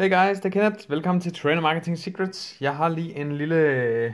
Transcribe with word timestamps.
Hey 0.00 0.10
guys, 0.10 0.36
det 0.36 0.44
er 0.44 0.50
Kenneth. 0.50 0.90
Velkommen 0.90 1.20
til 1.20 1.34
Trainer 1.34 1.62
Marketing 1.62 1.98
Secrets. 1.98 2.60
Jeg 2.60 2.76
har 2.76 2.88
lige 2.88 3.16
en 3.16 3.32
lille, 3.32 3.56
øh, 3.56 4.12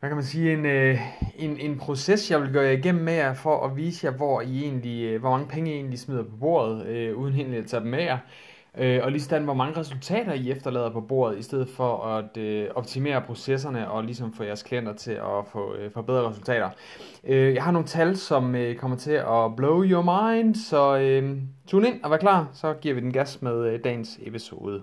hvad 0.00 0.10
kan 0.10 0.16
man 0.16 0.24
sige, 0.24 0.52
en, 0.52 0.66
øh, 0.66 1.00
en, 1.36 1.56
en 1.60 1.78
proces, 1.78 2.30
jeg 2.30 2.40
vil 2.42 2.52
gøre 2.52 2.74
igennem 2.74 3.04
med 3.04 3.12
jer, 3.12 3.34
for 3.34 3.66
at 3.66 3.76
vise 3.76 4.06
jer, 4.06 4.12
hvor, 4.12 4.40
I 4.40 4.62
egentlig, 4.62 5.04
øh, 5.04 5.20
hvor 5.20 5.30
mange 5.30 5.46
penge 5.46 5.70
I 5.70 5.74
egentlig 5.74 5.98
smider 5.98 6.22
på 6.22 6.36
bordet, 6.40 6.86
øh, 6.86 7.16
uden 7.16 7.34
egentlig 7.34 7.58
at 7.58 7.66
tage 7.66 7.80
dem 7.80 7.88
med 7.88 8.02
jer. 8.02 8.18
Øh, 8.78 9.00
og 9.02 9.12
lige 9.12 9.22
sådan, 9.22 9.44
hvor 9.44 9.54
mange 9.54 9.80
resultater 9.80 10.32
I 10.32 10.50
efterlader 10.50 10.90
på 10.90 11.00
bordet, 11.00 11.38
i 11.38 11.42
stedet 11.42 11.68
for 11.68 12.04
at 12.04 12.36
øh, 12.36 12.68
optimere 12.74 13.22
processerne 13.22 13.90
og 13.90 14.04
ligesom 14.04 14.32
få 14.32 14.44
jeres 14.44 14.62
klienter 14.62 14.92
til 14.92 15.12
at 15.12 15.46
få, 15.52 15.74
øh, 15.74 15.92
forbedre 15.92 16.28
resultater. 16.28 16.70
Øh, 17.24 17.54
jeg 17.54 17.62
har 17.62 17.70
nogle 17.70 17.88
tal, 17.88 18.16
som 18.16 18.54
øh, 18.54 18.76
kommer 18.76 18.96
til 18.96 19.12
at 19.12 19.56
blow 19.56 19.84
your 19.84 20.02
mind, 20.02 20.54
så 20.54 20.98
øh, 20.98 21.36
tune 21.66 21.88
ind 21.88 22.02
og 22.02 22.10
vær 22.10 22.16
klar, 22.16 22.50
så 22.52 22.74
giver 22.74 22.94
vi 22.94 23.00
den 23.00 23.12
gas 23.12 23.42
med 23.42 23.72
øh, 23.72 23.80
dagens 23.84 24.18
episode. 24.22 24.82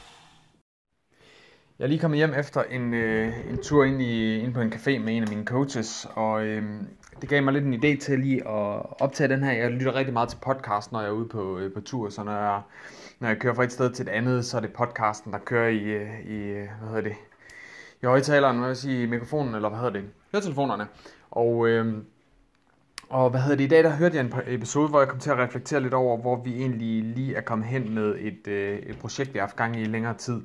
Jeg 1.81 1.85
er 1.87 1.89
lige 1.89 1.99
kommet 1.99 2.17
hjem 2.17 2.33
efter 2.33 2.63
en, 2.63 2.93
øh, 2.93 3.49
en 3.49 3.57
tur 3.57 3.83
ind, 3.83 4.01
i, 4.01 4.39
ind 4.39 4.53
på 4.53 4.61
en 4.61 4.73
café 4.73 4.99
med 4.99 5.17
en 5.17 5.23
af 5.23 5.29
mine 5.29 5.45
coaches, 5.45 6.07
og 6.15 6.45
øh, 6.45 6.63
det 7.21 7.29
gav 7.29 7.43
mig 7.43 7.53
lidt 7.53 7.65
en 7.65 7.73
idé 7.73 7.99
til 7.99 8.19
lige 8.19 8.47
at 8.47 9.01
optage 9.01 9.27
den 9.27 9.43
her. 9.43 9.51
Jeg 9.51 9.71
lytter 9.71 9.95
rigtig 9.95 10.13
meget 10.13 10.29
til 10.29 10.37
podcast, 10.37 10.91
når 10.91 10.99
jeg 10.99 11.07
er 11.07 11.11
ude 11.13 11.27
på, 11.29 11.57
øh, 11.57 11.73
på 11.73 11.81
tur, 11.81 12.09
så 12.09 12.23
når 12.23 12.31
jeg, 12.31 12.61
når 13.19 13.27
jeg 13.27 13.37
kører 13.37 13.53
fra 13.53 13.63
et 13.63 13.71
sted 13.71 13.91
til 13.91 14.03
et 14.03 14.09
andet, 14.09 14.45
så 14.45 14.57
er 14.57 14.61
det 14.61 14.73
podcasten, 14.73 15.33
der 15.33 15.39
kører 15.39 15.69
i, 15.69 15.83
øh, 15.83 16.25
i 16.25 16.35
øh, 16.35 16.67
hvad 16.79 16.89
hedder 16.89 17.01
det, 17.01 17.15
i 18.01 18.05
højtaleren, 18.05 18.57
hvad 18.57 18.67
vil 18.67 18.69
jeg 18.69 18.77
sige, 18.77 19.07
mikrofonen, 19.07 19.55
eller 19.55 19.69
hvad 19.69 19.79
hedder 19.79 19.93
det, 19.93 20.03
høretelefonerne. 20.31 20.87
Og, 21.31 21.67
øh, 21.67 21.93
og 23.11 23.29
hvad 23.29 23.41
hedder 23.41 23.57
det, 23.57 23.63
i 23.63 23.67
dag 23.67 23.83
der 23.83 23.89
hørte 23.89 24.17
jeg 24.17 24.25
en 24.25 24.33
episode, 24.47 24.87
hvor 24.87 24.99
jeg 24.99 25.07
kom 25.07 25.19
til 25.19 25.29
at 25.29 25.37
reflektere 25.37 25.81
lidt 25.81 25.93
over, 25.93 26.17
hvor 26.17 26.35
vi 26.43 26.55
egentlig 26.55 27.03
lige 27.03 27.35
er 27.35 27.41
kommet 27.41 27.67
hen 27.67 27.95
med 27.95 28.15
et, 28.19 28.47
øh, 28.47 28.79
et 28.79 28.97
projekt, 28.99 29.33
vi 29.33 29.39
har 29.39 29.45
haft 29.45 29.55
gang 29.55 29.75
i 29.75 29.81
i 29.81 29.85
længere 29.85 30.13
tid. 30.13 30.41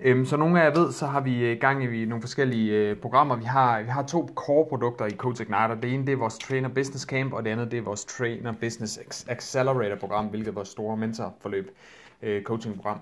Øhm, 0.00 0.26
så 0.26 0.36
nogle 0.36 0.60
af 0.60 0.64
jer 0.64 0.80
ved, 0.80 0.92
så 0.92 1.06
har 1.06 1.20
vi 1.20 1.44
øh, 1.44 1.60
gang 1.60 1.84
i 1.84 2.04
nogle 2.04 2.22
forskellige 2.22 2.72
øh, 2.72 2.96
programmer. 2.96 3.36
Vi 3.36 3.44
har, 3.44 3.82
vi 3.82 3.88
har 3.88 4.02
to 4.02 4.30
core-produkter 4.34 5.06
i 5.06 5.10
Coach 5.10 5.42
Igniter. 5.42 5.74
Det 5.82 5.94
ene 5.94 6.06
det 6.06 6.12
er 6.12 6.16
vores 6.16 6.38
Trainer 6.38 6.68
Business 6.68 7.04
Camp, 7.04 7.32
og 7.32 7.44
det 7.44 7.50
andet 7.50 7.70
det 7.70 7.78
er 7.78 7.82
vores 7.82 8.04
Trainer 8.04 8.52
Business 8.52 8.98
Accelerator 9.28 9.96
program, 9.96 10.26
hvilket 10.26 10.48
er 10.48 10.54
vores 10.54 10.68
store 10.68 10.96
mentorforløb 10.96 11.76
øh, 12.22 12.42
coaching 12.42 12.76
program. 12.76 12.98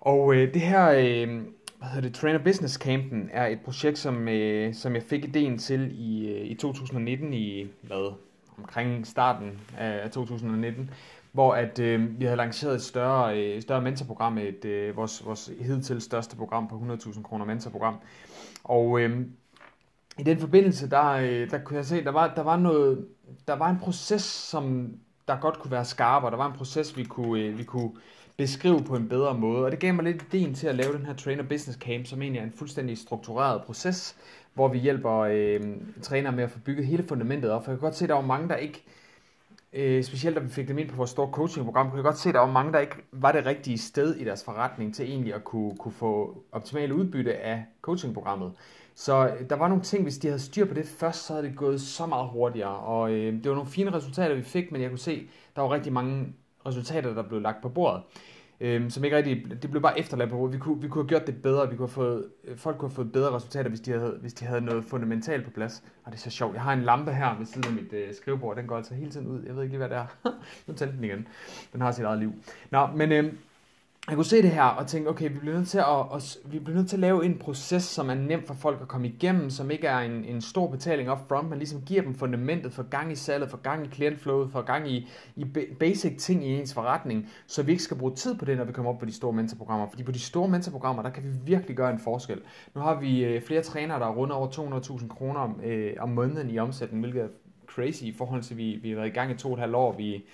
Og 0.00 0.34
øh, 0.34 0.54
det 0.54 0.62
her 0.62 0.90
øh, 0.90 1.40
hvad 1.84 1.92
hedder 1.92 2.08
det, 2.08 2.18
Trainer 2.18 2.38
Business 2.38 2.74
Campen 2.74 3.30
er 3.32 3.46
et 3.46 3.60
projekt, 3.60 3.98
som, 3.98 4.28
øh, 4.28 4.74
som 4.74 4.94
jeg 4.94 5.02
fik 5.02 5.24
ideen 5.24 5.58
til 5.58 5.90
i, 5.92 6.28
øh, 6.28 6.46
i 6.46 6.54
2019, 6.54 7.32
i 7.32 7.66
hvad, 7.82 8.14
omkring 8.58 9.06
starten 9.06 9.60
af 9.78 10.10
2019, 10.10 10.90
hvor 11.32 11.54
at 11.54 11.78
øh, 11.78 12.20
vi 12.20 12.24
havde 12.24 12.36
lanceret 12.36 12.74
et 12.74 12.82
større, 12.82 13.38
øh, 13.38 13.62
større 13.62 13.82
mentorprogram, 13.82 14.38
et, 14.38 14.64
øh, 14.64 14.96
vores, 14.96 15.26
vores 15.26 15.50
hidtil 15.60 16.00
største 16.00 16.36
program 16.36 16.68
på 16.68 16.76
100.000 16.76 17.22
kroner 17.22 17.44
mentorprogram. 17.44 17.96
Og 18.64 19.00
øh, 19.00 19.26
i 20.18 20.22
den 20.22 20.38
forbindelse, 20.38 20.90
der, 20.90 21.10
øh, 21.10 21.50
der 21.50 21.58
kunne 21.58 21.76
jeg 21.76 21.84
se, 21.84 22.04
der 22.04 22.10
var, 22.10 22.34
der 22.34 22.42
var 22.42 22.56
noget, 22.56 23.06
der 23.48 23.54
var 23.54 23.70
en 23.70 23.78
proces, 23.78 24.22
som 24.22 24.94
der 25.28 25.40
godt 25.40 25.58
kunne 25.58 25.70
være 25.70 25.84
skarp, 25.84 26.22
og 26.22 26.30
der 26.30 26.36
var 26.36 26.46
en 26.46 26.56
proces, 26.56 26.96
vi 26.96 27.04
kunne, 27.04 27.40
øh, 27.40 27.58
vi 27.58 27.64
kunne 27.64 27.90
beskrive 28.36 28.84
på 28.84 28.96
en 28.96 29.08
bedre 29.08 29.38
måde. 29.38 29.64
Og 29.64 29.70
det 29.70 29.78
gav 29.78 29.94
mig 29.94 30.04
lidt 30.04 30.22
ideen 30.22 30.54
til 30.54 30.66
at 30.66 30.74
lave 30.74 30.92
den 30.92 31.06
her 31.06 31.14
Trainer 31.14 31.42
Business 31.42 31.78
Camp, 31.78 32.06
som 32.06 32.22
egentlig 32.22 32.40
er 32.40 32.44
en 32.44 32.52
fuldstændig 32.52 32.98
struktureret 32.98 33.62
proces, 33.62 34.16
hvor 34.54 34.68
vi 34.68 34.78
hjælper 34.78 35.18
øh, 35.18 35.60
trænere 36.02 36.32
med 36.32 36.44
at 36.44 36.50
få 36.50 36.58
bygget 36.58 36.86
hele 36.86 37.02
fundamentet 37.02 37.50
op. 37.50 37.64
For 37.64 37.70
jeg 37.70 37.78
kan 37.78 37.86
godt 37.86 37.96
se, 37.96 38.04
at 38.04 38.08
der 38.08 38.14
var 38.14 38.22
mange, 38.22 38.48
der 38.48 38.56
ikke 38.56 38.84
øh, 39.72 40.04
specielt 40.04 40.36
da 40.36 40.40
vi 40.40 40.48
fik 40.48 40.68
dem 40.68 40.78
ind 40.78 40.88
på 40.88 40.96
vores 40.96 41.10
store 41.10 41.30
coachingprogram, 41.32 41.90
kunne 41.90 41.98
jeg 41.98 42.04
godt 42.04 42.18
se, 42.18 42.28
at 42.28 42.34
der 42.34 42.40
var 42.40 42.52
mange, 42.52 42.72
der 42.72 42.78
ikke 42.78 42.96
var 43.12 43.32
det 43.32 43.46
rigtige 43.46 43.78
sted 43.78 44.14
i 44.16 44.24
deres 44.24 44.44
forretning 44.44 44.94
til 44.94 45.10
egentlig 45.10 45.34
at 45.34 45.44
kunne, 45.44 45.76
kunne 45.76 45.92
få 45.92 46.42
optimale 46.52 46.94
udbytte 46.94 47.36
af 47.36 47.64
coachingprogrammet. 47.82 48.52
Så 48.94 49.28
øh, 49.28 49.50
der 49.50 49.56
var 49.56 49.68
nogle 49.68 49.82
ting, 49.82 50.02
hvis 50.02 50.18
de 50.18 50.26
havde 50.26 50.40
styr 50.40 50.64
på 50.64 50.74
det 50.74 50.86
først, 50.86 51.26
så 51.26 51.32
havde 51.32 51.46
det 51.46 51.56
gået 51.56 51.80
så 51.80 52.06
meget 52.06 52.28
hurtigere. 52.28 52.76
Og 52.76 53.12
øh, 53.12 53.32
det 53.32 53.48
var 53.48 53.54
nogle 53.54 53.70
fine 53.70 53.92
resultater, 53.92 54.34
vi 54.34 54.42
fik, 54.42 54.72
men 54.72 54.82
jeg 54.82 54.90
kunne 54.90 54.98
se, 54.98 55.12
at 55.12 55.56
der 55.56 55.62
var 55.62 55.70
rigtig 55.70 55.92
mange 55.92 56.34
resultater, 56.66 57.14
der 57.14 57.22
blev 57.22 57.40
lagt 57.40 57.62
på 57.62 57.68
bordet 57.68 58.02
øhm, 58.60 58.90
som 58.90 59.04
ikke 59.04 59.16
rigtig, 59.16 59.62
det 59.62 59.70
blev 59.70 59.82
bare 59.82 59.98
efterladt 59.98 60.30
på 60.30 60.36
bordet. 60.36 60.54
vi 60.54 60.58
kunne, 60.58 60.82
vi 60.82 60.88
kunne 60.88 61.02
have 61.02 61.08
gjort 61.08 61.26
det 61.26 61.42
bedre, 61.42 61.70
vi 61.70 61.76
kunne 61.76 61.88
have 61.88 61.94
fået, 61.94 62.28
øh, 62.44 62.56
folk 62.56 62.78
kunne 62.78 62.88
have 62.88 62.94
fået 62.94 63.12
bedre 63.12 63.36
resultater, 63.36 63.68
hvis 63.68 63.80
de 63.80 63.92
havde, 63.92 64.18
hvis 64.20 64.34
de 64.34 64.44
havde 64.44 64.60
noget 64.60 64.84
fundamentalt 64.84 65.44
på 65.44 65.50
plads. 65.50 65.84
Og 66.04 66.12
det 66.12 66.18
er 66.18 66.22
så 66.22 66.30
sjovt, 66.30 66.54
jeg 66.54 66.62
har 66.62 66.72
en 66.72 66.82
lampe 66.82 67.12
her 67.12 67.38
ved 67.38 67.46
siden 67.46 67.64
af 67.68 67.82
mit 67.82 67.92
øh, 67.92 68.14
skrivebord, 68.14 68.56
den 68.56 68.66
går 68.66 68.76
altså 68.76 68.94
hele 68.94 69.10
tiden 69.10 69.26
ud, 69.26 69.44
jeg 69.46 69.56
ved 69.56 69.62
ikke 69.62 69.72
lige, 69.72 69.86
hvad 69.86 69.88
det 69.88 69.96
er. 69.96 70.06
nu 70.66 70.74
tændte 70.74 70.96
den 70.96 71.04
igen, 71.04 71.28
den 71.72 71.80
har 71.80 71.92
sit 71.92 72.04
eget 72.04 72.18
liv. 72.18 72.32
Nå, 72.70 72.86
men 72.86 73.12
øh, 73.12 73.32
jeg 74.08 74.16
kunne 74.16 74.24
se 74.24 74.42
det 74.42 74.50
her 74.50 74.62
og 74.62 74.86
tænke, 74.86 75.10
okay, 75.10 75.32
vi 75.32 75.38
bliver 75.38 75.56
nødt 75.56 75.68
til 75.68 75.78
at, 75.78 75.84
at, 76.14 76.36
vi 76.52 76.58
bliver 76.58 76.76
nødt 76.76 76.88
til 76.88 76.96
at 76.96 77.00
lave 77.00 77.24
en 77.24 77.38
proces, 77.38 77.82
som 77.82 78.10
er 78.10 78.14
nem 78.14 78.46
for 78.46 78.54
folk 78.54 78.78
at 78.82 78.88
komme 78.88 79.08
igennem, 79.08 79.50
som 79.50 79.70
ikke 79.70 79.86
er 79.86 79.98
en, 79.98 80.24
en 80.24 80.40
stor 80.40 80.70
betaling 80.70 81.10
up 81.10 81.18
front, 81.28 81.48
men 81.48 81.58
ligesom 81.58 81.82
giver 81.86 82.02
dem 82.02 82.14
fundamentet 82.14 82.72
for 82.72 82.82
gang 82.82 83.12
i 83.12 83.14
salget, 83.14 83.50
for 83.50 83.56
gang 83.56 83.84
i 83.84 83.88
klientflowet, 83.88 84.52
for 84.52 84.62
gang 84.62 84.90
i, 84.90 85.08
i 85.36 85.44
basic 85.80 86.18
ting 86.18 86.46
i 86.46 86.58
ens 86.58 86.74
forretning, 86.74 87.28
så 87.46 87.62
vi 87.62 87.72
ikke 87.72 87.84
skal 87.84 87.96
bruge 87.96 88.14
tid 88.14 88.38
på 88.38 88.44
det, 88.44 88.56
når 88.56 88.64
vi 88.64 88.72
kommer 88.72 88.92
op 88.92 88.98
på 88.98 89.06
de 89.06 89.12
store 89.12 89.32
mentorprogrammer. 89.32 89.88
Fordi 89.88 90.02
på 90.02 90.12
de 90.12 90.20
store 90.20 90.48
mentorprogrammer, 90.48 91.02
der 91.02 91.10
kan 91.10 91.22
vi 91.22 91.28
virkelig 91.44 91.76
gøre 91.76 91.90
en 91.90 91.98
forskel. 91.98 92.40
Nu 92.74 92.80
har 92.80 93.00
vi 93.00 93.24
øh, 93.24 93.42
flere 93.42 93.62
trænere, 93.62 94.00
der 94.00 94.08
runder 94.08 94.36
over 94.36 94.48
200.000 94.48 95.08
kroner 95.08 95.58
øh, 95.64 95.92
om 95.98 96.08
måneden 96.08 96.50
i 96.50 96.58
omsætning, 96.58 97.02
hvilket 97.02 97.22
er 97.22 97.28
crazy 97.66 98.02
i 98.02 98.12
forhold 98.12 98.42
til, 98.42 98.54
at 98.54 98.58
vi, 98.58 98.78
vi 98.82 98.88
har 98.88 98.96
været 98.96 99.08
i 99.08 99.12
gang 99.12 99.30
i 99.30 99.34
to 99.34 99.48
og 99.48 99.54
et 99.54 99.60
halvt 99.60 99.74
år. 99.74 99.92
Vi, 99.96 100.24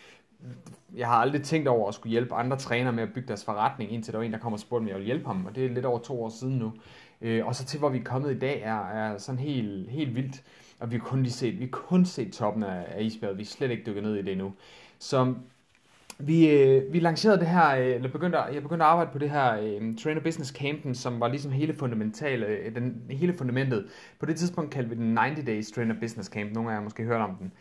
jeg 0.96 1.06
har 1.06 1.14
aldrig 1.14 1.42
tænkt 1.42 1.68
over 1.68 1.88
at 1.88 1.94
skulle 1.94 2.10
hjælpe 2.10 2.34
andre 2.34 2.56
trænere 2.56 2.92
med 2.92 3.02
at 3.02 3.12
bygge 3.12 3.28
deres 3.28 3.44
forretning, 3.44 3.92
indtil 3.92 4.12
der 4.12 4.18
var 4.18 4.26
en, 4.26 4.32
der 4.32 4.38
kom 4.38 4.52
og 4.52 4.60
spurgte, 4.60 4.82
om 4.82 4.88
jeg 4.88 4.94
ville 4.94 5.06
hjælpe 5.06 5.26
ham, 5.26 5.46
og 5.46 5.54
det 5.54 5.64
er 5.66 5.68
lidt 5.68 5.84
over 5.86 5.98
to 5.98 6.22
år 6.24 6.28
siden 6.28 6.58
nu. 6.58 6.72
Øh, 7.20 7.46
og 7.46 7.54
så 7.54 7.64
til, 7.64 7.78
hvor 7.78 7.88
vi 7.88 7.98
er 7.98 8.04
kommet 8.04 8.36
i 8.36 8.38
dag, 8.38 8.62
er, 8.62 8.88
er 8.88 9.18
sådan 9.18 9.38
helt, 9.38 9.90
helt 9.90 10.14
vildt, 10.14 10.42
og 10.80 10.90
vi 10.90 10.96
har 10.96 11.04
kun 11.04 11.22
lige 11.22 11.32
set, 11.32 11.58
vi 11.58 11.64
har 11.64 11.70
kun 11.70 12.04
set 12.04 12.32
toppen 12.32 12.62
af, 12.62 12.86
af 12.88 13.02
isbjerget, 13.02 13.38
vi 13.38 13.42
er 13.42 13.46
slet 13.46 13.70
ikke 13.70 13.82
dykket 13.86 14.02
ned 14.02 14.14
i 14.14 14.22
det 14.22 14.32
endnu. 14.32 14.52
Så 14.98 15.34
vi, 16.22 16.50
øh, 16.50 16.92
vi 16.92 17.00
lancerede 17.00 17.38
det 17.38 17.46
her, 17.46 17.76
øh, 17.76 17.94
eller 17.94 18.08
begyndte, 18.08 18.38
jeg 18.38 18.62
begyndte 18.62 18.84
at 18.84 18.90
arbejde 18.90 19.10
på 19.12 19.18
det 19.18 19.30
her 19.30 19.60
øh, 19.60 19.96
Trainer 19.96 20.20
Business 20.20 20.50
Campen, 20.50 20.94
som 20.94 21.20
var 21.20 21.28
ligesom 21.28 21.52
hele 21.52 21.74
fundamentale, 21.74 22.46
øh, 22.46 22.74
den, 22.74 23.02
hele 23.10 23.34
fundamentet. 23.34 23.86
På 24.18 24.26
det 24.26 24.36
tidspunkt 24.36 24.70
kaldte 24.70 24.90
vi 24.90 24.96
den 24.96 25.18
90 25.18 25.46
Days 25.46 25.70
Trainer 25.70 25.94
Business 26.00 26.30
Camp, 26.30 26.52
nogle 26.52 26.70
af 26.70 26.72
jer 26.72 26.78
har 26.78 26.84
måske 26.84 27.04
hørt 27.04 27.20
om 27.20 27.36
den. 27.40 27.52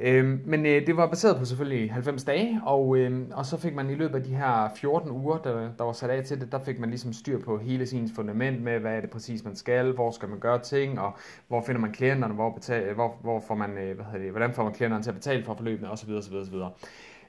Øh, 0.00 0.46
men 0.46 0.66
øh, 0.66 0.86
det 0.86 0.96
var 0.96 1.06
baseret 1.06 1.36
på 1.36 1.44
selvfølgelig 1.44 1.92
90 1.92 2.24
dage, 2.24 2.60
og, 2.64 2.96
øh, 2.96 3.26
og 3.32 3.46
så 3.46 3.56
fik 3.56 3.74
man 3.74 3.90
i 3.90 3.94
løbet 3.94 4.14
af 4.14 4.22
de 4.22 4.34
her 4.34 4.68
14 4.76 5.10
uger, 5.10 5.38
der, 5.38 5.68
der 5.78 5.84
var 5.84 5.92
sat 5.92 6.10
af 6.10 6.24
til 6.24 6.40
det, 6.40 6.52
der 6.52 6.58
fik 6.64 6.78
man 6.78 6.88
ligesom 6.88 7.12
styr 7.12 7.38
på 7.38 7.58
hele 7.58 7.86
sin 7.86 8.08
fundament 8.16 8.62
med, 8.62 8.78
hvad 8.78 8.96
er 8.96 9.00
det 9.00 9.10
præcis 9.10 9.44
man 9.44 9.56
skal, 9.56 9.92
hvor 9.92 10.10
skal 10.10 10.28
man 10.28 10.38
gøre 10.38 10.58
ting, 10.58 11.00
og 11.00 11.12
hvor 11.48 11.62
finder 11.66 11.80
man 11.80 11.92
klienterne, 11.92 12.34
hvor, 12.34 12.50
betal, 12.50 12.94
hvor, 12.94 13.16
hvor 13.22 13.40
får 13.40 13.54
man, 13.54 13.78
øh, 13.78 13.94
hvad 13.94 14.04
hedder 14.04 14.18
det, 14.18 14.30
hvordan 14.30 14.52
får 14.52 14.64
man 14.64 14.72
klienterne 14.72 15.02
til 15.02 15.10
at 15.10 15.16
betale 15.16 15.44
for 15.44 15.54
forløbene, 15.54 15.90
osv. 15.90 16.10
osv., 16.10 16.34
osv. 16.34 16.54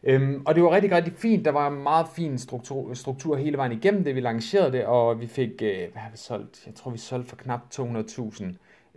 Øhm, 0.04 0.42
og 0.46 0.56
det 0.56 0.64
var 0.64 0.72
rigtig, 0.72 0.92
rigtig 0.92 1.14
fint. 1.14 1.46
Der 1.46 1.52
var 1.52 1.68
en 1.68 1.84
meget 1.84 2.08
fin 2.16 2.38
struktur, 2.38 2.94
struktur 2.94 3.36
hele 3.36 3.58
vejen 3.58 3.72
igennem 3.72 4.04
det. 4.04 4.16
Vi 4.16 4.20
lancerede 4.20 4.72
det, 4.72 4.86
og 4.86 5.22
vi 5.22 5.28
fik, 5.28 5.62
øh, 5.62 5.78
hvad 5.92 6.02
har 6.02 6.12
vi 6.12 6.18
solgt? 6.18 6.64
Jeg 6.66 6.76
tror, 6.76 6.92
vi 6.92 6.98
solgte 6.98 7.30
for 7.30 7.36
knap 7.36 7.60
200.000 7.76 8.46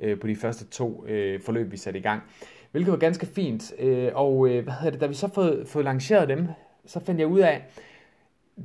øh, 0.03 0.21
på 0.21 0.27
de 0.27 0.37
første 0.37 0.65
to 0.65 1.07
øh, 1.07 1.41
forløb, 1.41 1.73
vi 1.73 1.77
satte 1.77 1.99
i 1.99 2.03
gang 2.03 2.23
hvilket 2.73 2.93
var 2.93 2.99
ganske 2.99 3.27
fint. 3.27 3.73
Øh, 3.79 4.11
og 4.15 4.49
øh, 4.49 4.65
hvad 4.65 4.73
hedder 4.73 4.91
det, 4.91 5.01
da 5.01 5.07
vi 5.07 5.15
så 5.15 5.29
fået, 5.35 5.69
fået 5.69 5.85
lanceret 5.85 6.29
dem, 6.29 6.49
så 6.87 7.01
fandt 7.01 7.21
jeg 7.21 7.29
ud 7.29 7.41
af, 7.41 7.65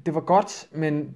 det 0.06 0.14
var 0.14 0.22
godt, 0.22 0.68
men 0.72 1.16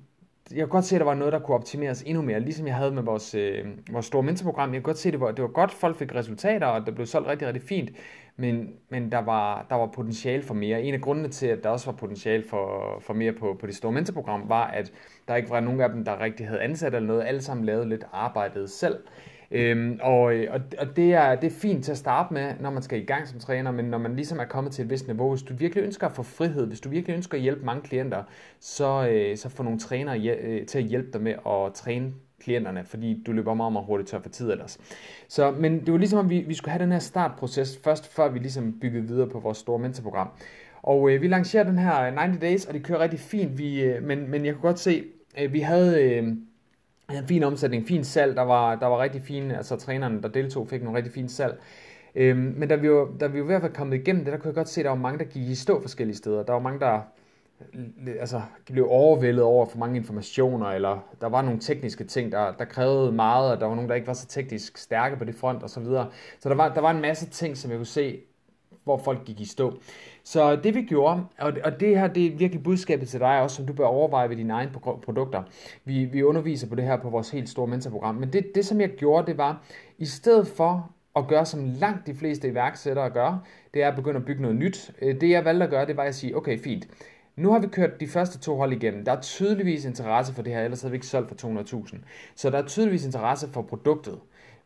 jeg 0.51 0.63
kunne 0.63 0.71
godt 0.71 0.85
se, 0.85 0.95
at 0.95 0.99
der 0.99 1.05
var 1.05 1.13
noget, 1.13 1.33
der 1.33 1.39
kunne 1.39 1.55
optimeres 1.55 2.03
endnu 2.03 2.23
mere, 2.23 2.39
ligesom 2.39 2.67
jeg 2.67 2.75
havde 2.75 2.91
med 2.91 3.03
vores, 3.03 3.35
øh, 3.35 3.65
vores 3.91 4.05
store 4.05 4.23
mentorprogram. 4.23 4.73
Jeg 4.73 4.81
kunne 4.81 4.89
godt 4.89 4.97
se, 4.97 5.09
at 5.09 5.13
det 5.13 5.21
var, 5.21 5.31
det 5.31 5.41
var 5.41 5.47
godt, 5.47 5.71
folk 5.71 5.95
fik 5.95 6.15
resultater, 6.15 6.67
og 6.67 6.85
det 6.85 6.95
blev 6.95 7.07
solgt 7.07 7.27
rigtig, 7.27 7.47
rigtig 7.47 7.63
fint, 7.63 7.89
men, 8.35 8.73
men 8.89 9.11
der, 9.11 9.17
var, 9.17 9.65
der 9.69 9.75
var 9.75 9.87
potentiale 9.87 10.43
for 10.43 10.53
mere. 10.53 10.81
En 10.81 10.93
af 10.93 11.01
grundene 11.01 11.29
til, 11.29 11.47
at 11.47 11.63
der 11.63 11.69
også 11.69 11.91
var 11.91 11.97
potentiale 11.97 12.43
for, 12.49 12.97
for 13.01 13.13
mere 13.13 13.31
på, 13.31 13.57
på 13.59 13.67
det 13.67 13.75
store 13.75 13.91
mentorprogram, 13.91 14.49
var, 14.49 14.67
at 14.67 14.91
der 15.27 15.35
ikke 15.35 15.49
var 15.49 15.59
nogen 15.59 15.81
af 15.81 15.89
dem, 15.89 16.05
der 16.05 16.21
rigtig 16.21 16.47
havde 16.47 16.61
ansat 16.61 16.95
eller 16.95 17.07
noget. 17.07 17.23
Alle 17.23 17.41
sammen 17.41 17.65
lavede 17.65 17.89
lidt 17.89 18.03
arbejdet 18.11 18.69
selv. 18.69 18.95
Øhm, 19.51 19.99
og 20.01 20.33
øh, 20.33 20.53
og, 20.53 20.61
og 20.79 20.95
det, 20.95 21.13
er, 21.13 21.35
det 21.35 21.47
er 21.47 21.55
fint 21.55 21.85
til 21.85 21.91
at 21.91 21.97
starte 21.97 22.33
med, 22.33 22.53
når 22.59 22.69
man 22.69 22.83
skal 22.83 23.01
i 23.01 23.05
gang 23.05 23.27
som 23.27 23.39
træner, 23.39 23.71
men 23.71 23.85
når 23.85 23.97
man 23.97 24.15
ligesom 24.15 24.39
er 24.39 24.45
kommet 24.45 24.73
til 24.73 24.83
et 24.83 24.89
vist 24.89 25.07
niveau, 25.07 25.29
hvis 25.29 25.43
du 25.43 25.53
virkelig 25.53 25.83
ønsker 25.83 26.07
at 26.07 26.13
få 26.13 26.23
frihed, 26.23 26.67
hvis 26.67 26.79
du 26.79 26.89
virkelig 26.89 27.15
ønsker 27.15 27.37
at 27.37 27.41
hjælpe 27.41 27.65
mange 27.65 27.81
klienter, 27.81 28.23
så, 28.59 29.07
øh, 29.07 29.37
så 29.37 29.49
få 29.49 29.63
nogle 29.63 29.79
trænere 29.79 30.19
øh, 30.19 30.65
til 30.65 30.77
at 30.77 30.83
hjælpe 30.83 31.11
dig 31.13 31.21
med 31.21 31.31
at 31.31 31.73
træne 31.73 32.13
klienterne, 32.39 32.83
fordi 32.85 33.23
du 33.25 33.31
løber 33.31 33.53
meget, 33.53 33.73
meget 33.73 33.85
hurtigt 33.85 34.09
tør 34.09 34.19
for 34.19 34.29
tid 34.29 34.51
ellers. 34.51 34.79
Så, 35.27 35.51
men 35.51 35.85
det 35.85 35.91
var 35.91 35.97
ligesom, 35.97 36.25
at 36.25 36.29
vi, 36.29 36.39
vi 36.39 36.53
skulle 36.53 36.71
have 36.71 36.83
den 36.83 36.91
her 36.91 36.99
startproces 36.99 37.79
først, 37.83 38.13
før 38.15 38.29
vi 38.29 38.39
ligesom 38.39 38.79
byggede 38.81 39.07
videre 39.07 39.29
på 39.29 39.39
vores 39.39 39.57
store 39.57 39.79
mentorprogram. 39.79 40.29
Og 40.83 41.11
øh, 41.11 41.21
vi 41.21 41.27
lancerer 41.27 41.63
den 41.63 41.79
her 41.79 42.01
øh, 42.01 42.17
90 42.17 42.39
Days, 42.41 42.65
og 42.65 42.73
det 42.73 42.83
kører 42.83 42.99
rigtig 42.99 43.19
fint, 43.19 43.57
vi, 43.57 43.81
øh, 43.81 44.03
men, 44.03 44.31
men 44.31 44.45
jeg 44.45 44.53
kunne 44.53 44.69
godt 44.69 44.79
se, 44.79 45.03
øh, 45.39 45.53
vi 45.53 45.59
havde... 45.59 46.03
Øh, 46.03 46.33
en 47.17 47.27
fin 47.27 47.43
omsætning, 47.43 47.87
fin 47.87 48.03
salg, 48.03 48.35
der 48.35 48.41
var, 48.41 48.75
der 48.75 48.87
var 48.87 48.99
rigtig 48.99 49.21
fine, 49.21 49.57
altså 49.57 49.75
trænerne, 49.75 50.21
der 50.21 50.27
deltog, 50.27 50.67
fik 50.67 50.83
nogle 50.83 50.97
rigtig 50.97 51.13
fine 51.13 51.29
salg. 51.29 51.61
Øhm, 52.15 52.53
men 52.57 52.69
da 52.69 52.75
vi, 52.75 52.87
jo, 52.87 53.09
da 53.19 53.27
vi 53.27 53.37
jo 53.37 53.43
i 53.43 53.45
hvert 53.45 53.61
fald 53.61 53.73
kommet 53.73 53.97
igennem 53.97 54.23
det, 54.23 54.33
der 54.33 54.39
kunne 54.39 54.47
jeg 54.47 54.55
godt 54.55 54.69
se, 54.69 54.81
at 54.81 54.85
der 54.85 54.89
var 54.89 54.97
mange, 54.97 55.19
der 55.19 55.25
gik 55.25 55.49
i 55.49 55.55
stå 55.55 55.81
forskellige 55.81 56.17
steder. 56.17 56.43
Der 56.43 56.53
var 56.53 56.59
mange, 56.59 56.79
der 56.79 57.01
altså, 58.19 58.41
blev 58.65 58.87
overvældet 58.89 59.43
over 59.43 59.65
for 59.65 59.77
mange 59.77 59.97
informationer, 59.97 60.67
eller 60.67 60.99
der 61.21 61.27
var 61.27 61.41
nogle 61.41 61.59
tekniske 61.59 62.03
ting, 62.03 62.31
der, 62.31 62.53
der 62.59 62.65
krævede 62.65 63.11
meget, 63.11 63.51
og 63.51 63.59
der 63.59 63.65
var 63.65 63.75
nogen, 63.75 63.89
der 63.89 63.95
ikke 63.95 64.07
var 64.07 64.13
så 64.13 64.27
teknisk 64.27 64.77
stærke 64.77 65.15
på 65.15 65.23
det 65.23 65.35
front, 65.35 65.63
og 65.63 65.69
så 65.69 65.79
videre. 65.79 66.09
Så 66.39 66.49
der 66.49 66.55
var, 66.55 66.73
der 66.73 66.81
var 66.81 66.91
en 66.91 67.01
masse 67.01 67.29
ting, 67.29 67.57
som 67.57 67.71
jeg 67.71 67.79
kunne 67.79 67.85
se, 67.85 68.19
hvor 68.83 68.97
folk 68.97 69.25
gik 69.25 69.39
i 69.39 69.45
stå. 69.45 69.73
Så 70.23 70.55
det 70.55 70.75
vi 70.75 70.81
gjorde, 70.81 71.23
og 71.37 71.55
det, 71.55 71.63
og 71.63 71.79
det 71.79 71.99
her 71.99 72.07
det 72.07 72.25
er 72.25 72.37
virkelig 72.37 72.63
budskabet 72.63 73.07
til 73.07 73.19
dig 73.19 73.41
også, 73.41 73.55
som 73.55 73.65
du 73.65 73.73
bør 73.73 73.85
overveje 73.85 74.29
ved 74.29 74.35
dine 74.35 74.53
egne 74.53 74.71
produkter. 75.03 75.43
Vi, 75.85 76.05
vi 76.05 76.23
underviser 76.23 76.67
på 76.67 76.75
det 76.75 76.83
her 76.83 76.97
på 76.97 77.09
vores 77.09 77.29
helt 77.29 77.49
store 77.49 77.67
mentorprogram. 77.67 78.15
Men 78.15 78.33
det, 78.33 78.55
det 78.55 78.65
som 78.65 78.81
jeg 78.81 78.89
gjorde, 78.89 79.27
det 79.27 79.37
var, 79.37 79.63
i 79.97 80.05
stedet 80.05 80.47
for 80.47 80.91
at 81.15 81.27
gøre, 81.27 81.45
som 81.45 81.65
langt 81.65 82.07
de 82.07 82.15
fleste 82.15 82.47
iværksættere 82.47 83.09
gør, 83.09 83.45
det 83.73 83.83
er 83.83 83.87
at 83.87 83.95
begynde 83.95 84.17
at 84.17 84.25
bygge 84.25 84.41
noget 84.41 84.57
nyt. 84.57 84.91
Øh, 85.01 85.21
det 85.21 85.29
jeg 85.29 85.45
valgte 85.45 85.63
at 85.63 85.69
gøre, 85.69 85.85
det 85.85 85.97
var 85.97 86.03
at 86.03 86.15
sige, 86.15 86.37
okay 86.37 86.59
fint, 86.59 86.87
nu 87.35 87.51
har 87.51 87.59
vi 87.59 87.67
kørt 87.67 87.99
de 87.99 88.07
første 88.07 88.39
to 88.39 88.55
hold 88.55 88.73
igennem. 88.73 89.05
Der 89.05 89.11
er 89.11 89.21
tydeligvis 89.21 89.85
interesse 89.85 90.33
for 90.33 90.41
det 90.41 90.53
her, 90.53 90.61
ellers 90.61 90.81
havde 90.81 90.91
vi 90.91 90.95
ikke 90.95 91.07
solgt 91.07 91.29
for 91.29 91.47
200.000. 91.87 91.97
Så 92.35 92.49
der 92.49 92.57
er 92.57 92.67
tydeligvis 92.67 93.05
interesse 93.05 93.49
for 93.49 93.61
produktet. 93.61 94.19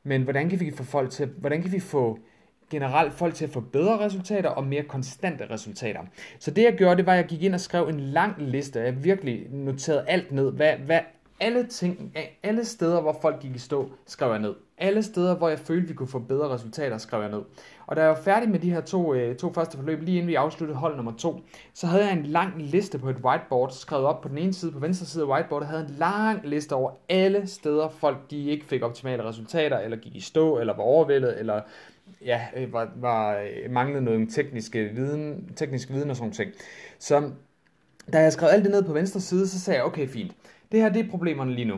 Men 0.03 0.21
hvordan 0.21 0.50
kan 0.50 0.59
vi 0.59 0.71
få 0.71 0.83
folk 0.83 1.09
til, 1.09 1.29
hvordan 1.38 1.62
kan 1.62 1.71
vi 1.71 1.79
få 1.79 2.19
generelt 2.69 3.13
folk 3.13 3.33
til 3.33 3.45
at 3.45 3.51
få 3.51 3.59
bedre 3.59 4.00
resultater 4.00 4.50
og 4.50 4.63
mere 4.63 4.83
konstante 4.83 5.50
resultater. 5.50 6.00
Så 6.39 6.51
det 6.51 6.63
jeg 6.63 6.73
gjorde, 6.73 6.97
det 6.97 7.06
var, 7.06 7.12
at 7.12 7.17
jeg 7.17 7.25
gik 7.25 7.44
ind 7.44 7.53
og 7.53 7.59
skrev 7.59 7.88
en 7.88 8.00
lang 8.00 8.35
liste. 8.38 8.79
Jeg 8.79 9.03
virkelig 9.03 9.47
noterede 9.51 10.03
alt 10.07 10.31
ned. 10.31 10.51
Hvad, 10.51 10.73
hvad 10.73 11.00
alle 11.39 11.67
ting, 11.67 12.13
alle 12.44 12.65
steder, 12.65 13.01
hvor 13.01 13.17
folk 13.21 13.39
gik 13.39 13.56
i 13.56 13.59
stå, 13.59 13.89
skrev 14.06 14.31
jeg 14.31 14.39
ned. 14.39 14.56
Alle 14.77 15.03
steder, 15.03 15.35
hvor 15.35 15.50
jeg 15.50 15.59
følte, 15.59 15.88
vi 15.88 15.94
kunne 15.94 16.07
få 16.07 16.19
bedre 16.19 16.50
resultater, 16.50 16.97
skrev 16.97 17.21
jeg 17.21 17.31
ned. 17.31 17.41
Og 17.88 17.95
da 17.95 18.01
jeg 18.01 18.09
var 18.09 18.21
færdig 18.21 18.50
med 18.50 18.59
de 18.59 18.71
her 18.71 18.81
to, 18.81 19.13
øh, 19.13 19.35
to 19.35 19.53
første 19.53 19.77
forløb, 19.77 20.01
lige 20.01 20.17
inden 20.17 20.27
vi 20.27 20.35
afsluttede 20.35 20.79
hold 20.79 20.95
nummer 20.95 21.13
to, 21.17 21.41
så 21.73 21.88
havde 21.88 22.06
jeg 22.06 22.13
en 22.13 22.25
lang 22.25 22.53
liste 22.57 23.00
på 23.00 23.09
et 23.09 23.15
whiteboard, 23.15 23.71
skrevet 23.71 24.06
op 24.06 24.21
på 24.21 24.27
den 24.27 24.38
ene 24.38 24.53
side, 24.53 24.71
på 24.71 24.79
venstre 24.79 25.06
side 25.06 25.23
af 25.23 25.27
whiteboardet, 25.27 25.67
havde 25.67 25.81
en 25.81 25.95
lang 25.97 26.39
liste 26.44 26.73
over 26.73 26.91
alle 27.09 27.47
steder, 27.47 27.89
folk 27.89 28.31
de 28.31 28.45
ikke 28.50 28.65
fik 28.65 28.81
optimale 28.81 29.23
resultater, 29.23 29.79
eller 29.79 29.97
gik 29.97 30.15
i 30.15 30.21
stå, 30.21 30.57
eller 30.57 30.75
var 30.75 30.83
overvældet, 30.83 31.39
eller 31.39 31.62
ja, 32.21 32.41
øh, 32.56 32.73
var, 32.73 32.91
var 32.95 33.38
øh, 33.38 33.71
manglede 33.71 34.01
noget 34.01 34.29
teknisk 34.29 34.73
viden, 34.73 35.50
teknisk 35.56 35.89
viden 35.89 36.09
og 36.09 36.15
sådan 36.15 36.31
ting. 36.31 36.51
Så 37.00 37.31
da 38.13 38.19
jeg 38.19 38.33
skrev 38.33 38.50
alt 38.51 38.63
det 38.63 38.71
ned 38.71 38.83
på 38.83 38.94
venstre 38.94 39.19
side, 39.19 39.47
så 39.47 39.59
sagde 39.59 39.77
jeg, 39.77 39.85
okay, 39.85 40.07
fint. 40.07 40.31
Det 40.71 40.81
her, 40.81 40.89
det 40.89 41.06
er 41.06 41.09
problemerne 41.09 41.53
lige 41.53 41.65
nu. 41.65 41.75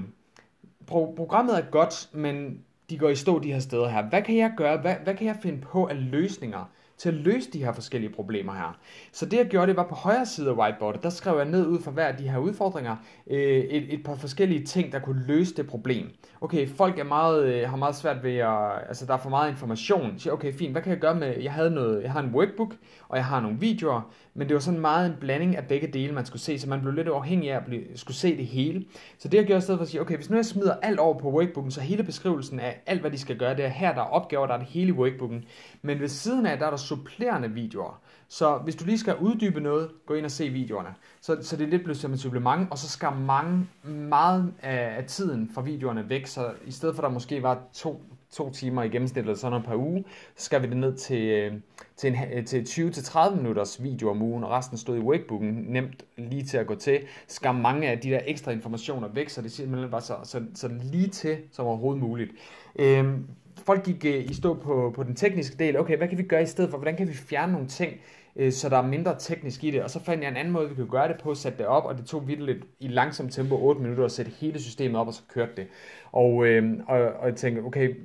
Pro- 0.91 1.15
programmet 1.15 1.57
er 1.57 1.71
godt, 1.71 2.09
men 2.13 2.59
de 2.89 2.97
går 2.97 3.09
i 3.09 3.15
stå 3.15 3.39
de 3.39 3.53
her 3.53 3.59
steder 3.59 3.89
her. 3.89 4.09
Hvad 4.09 4.21
kan 4.21 4.37
jeg 4.37 4.53
gøre? 4.57 4.77
Hvad, 4.77 4.95
hvad 5.03 5.15
kan 5.15 5.27
jeg 5.27 5.35
finde 5.41 5.61
på 5.61 5.85
af 5.85 6.11
løsninger 6.11 6.71
til 6.97 7.09
at 7.09 7.15
løse 7.15 7.51
de 7.51 7.63
her 7.63 7.71
forskellige 7.71 8.13
problemer 8.13 8.53
her? 8.53 8.77
Så 9.11 9.25
det 9.25 9.38
jeg 9.38 9.45
gjorde, 9.45 9.67
det 9.67 9.75
var 9.77 9.88
på 9.88 9.95
højre 9.95 10.25
side 10.25 10.49
af 10.49 10.53
whiteboardet, 10.53 11.03
der 11.03 11.09
skrev 11.09 11.38
jeg 11.38 11.45
ned 11.45 11.65
ud 11.67 11.81
for 11.81 11.91
hver 11.91 12.07
af 12.07 12.17
de 12.17 12.29
her 12.29 12.38
udfordringer, 12.38 12.95
øh, 13.29 13.38
et, 13.39 13.94
et 13.94 14.03
par 14.03 14.15
forskellige 14.15 14.65
ting, 14.65 14.91
der 14.91 14.99
kunne 14.99 15.23
løse 15.27 15.55
det 15.55 15.67
problem. 15.67 16.09
Okay, 16.41 16.67
folk 16.67 16.99
er 16.99 17.03
meget, 17.03 17.45
øh, 17.45 17.69
har 17.69 17.77
meget 17.77 17.95
svært 17.95 18.23
ved 18.23 18.35
at, 18.35 18.71
altså 18.88 19.05
der 19.05 19.13
er 19.13 19.17
for 19.17 19.29
meget 19.29 19.51
information. 19.51 20.19
Så 20.19 20.31
okay, 20.31 20.53
fint, 20.53 20.71
hvad 20.71 20.81
kan 20.81 20.91
jeg 20.91 20.99
gøre 20.99 21.15
med, 21.15 21.41
jeg 21.41 21.53
havde 21.53 21.71
noget, 21.71 22.03
jeg 22.03 22.11
har 22.11 22.19
en 22.19 22.35
workbook, 22.35 22.75
og 23.09 23.17
jeg 23.17 23.25
har 23.25 23.41
nogle 23.41 23.59
videoer, 23.59 24.01
men 24.33 24.47
det 24.47 24.53
var 24.53 24.59
sådan 24.59 24.79
meget 24.79 25.09
en 25.09 25.15
blanding 25.19 25.55
af 25.55 25.67
begge 25.67 25.88
dele, 25.88 26.13
man 26.13 26.25
skulle 26.25 26.41
se, 26.41 26.59
så 26.59 26.69
man 26.69 26.81
blev 26.81 26.94
lidt 26.94 27.07
afhængig 27.07 27.51
af 27.51 27.57
at 27.57 27.65
blive, 27.65 27.83
skulle 27.95 28.17
se 28.17 28.38
det 28.38 28.45
hele. 28.45 28.85
Så 29.19 29.27
det 29.27 29.38
jeg 29.38 29.45
gjorde 29.45 29.57
i 29.57 29.61
stedet 29.61 29.77
for 29.79 29.83
at 29.83 29.89
sige, 29.89 30.01
okay, 30.01 30.15
hvis 30.15 30.29
nu 30.29 30.35
jeg 30.35 30.45
smider 30.45 30.75
alt 30.81 30.99
over 30.99 31.19
på 31.19 31.31
workbooken, 31.31 31.71
så 31.71 31.81
hele 31.81 32.03
beskrivelsen 32.03 32.59
af 32.59 32.81
alt, 32.85 33.01
hvad 33.01 33.11
de 33.11 33.17
skal 33.17 33.38
gøre, 33.38 33.55
det 33.55 33.65
er 33.65 33.69
her, 33.69 33.94
der 33.94 34.01
er 34.01 34.05
opgaver, 34.05 34.47
der 34.47 34.53
er 34.53 34.57
det 34.57 34.67
hele 34.67 34.88
i 34.88 34.91
workbooken. 34.91 35.45
Men 35.81 35.99
ved 35.99 36.07
siden 36.07 36.45
af, 36.45 36.57
der 36.57 36.65
er 36.65 36.69
der 36.69 36.77
supplerende 36.87 37.51
videoer. 37.51 38.01
Så 38.27 38.57
hvis 38.57 38.75
du 38.75 38.85
lige 38.85 38.97
skal 38.97 39.15
uddybe 39.15 39.59
noget, 39.59 39.89
gå 40.05 40.13
ind 40.13 40.25
og 40.25 40.31
se 40.31 40.49
videoerne. 40.49 40.89
Så, 41.21 41.37
så 41.41 41.57
det 41.57 41.63
er 41.63 41.69
lidt 41.69 41.83
blevet 41.83 41.97
som 41.97 42.13
et 42.13 42.19
supplement, 42.19 42.71
og 42.71 42.77
så 42.77 42.89
skal 42.89 43.11
mange 43.11 43.67
meget 43.83 44.53
af, 44.61 44.97
af 44.97 45.05
tiden 45.05 45.51
fra 45.53 45.61
videoerne 45.61 46.09
væk, 46.09 46.27
så 46.27 46.53
i 46.65 46.71
stedet 46.71 46.95
for 46.95 47.03
at 47.03 47.07
der 47.07 47.13
måske 47.13 47.43
var 47.43 47.59
to, 47.73 48.01
to 48.31 48.51
timer 48.51 48.83
i 48.83 48.89
gennemsnit 48.89 49.21
eller 49.21 49.35
sådan 49.35 49.51
noget 49.51 49.65
per 49.65 49.75
uge, 49.75 50.05
så 50.35 50.45
skal 50.45 50.61
vi 50.61 50.67
det 50.67 50.77
ned 50.77 50.95
til, 50.95 51.21
øh, 51.21 51.53
til, 51.95 52.13
en, 52.13 52.17
øh, 52.33 52.45
til 52.45 52.61
20-30 52.61 53.35
minutters 53.35 53.83
video 53.83 54.09
om 54.09 54.21
ugen, 54.21 54.43
og 54.43 54.49
resten 54.49 54.77
stod 54.77 54.97
i 54.97 54.99
workbooken 54.99 55.65
nemt 55.67 56.03
lige 56.17 56.43
til 56.43 56.57
at 56.57 56.67
gå 56.67 56.75
til. 56.75 56.99
Skam 57.27 57.55
mange 57.55 57.89
af 57.89 57.99
de 57.99 58.09
der 58.09 58.19
ekstra 58.25 58.51
informationer 58.51 59.07
væk, 59.07 59.29
så 59.29 59.41
det 59.41 59.51
simpelthen 59.51 59.91
var 59.91 59.99
så, 59.99 60.15
så, 60.23 60.43
så 60.55 60.67
lige 60.83 61.07
til 61.07 61.37
som 61.51 61.65
overhovedet 61.65 62.03
muligt. 62.03 62.31
Øhm, 62.75 63.25
folk 63.67 63.85
gik 63.85 64.05
øh, 64.05 64.31
i 64.31 64.33
stå 64.33 64.53
på, 64.53 64.91
på 64.95 65.03
den 65.03 65.15
tekniske 65.15 65.57
del. 65.57 65.79
Okay, 65.79 65.97
hvad 65.97 66.07
kan 66.07 66.17
vi 66.17 66.23
gøre 66.23 66.41
i 66.41 66.45
stedet 66.45 66.69
for? 66.69 66.77
Hvordan 66.77 66.97
kan 66.97 67.07
vi 67.07 67.13
fjerne 67.13 67.51
nogle 67.51 67.67
ting, 67.67 67.93
øh, 68.35 68.51
så 68.51 68.69
der 68.69 68.77
er 68.77 68.87
mindre 68.87 69.15
teknisk 69.19 69.63
i 69.63 69.71
det? 69.71 69.83
Og 69.83 69.89
så 69.89 70.03
fandt 70.03 70.23
jeg 70.23 70.29
en 70.29 70.37
anden 70.37 70.53
måde, 70.53 70.69
vi 70.69 70.75
kunne 70.75 70.89
gøre 70.89 71.07
det 71.07 71.15
på, 71.23 71.35
sætte 71.35 71.57
det 71.57 71.65
op, 71.65 71.85
og 71.85 71.97
det 71.97 72.05
tog 72.05 72.27
vildt 72.27 72.45
lidt 72.45 72.63
i 72.79 72.87
langsomt 72.87 73.33
tempo, 73.33 73.55
8 73.55 73.81
minutter, 73.81 74.05
at 74.05 74.11
sætte 74.11 74.31
hele 74.31 74.61
systemet 74.61 75.01
op, 75.01 75.07
og 75.07 75.13
så 75.13 75.21
kørte 75.33 75.51
det. 75.57 75.67
Og, 76.11 76.45
øh, 76.45 76.79
og, 76.87 76.97
og 76.99 77.27
jeg 77.27 77.35
tænkte, 77.35 77.61
okay, 77.61 77.95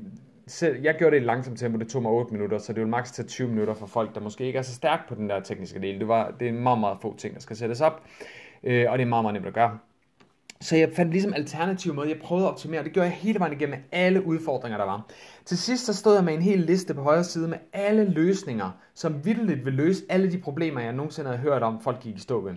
selv, 0.47 0.82
jeg 0.82 0.94
gjorde 0.99 1.17
det 1.17 1.23
i 1.23 1.25
langsomt 1.25 1.59
tempo, 1.59 1.79
det 1.79 1.88
tog 1.88 2.03
mig 2.03 2.12
8 2.12 2.32
minutter, 2.32 2.58
så 2.58 2.73
det 2.73 2.81
vil 2.81 2.88
maks 2.88 3.12
tage 3.12 3.29
20 3.29 3.49
minutter 3.49 3.75
for 3.75 3.87
folk, 3.87 4.15
der 4.15 4.20
måske 4.20 4.44
ikke 4.44 4.58
er 4.58 4.62
så 4.62 4.75
stærke 4.75 5.03
på 5.08 5.15
den 5.15 5.31
der 5.31 5.41
tekniske 5.41 5.81
del. 5.81 5.99
Det, 5.99 6.08
var, 6.08 6.35
det 6.41 6.49
er 6.49 6.53
meget, 6.53 6.81
meget 6.81 6.99
få 7.03 7.17
ting, 7.17 7.35
der 7.35 7.41
skal 7.41 7.56
sættes 7.56 7.81
op, 7.81 8.03
øh, 8.65 8.87
og 8.91 8.99
det 8.99 9.05
er 9.05 9.08
meget, 9.08 9.25
meget 9.25 9.35
nemt 9.35 9.47
at 9.47 9.55
gøre. 9.55 9.79
Så 10.62 10.76
jeg 10.76 10.91
fandt 10.97 11.12
ligesom 11.12 11.35
alternative 11.35 11.94
måder, 11.94 12.09
jeg 12.09 12.19
prøvede 12.23 12.47
at 12.47 12.50
optimere, 12.53 12.85
det 12.85 12.93
gjorde 12.93 13.09
jeg 13.09 13.17
hele 13.17 13.38
vejen 13.38 13.53
igennem 13.53 13.79
med 13.79 13.85
alle 13.93 14.26
udfordringer, 14.26 14.79
der 14.79 14.85
var. 14.85 15.06
Til 15.44 15.59
sidst 15.59 15.87
så 15.87 15.94
stod 15.94 16.14
jeg 16.14 16.25
med 16.25 16.35
en 16.35 16.43
hel 16.43 16.59
liste 16.59 16.94
på 16.94 17.03
højre 17.03 17.25
side 17.25 17.49
med 17.49 17.59
alle 17.73 18.05
løsninger, 18.05 18.70
som 18.94 19.25
vildt 19.25 19.64
vil 19.64 19.73
løse 19.73 20.03
alle 20.09 20.32
de 20.32 20.38
problemer, 20.38 20.81
jeg 20.81 20.93
nogensinde 20.93 21.31
havde 21.31 21.43
hørt 21.43 21.62
om, 21.62 21.81
folk 21.81 22.00
gik 22.00 22.17
i 22.17 22.20
stå 22.20 22.41
ved. 22.41 22.53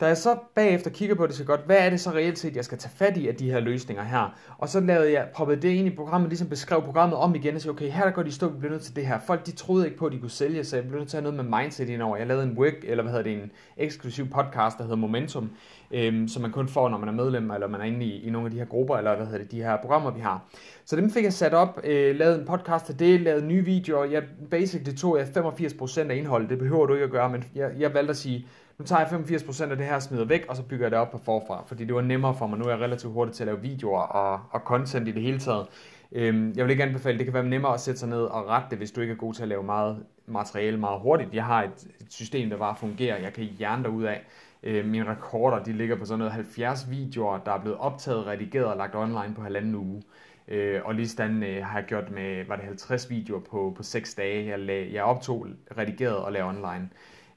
Da 0.00 0.06
jeg 0.06 0.16
så 0.16 0.38
bagefter 0.54 0.90
kigger 0.90 1.14
på 1.14 1.26
det 1.26 1.34
så 1.34 1.44
godt, 1.44 1.60
hvad 1.66 1.76
er 1.78 1.90
det 1.90 2.00
så 2.00 2.10
reelt 2.10 2.38
set, 2.38 2.56
jeg 2.56 2.64
skal 2.64 2.78
tage 2.78 2.92
fat 2.96 3.16
i 3.16 3.28
af 3.28 3.34
de 3.34 3.50
her 3.50 3.60
løsninger 3.60 4.02
her? 4.02 4.34
Og 4.58 4.68
så 4.68 4.80
lavede 4.80 5.12
jeg, 5.12 5.28
proppede 5.34 5.62
det 5.62 5.68
ind 5.68 5.86
i 5.86 5.96
programmet, 5.96 6.28
ligesom 6.28 6.48
beskrev 6.48 6.82
programmet 6.82 7.18
om 7.18 7.34
igen 7.34 7.54
og 7.54 7.60
sagde, 7.60 7.72
okay, 7.72 7.90
her 7.90 8.04
der 8.04 8.10
går 8.10 8.22
de 8.22 8.32
stå, 8.32 8.48
vi 8.48 8.58
bliver 8.58 8.72
nødt 8.72 8.82
til 8.82 8.96
det 8.96 9.06
her. 9.06 9.18
Folk 9.26 9.46
de 9.46 9.52
troede 9.52 9.86
ikke 9.86 9.98
på, 9.98 10.06
at 10.06 10.12
de 10.12 10.18
kunne 10.18 10.30
sælge, 10.30 10.64
så 10.64 10.76
jeg 10.76 10.84
blev 10.84 10.98
nødt 10.98 11.08
til 11.08 11.16
at 11.16 11.22
have 11.22 11.32
noget 11.32 11.50
med 11.50 11.60
mindset 11.60 11.88
indover. 11.88 12.16
Jeg 12.16 12.26
lavede 12.26 12.44
en 12.44 12.58
work, 12.58 12.74
eller 12.82 13.02
hvad 13.02 13.12
hedder 13.12 13.24
det, 13.24 13.42
en 13.42 13.50
eksklusiv 13.76 14.28
podcast, 14.28 14.78
der 14.78 14.82
hedder 14.82 14.96
Momentum, 14.96 15.50
øhm, 15.90 16.28
som 16.28 16.42
man 16.42 16.52
kun 16.52 16.68
får, 16.68 16.88
når 16.88 16.98
man 16.98 17.08
er 17.08 17.12
medlem, 17.12 17.50
eller 17.50 17.66
man 17.66 17.80
er 17.80 17.84
inde 17.84 18.06
i, 18.06 18.26
i 18.26 18.30
nogle 18.30 18.46
af 18.46 18.50
de 18.50 18.58
her 18.58 18.64
grupper, 18.66 18.96
eller 18.96 19.16
hvad 19.16 19.26
hedder 19.26 19.38
det, 19.38 19.50
de 19.50 19.62
her 19.62 19.76
programmer, 19.76 20.10
vi 20.10 20.20
har. 20.20 20.44
Så 20.84 20.96
dem 20.96 21.10
fik 21.10 21.24
jeg 21.24 21.32
sat 21.32 21.54
op, 21.54 21.80
øh, 21.84 22.16
lavet 22.16 22.38
en 22.38 22.46
podcast 22.46 22.86
til 22.86 22.98
det, 22.98 23.20
lavet 23.20 23.44
nye 23.44 23.64
videoer. 23.64 24.04
Jeg, 24.04 24.22
basically 24.50 24.96
tog 24.96 25.18
jeg 25.18 25.26
85% 25.26 26.10
af 26.10 26.16
indholdet, 26.16 26.50
det 26.50 26.58
behøver 26.58 26.86
du 26.86 26.92
ikke 26.94 27.04
at 27.04 27.10
gøre, 27.10 27.30
men 27.30 27.44
jeg, 27.54 27.70
jeg 27.78 27.94
valgte 27.94 28.10
at 28.10 28.16
sige, 28.16 28.46
nu 28.78 28.84
tager 28.84 29.00
jeg 29.00 29.08
85% 29.08 29.70
af 29.70 29.76
det 29.76 29.86
her 29.86 29.98
smider 29.98 30.24
væk, 30.24 30.46
og 30.48 30.56
så 30.56 30.62
bygger 30.62 30.84
jeg 30.84 30.90
det 30.90 30.98
op 30.98 31.10
på 31.10 31.18
forfra, 31.18 31.64
fordi 31.66 31.84
det 31.84 31.94
var 31.94 32.00
nemmere 32.00 32.34
for 32.34 32.46
mig. 32.46 32.58
Nu 32.58 32.64
er 32.64 32.70
jeg 32.70 32.80
relativt 32.80 33.12
hurtig 33.12 33.34
til 33.34 33.42
at 33.42 33.46
lave 33.46 33.60
videoer 33.60 34.00
og, 34.00 34.40
og 34.50 34.60
content 34.60 35.08
i 35.08 35.10
det 35.10 35.22
hele 35.22 35.38
taget. 35.38 35.66
Øhm, 36.12 36.52
jeg 36.56 36.64
vil 36.64 36.70
ikke 36.70 36.82
anbefale, 36.82 37.18
det 37.18 37.26
kan 37.26 37.34
være 37.34 37.44
nemmere 37.44 37.74
at 37.74 37.80
sætte 37.80 38.00
sig 38.00 38.08
ned 38.08 38.22
og 38.22 38.46
rette 38.48 38.66
det, 38.70 38.78
hvis 38.78 38.90
du 38.90 39.00
ikke 39.00 39.12
er 39.12 39.16
god 39.16 39.34
til 39.34 39.42
at 39.42 39.48
lave 39.48 39.62
meget 39.62 40.04
materiale 40.26 40.76
meget 40.76 41.00
hurtigt. 41.00 41.34
Jeg 41.34 41.44
har 41.44 41.62
et, 41.62 41.86
et 42.00 42.12
system, 42.12 42.50
der 42.50 42.56
bare 42.56 42.76
fungerer. 42.76 43.18
Jeg 43.18 43.32
kan 43.32 43.44
hjerne 43.44 43.82
dig 43.82 43.90
ud 43.90 44.04
af. 44.04 44.26
Øh, 44.62 44.86
mine 44.86 45.10
rekorder, 45.10 45.64
de 45.64 45.72
ligger 45.72 45.96
på 45.96 46.04
sådan 46.04 46.18
noget 46.18 46.32
70 46.32 46.90
videoer, 46.90 47.38
der 47.38 47.52
er 47.52 47.60
blevet 47.60 47.78
optaget, 47.78 48.26
redigeret 48.26 48.66
og 48.66 48.76
lagt 48.76 48.94
online 48.94 49.34
på 49.34 49.42
halvanden 49.42 49.74
uge. 49.74 50.02
Øh, 50.48 50.80
og 50.84 50.94
lige 50.94 51.08
sådan 51.08 51.42
øh, 51.42 51.64
har 51.64 51.78
jeg 51.78 51.86
gjort 51.88 52.10
med, 52.10 52.44
var 52.48 52.56
det 52.56 52.64
50 52.64 53.10
videoer 53.10 53.40
på, 53.40 53.72
på 53.76 53.82
6 53.82 54.14
dage. 54.14 54.46
Jeg, 54.46 54.58
lag, 54.58 54.90
jeg 54.92 55.02
optog, 55.02 55.46
redigeret 55.78 56.16
og 56.16 56.32
lavede 56.32 56.48
online. 56.48 56.88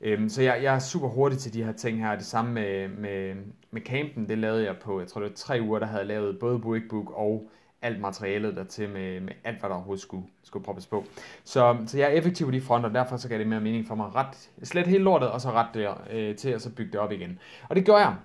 Øhm, 0.02 0.30
så 0.30 0.42
jeg, 0.42 0.60
jeg 0.64 0.76
er 0.76 0.80
super 0.80 1.08
hurtig 1.08 1.40
til 1.40 1.54
de 1.54 1.64
her 1.64 1.72
ting 1.72 2.00
her. 2.00 2.16
Det 2.16 2.26
samme 2.26 2.52
med, 2.54 2.88
med, 2.88 3.36
med 3.72 3.82
campen, 3.82 4.30
det 4.30 4.38
lavede 4.38 4.66
jeg 4.66 4.78
på, 4.78 5.00
jeg 5.00 5.08
tror 5.08 5.22
det 5.22 5.30
var 5.30 5.36
tre 5.36 5.60
uger, 5.62 5.80
der 5.80 5.86
havde 5.86 6.00
jeg 6.00 6.08
lavet 6.08 6.40
både 6.40 6.56
workbook 6.56 7.12
og 7.16 7.50
alt 7.82 8.00
materialet 8.00 8.56
dertil 8.56 8.90
med, 8.90 9.20
med 9.20 9.34
alt, 9.44 9.60
hvad 9.60 9.70
der 9.70 9.76
overhovedet 9.76 10.02
skulle, 10.02 10.24
skulle 10.44 10.66
proppes 10.66 10.86
på. 10.86 11.06
Så, 11.44 11.78
så 11.86 11.98
jeg 11.98 12.06
er 12.06 12.12
effektiv 12.12 12.46
på 12.48 12.52
de 12.52 12.62
fronter, 12.62 12.90
og 12.90 12.96
derfor 12.96 13.18
så 13.18 13.30
gav 13.30 13.38
det 13.40 13.48
mere 13.48 13.60
mening 13.60 13.88
for 13.88 13.96
mig 13.96 14.16
ret, 14.16 14.50
slet 14.64 14.88
hele 14.88 15.04
lortet, 15.04 15.30
og 15.30 15.42
så 15.42 15.52
ret 15.52 15.68
det 15.74 15.88
øh, 16.12 16.36
til, 16.36 16.50
at 16.50 16.62
så 16.62 16.70
bygge 16.76 16.92
det 16.92 17.00
op 17.00 17.12
igen. 17.12 17.40
Og 17.70 17.76
det 17.76 17.86
gør 17.86 17.98
jeg. 17.98 18.16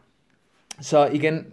Så 0.81 1.07
igen, 1.07 1.47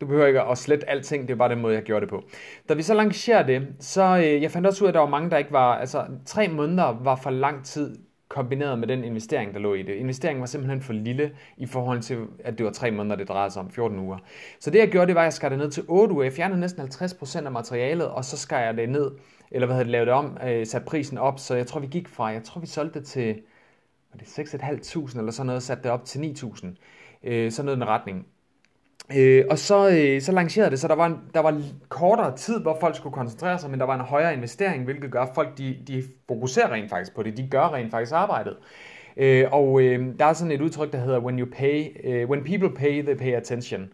du 0.00 0.06
behøver 0.06 0.26
ikke 0.26 0.42
at 0.42 0.58
slette 0.58 0.90
alting, 0.90 1.28
det 1.28 1.34
er 1.34 1.38
bare 1.38 1.48
den 1.48 1.60
måde, 1.60 1.74
jeg 1.74 1.82
gjorde 1.82 2.00
det 2.00 2.08
på. 2.08 2.22
Da 2.68 2.74
vi 2.74 2.82
så 2.82 2.94
lancerede 2.94 3.52
det, 3.52 3.68
så 3.80 4.16
øh, 4.16 4.42
jeg 4.42 4.50
fandt 4.50 4.66
også 4.66 4.84
ud 4.84 4.86
af, 4.86 4.90
at 4.90 4.94
der 4.94 5.00
var 5.00 5.08
mange, 5.08 5.30
der 5.30 5.36
ikke 5.36 5.52
var, 5.52 5.74
altså 5.74 6.06
tre 6.26 6.48
måneder 6.48 6.98
var 7.02 7.16
for 7.16 7.30
lang 7.30 7.64
tid 7.64 7.96
kombineret 8.32 8.78
med 8.78 8.88
den 8.88 9.04
investering, 9.04 9.54
der 9.54 9.60
lå 9.60 9.74
i 9.74 9.82
det. 9.82 9.94
Investeringen 9.94 10.40
var 10.40 10.46
simpelthen 10.46 10.82
for 10.82 10.92
lille 10.92 11.30
i 11.56 11.66
forhold 11.66 12.00
til, 12.00 12.26
at 12.44 12.58
det 12.58 12.66
var 12.66 12.72
tre 12.72 12.90
måneder, 12.90 13.16
det 13.16 13.28
drejede 13.28 13.50
sig 13.50 13.62
om, 13.62 13.70
14 13.70 13.98
uger. 13.98 14.18
Så 14.60 14.70
det 14.70 14.78
jeg 14.78 14.88
gjorde, 14.88 15.06
det 15.06 15.14
var, 15.14 15.20
at 15.20 15.24
jeg 15.24 15.32
skar 15.32 15.48
det 15.48 15.58
ned 15.58 15.70
til 15.70 15.84
8 15.88 16.14
uger. 16.14 16.24
Jeg 16.24 16.32
fjernede 16.32 16.60
næsten 16.60 16.82
50% 16.82 17.44
af 17.44 17.52
materialet, 17.52 18.08
og 18.08 18.24
så 18.24 18.36
skar 18.36 18.60
jeg 18.60 18.76
det 18.76 18.88
ned, 18.88 19.10
eller 19.50 19.66
hvad 19.66 19.74
havde 19.74 19.84
det, 19.84 19.92
lavet 19.92 20.06
det 20.06 20.14
om, 20.14 20.38
øh, 20.46 20.66
satte 20.66 20.86
prisen 20.86 21.18
op, 21.18 21.38
så 21.38 21.54
jeg 21.54 21.66
tror, 21.66 21.80
vi 21.80 21.86
gik 21.86 22.08
fra, 22.08 22.26
jeg 22.26 22.42
tror, 22.44 22.60
vi 22.60 22.66
solgte 22.66 22.98
det 22.98 23.08
til, 23.08 23.42
var 24.12 24.18
det 24.18 24.26
6.500 24.26 25.18
eller 25.18 25.32
sådan 25.32 25.46
noget, 25.46 25.62
satte 25.62 25.82
det 25.82 25.90
op 25.90 26.04
til 26.04 26.18
9.000. 26.18 26.66
Øh, 27.24 27.52
sådan 27.52 27.66
noget 27.66 27.76
i 27.76 27.80
den 27.80 27.88
retning. 27.88 28.26
Øh, 29.16 29.44
og 29.50 29.58
så, 29.58 29.88
øh, 29.88 30.20
så 30.20 30.32
lancerede 30.32 30.70
det, 30.70 30.80
så 30.80 30.88
der 30.88 30.94
var, 30.94 31.06
en, 31.06 31.16
der 31.34 31.40
var 31.40 31.62
kortere 31.88 32.36
tid, 32.36 32.60
hvor 32.60 32.76
folk 32.80 32.96
skulle 32.96 33.14
koncentrere 33.14 33.58
sig, 33.58 33.70
men 33.70 33.80
der 33.80 33.86
var 33.86 33.94
en 33.94 34.00
højere 34.00 34.34
investering, 34.34 34.84
hvilket 34.84 35.10
gør, 35.10 35.22
at 35.22 35.34
folk 35.34 35.58
de, 35.58 35.76
de 35.86 36.02
fokuserer 36.28 36.72
rent 36.72 36.90
faktisk 36.90 37.14
på 37.14 37.22
det. 37.22 37.36
De 37.36 37.48
gør 37.50 37.74
rent 37.74 37.90
faktisk 37.90 38.12
arbejdet. 38.12 38.56
Øh, 39.16 39.44
og 39.52 39.82
øh, 39.82 40.18
der 40.18 40.24
er 40.24 40.32
sådan 40.32 40.52
et 40.52 40.60
udtryk, 40.60 40.92
der 40.92 40.98
hedder, 40.98 41.20
when, 41.20 41.38
you 41.38 41.46
pay, 41.52 41.86
øh, 42.04 42.30
when 42.30 42.44
people 42.44 42.74
pay, 42.74 43.02
they 43.02 43.14
pay 43.14 43.32
attention. 43.32 43.88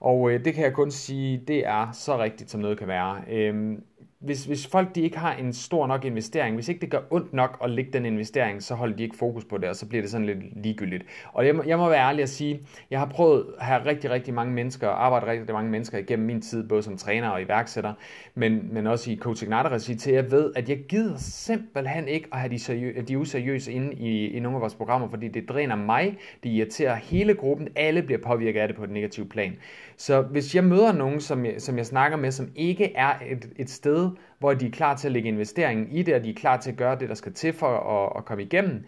Og 0.00 0.30
øh, 0.30 0.44
det 0.44 0.54
kan 0.54 0.64
jeg 0.64 0.72
kun 0.72 0.90
sige, 0.90 1.44
det 1.48 1.66
er 1.66 1.92
så 1.92 2.18
rigtigt, 2.18 2.50
som 2.50 2.60
noget 2.60 2.78
kan 2.78 2.88
være. 2.88 3.16
Øh, 3.30 3.78
hvis, 4.22 4.44
hvis 4.44 4.66
folk 4.66 4.94
de 4.94 5.00
ikke 5.00 5.18
har 5.18 5.34
en 5.34 5.52
stor 5.52 5.86
nok 5.86 6.04
investering, 6.04 6.54
hvis 6.54 6.68
ikke 6.68 6.80
det 6.80 6.90
gør 6.90 7.00
ondt 7.10 7.32
nok 7.32 7.58
at 7.64 7.70
lægge 7.70 7.92
den 7.92 8.06
investering, 8.06 8.62
så 8.62 8.74
holder 8.74 8.96
de 8.96 9.02
ikke 9.02 9.16
fokus 9.16 9.44
på 9.44 9.58
det, 9.58 9.68
og 9.68 9.76
så 9.76 9.88
bliver 9.88 10.02
det 10.02 10.10
sådan 10.10 10.26
lidt 10.26 10.62
ligegyldigt. 10.62 11.04
Og 11.32 11.46
jeg 11.46 11.56
må, 11.56 11.62
jeg 11.66 11.78
må 11.78 11.88
være 11.88 12.08
ærlig 12.08 12.22
at 12.22 12.28
sige, 12.28 12.60
jeg 12.90 12.98
har 12.98 13.06
prøvet 13.06 13.46
at 13.58 13.66
have 13.66 13.86
rigtig, 13.86 14.10
rigtig 14.10 14.34
mange 14.34 14.52
mennesker, 14.54 14.88
arbejde 14.88 15.26
rigtig 15.26 15.54
mange 15.54 15.70
mennesker 15.70 15.98
igennem 15.98 16.26
min 16.26 16.42
tid, 16.42 16.68
både 16.68 16.82
som 16.82 16.96
træner 16.96 17.28
og 17.28 17.42
iværksætter, 17.42 17.92
men, 18.34 18.74
men 18.74 18.86
også 18.86 19.10
i 19.10 19.16
coaching 19.16 19.52
regi 19.52 19.94
til 19.94 20.12
jeg 20.12 20.30
ved, 20.30 20.52
at 20.56 20.68
jeg 20.68 20.78
gider 20.88 21.16
simpelthen 21.18 22.08
ikke 22.08 22.28
at 22.32 22.38
have 22.38 22.50
de, 22.50 22.56
seriø- 22.56 23.02
de 23.02 23.18
useriøse 23.18 23.72
inde 23.72 23.94
i, 23.94 24.26
i 24.26 24.40
nogle 24.40 24.56
af 24.56 24.60
vores 24.60 24.74
programmer, 24.74 25.08
fordi 25.08 25.28
det 25.28 25.48
dræner 25.48 25.76
mig, 25.76 26.16
det 26.42 26.48
irriterer 26.48 26.94
hele 26.94 27.34
gruppen, 27.34 27.68
alle 27.76 28.02
bliver 28.02 28.20
påvirket 28.26 28.60
af 28.60 28.68
det 28.68 28.76
på 28.76 28.84
et 28.84 28.90
negativt 28.90 29.30
plan. 29.30 29.56
Så 29.96 30.22
hvis 30.22 30.54
jeg 30.54 30.64
møder 30.64 30.92
nogen, 30.92 31.20
som 31.20 31.44
jeg, 31.44 31.54
som 31.58 31.76
jeg 31.78 31.86
snakker 31.86 32.16
med, 32.16 32.30
som 32.30 32.48
ikke 32.56 32.92
er 32.94 33.14
et, 33.30 33.48
et 33.56 33.70
sted, 33.70 34.10
hvor 34.38 34.54
de 34.54 34.66
er 34.66 34.70
klar 34.70 34.96
til 34.96 35.08
at 35.08 35.12
lægge 35.12 35.28
investeringen 35.28 35.88
i 35.90 36.02
det, 36.02 36.14
og 36.14 36.24
de 36.24 36.30
er 36.30 36.34
klar 36.34 36.56
til 36.56 36.70
at 36.70 36.76
gøre 36.76 36.98
det, 36.98 37.08
der 37.08 37.14
skal 37.14 37.32
til 37.32 37.52
for 37.52 37.66
at, 37.66 38.12
at 38.18 38.24
komme 38.24 38.42
igennem, 38.42 38.84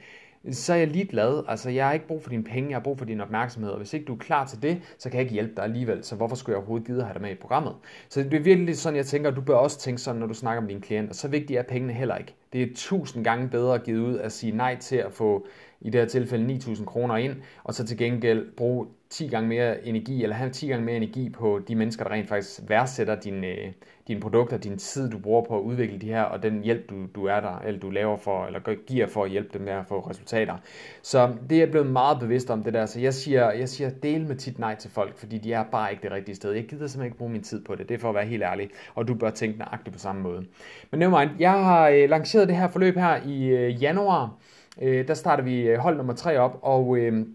så 0.52 0.72
er 0.72 0.76
jeg 0.76 0.88
ligeglad. 0.88 1.44
Altså, 1.48 1.70
jeg 1.70 1.86
har 1.86 1.92
ikke 1.92 2.06
brug 2.06 2.22
for 2.22 2.30
dine 2.30 2.44
penge, 2.44 2.70
jeg 2.70 2.76
har 2.76 2.82
brug 2.82 2.98
for 2.98 3.04
din 3.04 3.20
opmærksomhed, 3.20 3.70
og 3.70 3.76
hvis 3.76 3.94
ikke 3.94 4.06
du 4.06 4.14
er 4.14 4.18
klar 4.18 4.46
til 4.46 4.62
det, 4.62 4.82
så 4.98 5.10
kan 5.10 5.16
jeg 5.16 5.22
ikke 5.22 5.32
hjælpe 5.32 5.52
dig 5.56 5.64
alligevel, 5.64 6.04
så 6.04 6.16
hvorfor 6.16 6.36
skulle 6.36 6.54
jeg 6.54 6.58
overhovedet 6.58 6.86
gide 6.86 6.98
at 6.98 7.04
have 7.04 7.14
dig 7.14 7.22
med 7.22 7.30
i 7.30 7.34
programmet? 7.34 7.74
Så 8.08 8.22
det 8.22 8.34
er 8.34 8.40
virkelig 8.40 8.78
sådan, 8.78 8.96
jeg 8.96 9.06
tænker, 9.06 9.30
at 9.30 9.36
du 9.36 9.40
bør 9.40 9.54
også 9.54 9.80
tænke 9.80 10.00
sådan, 10.00 10.20
når 10.20 10.26
du 10.26 10.34
snakker 10.34 10.60
med 10.60 10.68
dine 10.68 10.80
klienter. 10.80 11.14
Så 11.14 11.28
vigtigt 11.28 11.58
er 11.58 11.62
pengene 11.62 11.92
heller 11.92 12.16
ikke. 12.16 12.34
Det 12.52 12.62
er 12.62 12.66
tusind 12.74 13.24
gange 13.24 13.48
bedre 13.48 13.74
at 13.74 13.84
give 13.84 14.02
ud 14.02 14.18
at 14.18 14.32
sige 14.32 14.56
nej 14.56 14.76
til 14.76 14.96
at 14.96 15.12
få 15.12 15.46
i 15.80 15.90
det 15.90 16.00
her 16.00 16.08
tilfælde 16.08 16.54
9.000 16.54 16.84
kroner 16.84 17.16
ind, 17.16 17.36
og 17.64 17.74
så 17.74 17.86
til 17.86 17.98
gengæld 17.98 18.52
bruge 18.56 18.86
10 19.14 19.28
gange 19.28 19.48
mere 19.48 19.86
energi, 19.86 20.22
eller 20.22 20.36
have 20.36 20.50
10 20.50 20.66
gange 20.66 20.84
mere 20.84 20.96
energi 20.96 21.30
på 21.30 21.60
de 21.68 21.74
mennesker, 21.74 22.04
der 22.04 22.10
rent 22.10 22.28
faktisk 22.28 22.60
værdsætter 22.68 23.20
dine, 23.20 23.46
øh, 23.46 23.72
dine 24.08 24.20
produkter, 24.20 24.56
din 24.56 24.78
tid, 24.78 25.10
du 25.10 25.18
bruger 25.18 25.42
på 25.42 25.58
at 25.58 25.62
udvikle 25.62 25.98
de 25.98 26.06
her, 26.06 26.22
og 26.22 26.42
den 26.42 26.62
hjælp, 26.62 26.90
du, 26.90 27.06
du 27.14 27.24
er 27.26 27.40
der, 27.40 27.58
eller 27.58 27.80
du 27.80 27.90
laver 27.90 28.16
for, 28.16 28.46
eller 28.46 28.60
giver 28.86 29.06
for 29.06 29.24
at 29.24 29.30
hjælpe 29.30 29.50
dem 29.52 29.62
med 29.62 29.72
at 29.72 29.86
få 29.86 30.00
resultater. 30.00 30.56
Så 31.02 31.32
det 31.50 31.56
er 31.56 31.60
jeg 31.60 31.70
blevet 31.70 31.86
meget 31.86 32.20
bevidst 32.20 32.50
om 32.50 32.62
det 32.62 32.74
der, 32.74 32.86
så 32.86 33.00
jeg 33.00 33.14
siger, 33.14 33.50
jeg 33.50 33.68
siger 33.68 33.90
del 33.90 34.26
med 34.26 34.36
tit 34.36 34.58
nej 34.58 34.74
til 34.74 34.90
folk, 34.90 35.18
fordi 35.18 35.38
de 35.38 35.52
er 35.52 35.64
bare 35.72 35.90
ikke 35.90 36.02
det 36.02 36.12
rigtige 36.12 36.34
sted. 36.34 36.52
Jeg 36.52 36.64
gider 36.64 36.86
simpelthen 36.86 37.04
ikke 37.04 37.18
bruge 37.18 37.32
min 37.32 37.42
tid 37.42 37.64
på 37.64 37.74
det, 37.74 37.88
det 37.88 37.94
er 37.94 37.98
for 37.98 38.08
at 38.08 38.14
være 38.14 38.26
helt 38.26 38.42
ærlig, 38.42 38.70
og 38.94 39.08
du 39.08 39.14
bør 39.14 39.30
tænke 39.30 39.58
nøjagtigt 39.58 39.92
på 39.92 39.98
samme 39.98 40.22
måde. 40.22 40.44
Men 40.90 41.00
nevermind, 41.00 41.30
jeg 41.38 41.52
har 41.52 41.88
øh, 41.88 42.10
lanceret 42.10 42.48
det 42.48 42.56
her 42.56 42.68
forløb 42.68 42.96
her 42.96 43.16
i 43.26 43.46
øh, 43.46 43.82
januar, 43.82 44.34
der 44.80 45.14
starter 45.14 45.44
vi 45.44 45.74
hold 45.78 45.96
nummer 45.96 46.12
3 46.14 46.38
op, 46.38 46.58
og 46.62 46.98
øh, 46.98 47.26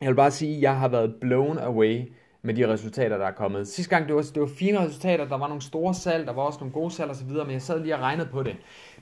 jeg 0.00 0.08
vil 0.08 0.14
bare 0.14 0.30
sige, 0.30 0.56
at 0.56 0.62
jeg 0.62 0.78
har 0.78 0.88
været 0.88 1.14
blown 1.20 1.58
away 1.58 2.12
med 2.42 2.54
de 2.54 2.72
resultater, 2.72 3.18
der 3.18 3.26
er 3.26 3.32
kommet. 3.32 3.68
Sidste 3.68 3.90
gang, 3.94 4.06
det 4.06 4.14
var, 4.14 4.22
det 4.22 4.40
var 4.40 4.48
fine 4.58 4.78
resultater, 4.78 5.28
der 5.28 5.38
var 5.38 5.48
nogle 5.48 5.62
store 5.62 5.94
salg, 5.94 6.26
der 6.26 6.32
var 6.32 6.42
også 6.42 6.58
nogle 6.58 6.72
gode 6.72 6.90
salg 6.90 7.10
osv., 7.10 7.28
men 7.28 7.50
jeg 7.50 7.62
sad 7.62 7.80
lige 7.80 7.94
og 7.94 8.00
regnede 8.00 8.28
på 8.32 8.42
det. 8.42 8.56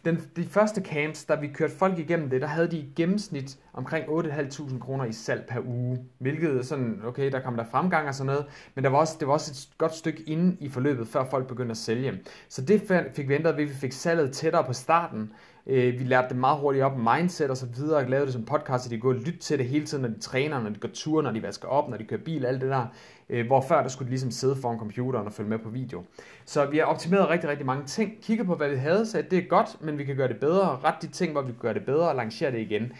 Den, 0.05 0.21
de 0.37 0.45
første 0.45 0.81
camps, 0.81 1.25
da 1.25 1.35
vi 1.35 1.47
kørte 1.47 1.75
folk 1.75 1.99
igennem 1.99 2.31
det, 2.31 2.41
der 2.41 2.47
havde 2.47 2.71
de 2.71 2.76
i 2.76 2.88
gennemsnit 2.97 3.59
omkring 3.73 4.05
8.500 4.07 4.79
kroner 4.79 5.05
i 5.05 5.12
salg 5.12 5.45
per 5.49 5.61
uge, 5.67 5.99
hvilket 6.19 6.57
er 6.57 6.62
sådan, 6.62 7.00
okay, 7.07 7.33
der 7.33 7.41
kom 7.41 7.57
der 7.57 7.65
fremgang 7.71 8.09
og 8.09 8.15
sådan 8.15 8.26
noget, 8.26 8.47
men 8.75 8.85
der 8.85 8.91
var 8.91 8.99
også, 8.99 9.17
det 9.21 9.29
var 9.29 9.35
også 9.35 9.50
et 9.53 9.79
godt 9.79 9.95
stykke 9.95 10.23
inde 10.26 10.57
i 10.61 10.69
forløbet, 10.69 11.09
før 11.09 11.25
folk 11.25 11.47
begyndte 11.47 11.71
at 11.71 11.76
sælge. 11.76 12.21
Så 12.49 12.62
det 12.62 12.83
fik 13.15 13.29
vi 13.29 13.35
ændret 13.35 13.57
ved, 13.57 13.62
at 13.62 13.69
vi 13.69 13.75
fik 13.75 13.93
salget 13.93 14.33
tættere 14.33 14.65
på 14.65 14.73
starten, 14.73 15.33
Øh, 15.66 15.99
vi 15.99 16.04
lærte 16.04 16.28
det 16.28 16.37
meget 16.37 16.58
hurtigt 16.58 16.85
op, 16.85 16.99
mindset 16.99 17.50
og 17.50 17.56
så 17.56 17.66
videre, 17.66 17.96
og 17.96 18.11
lavede 18.11 18.26
det 18.26 18.32
som 18.32 18.44
podcast, 18.44 18.85
så 18.85 18.90
de 18.90 18.99
går 18.99 19.08
og 19.08 19.14
lytte 19.14 19.38
til 19.38 19.58
det 19.58 19.66
hele 19.66 19.87
tiden, 19.87 20.02
når 20.02 20.08
de 20.08 20.20
træner, 20.20 20.62
når 20.62 20.70
de 20.70 20.80
går 20.80 20.88
tur, 20.94 21.23
når 21.23 21.30
de 21.30 21.42
vasker 21.42 21.68
op, 21.68 21.88
når 21.88 21.96
de 21.96 22.04
kører 22.04 22.20
bil, 22.20 22.46
alt 22.46 22.61
det 22.61 22.70
der. 22.70 22.87
Øh, 23.28 23.46
hvor 23.46 23.61
før 23.61 23.82
der 23.82 23.88
skulle 23.88 24.06
de 24.06 24.11
ligesom 24.11 24.30
sidde 24.30 24.56
foran 24.56 24.78
computeren 24.78 25.26
og 25.26 25.32
følge 25.32 25.50
med 25.50 25.58
på 25.58 25.68
video. 25.68 26.04
Så 26.44 26.66
vi 26.66 26.78
har 26.78 26.85
optimeret 26.85 27.28
rigtig, 27.28 27.50
rigtig 27.50 27.66
mange 27.66 27.85
ting. 27.85 28.12
Kigget 28.23 28.46
på, 28.46 28.54
hvad 28.54 28.68
vi 28.68 28.76
havde, 28.76 29.06
så 29.06 29.25
det 29.30 29.38
er 29.38 29.42
godt, 29.42 29.76
men 29.80 29.99
vi 29.99 30.04
kan 30.04 30.16
gøre 30.16 30.28
det 30.28 30.40
bedre. 30.40 30.78
Ret 30.85 31.02
de 31.02 31.06
ting, 31.06 31.32
hvor 31.32 31.42
vi 31.42 31.52
kan 31.52 31.61
gøre 31.61 31.75
det 31.75 31.85
bedre 31.85 32.08
og 32.08 32.16
lancere 32.16 32.50
det 32.50 32.58
igen. 32.58 32.92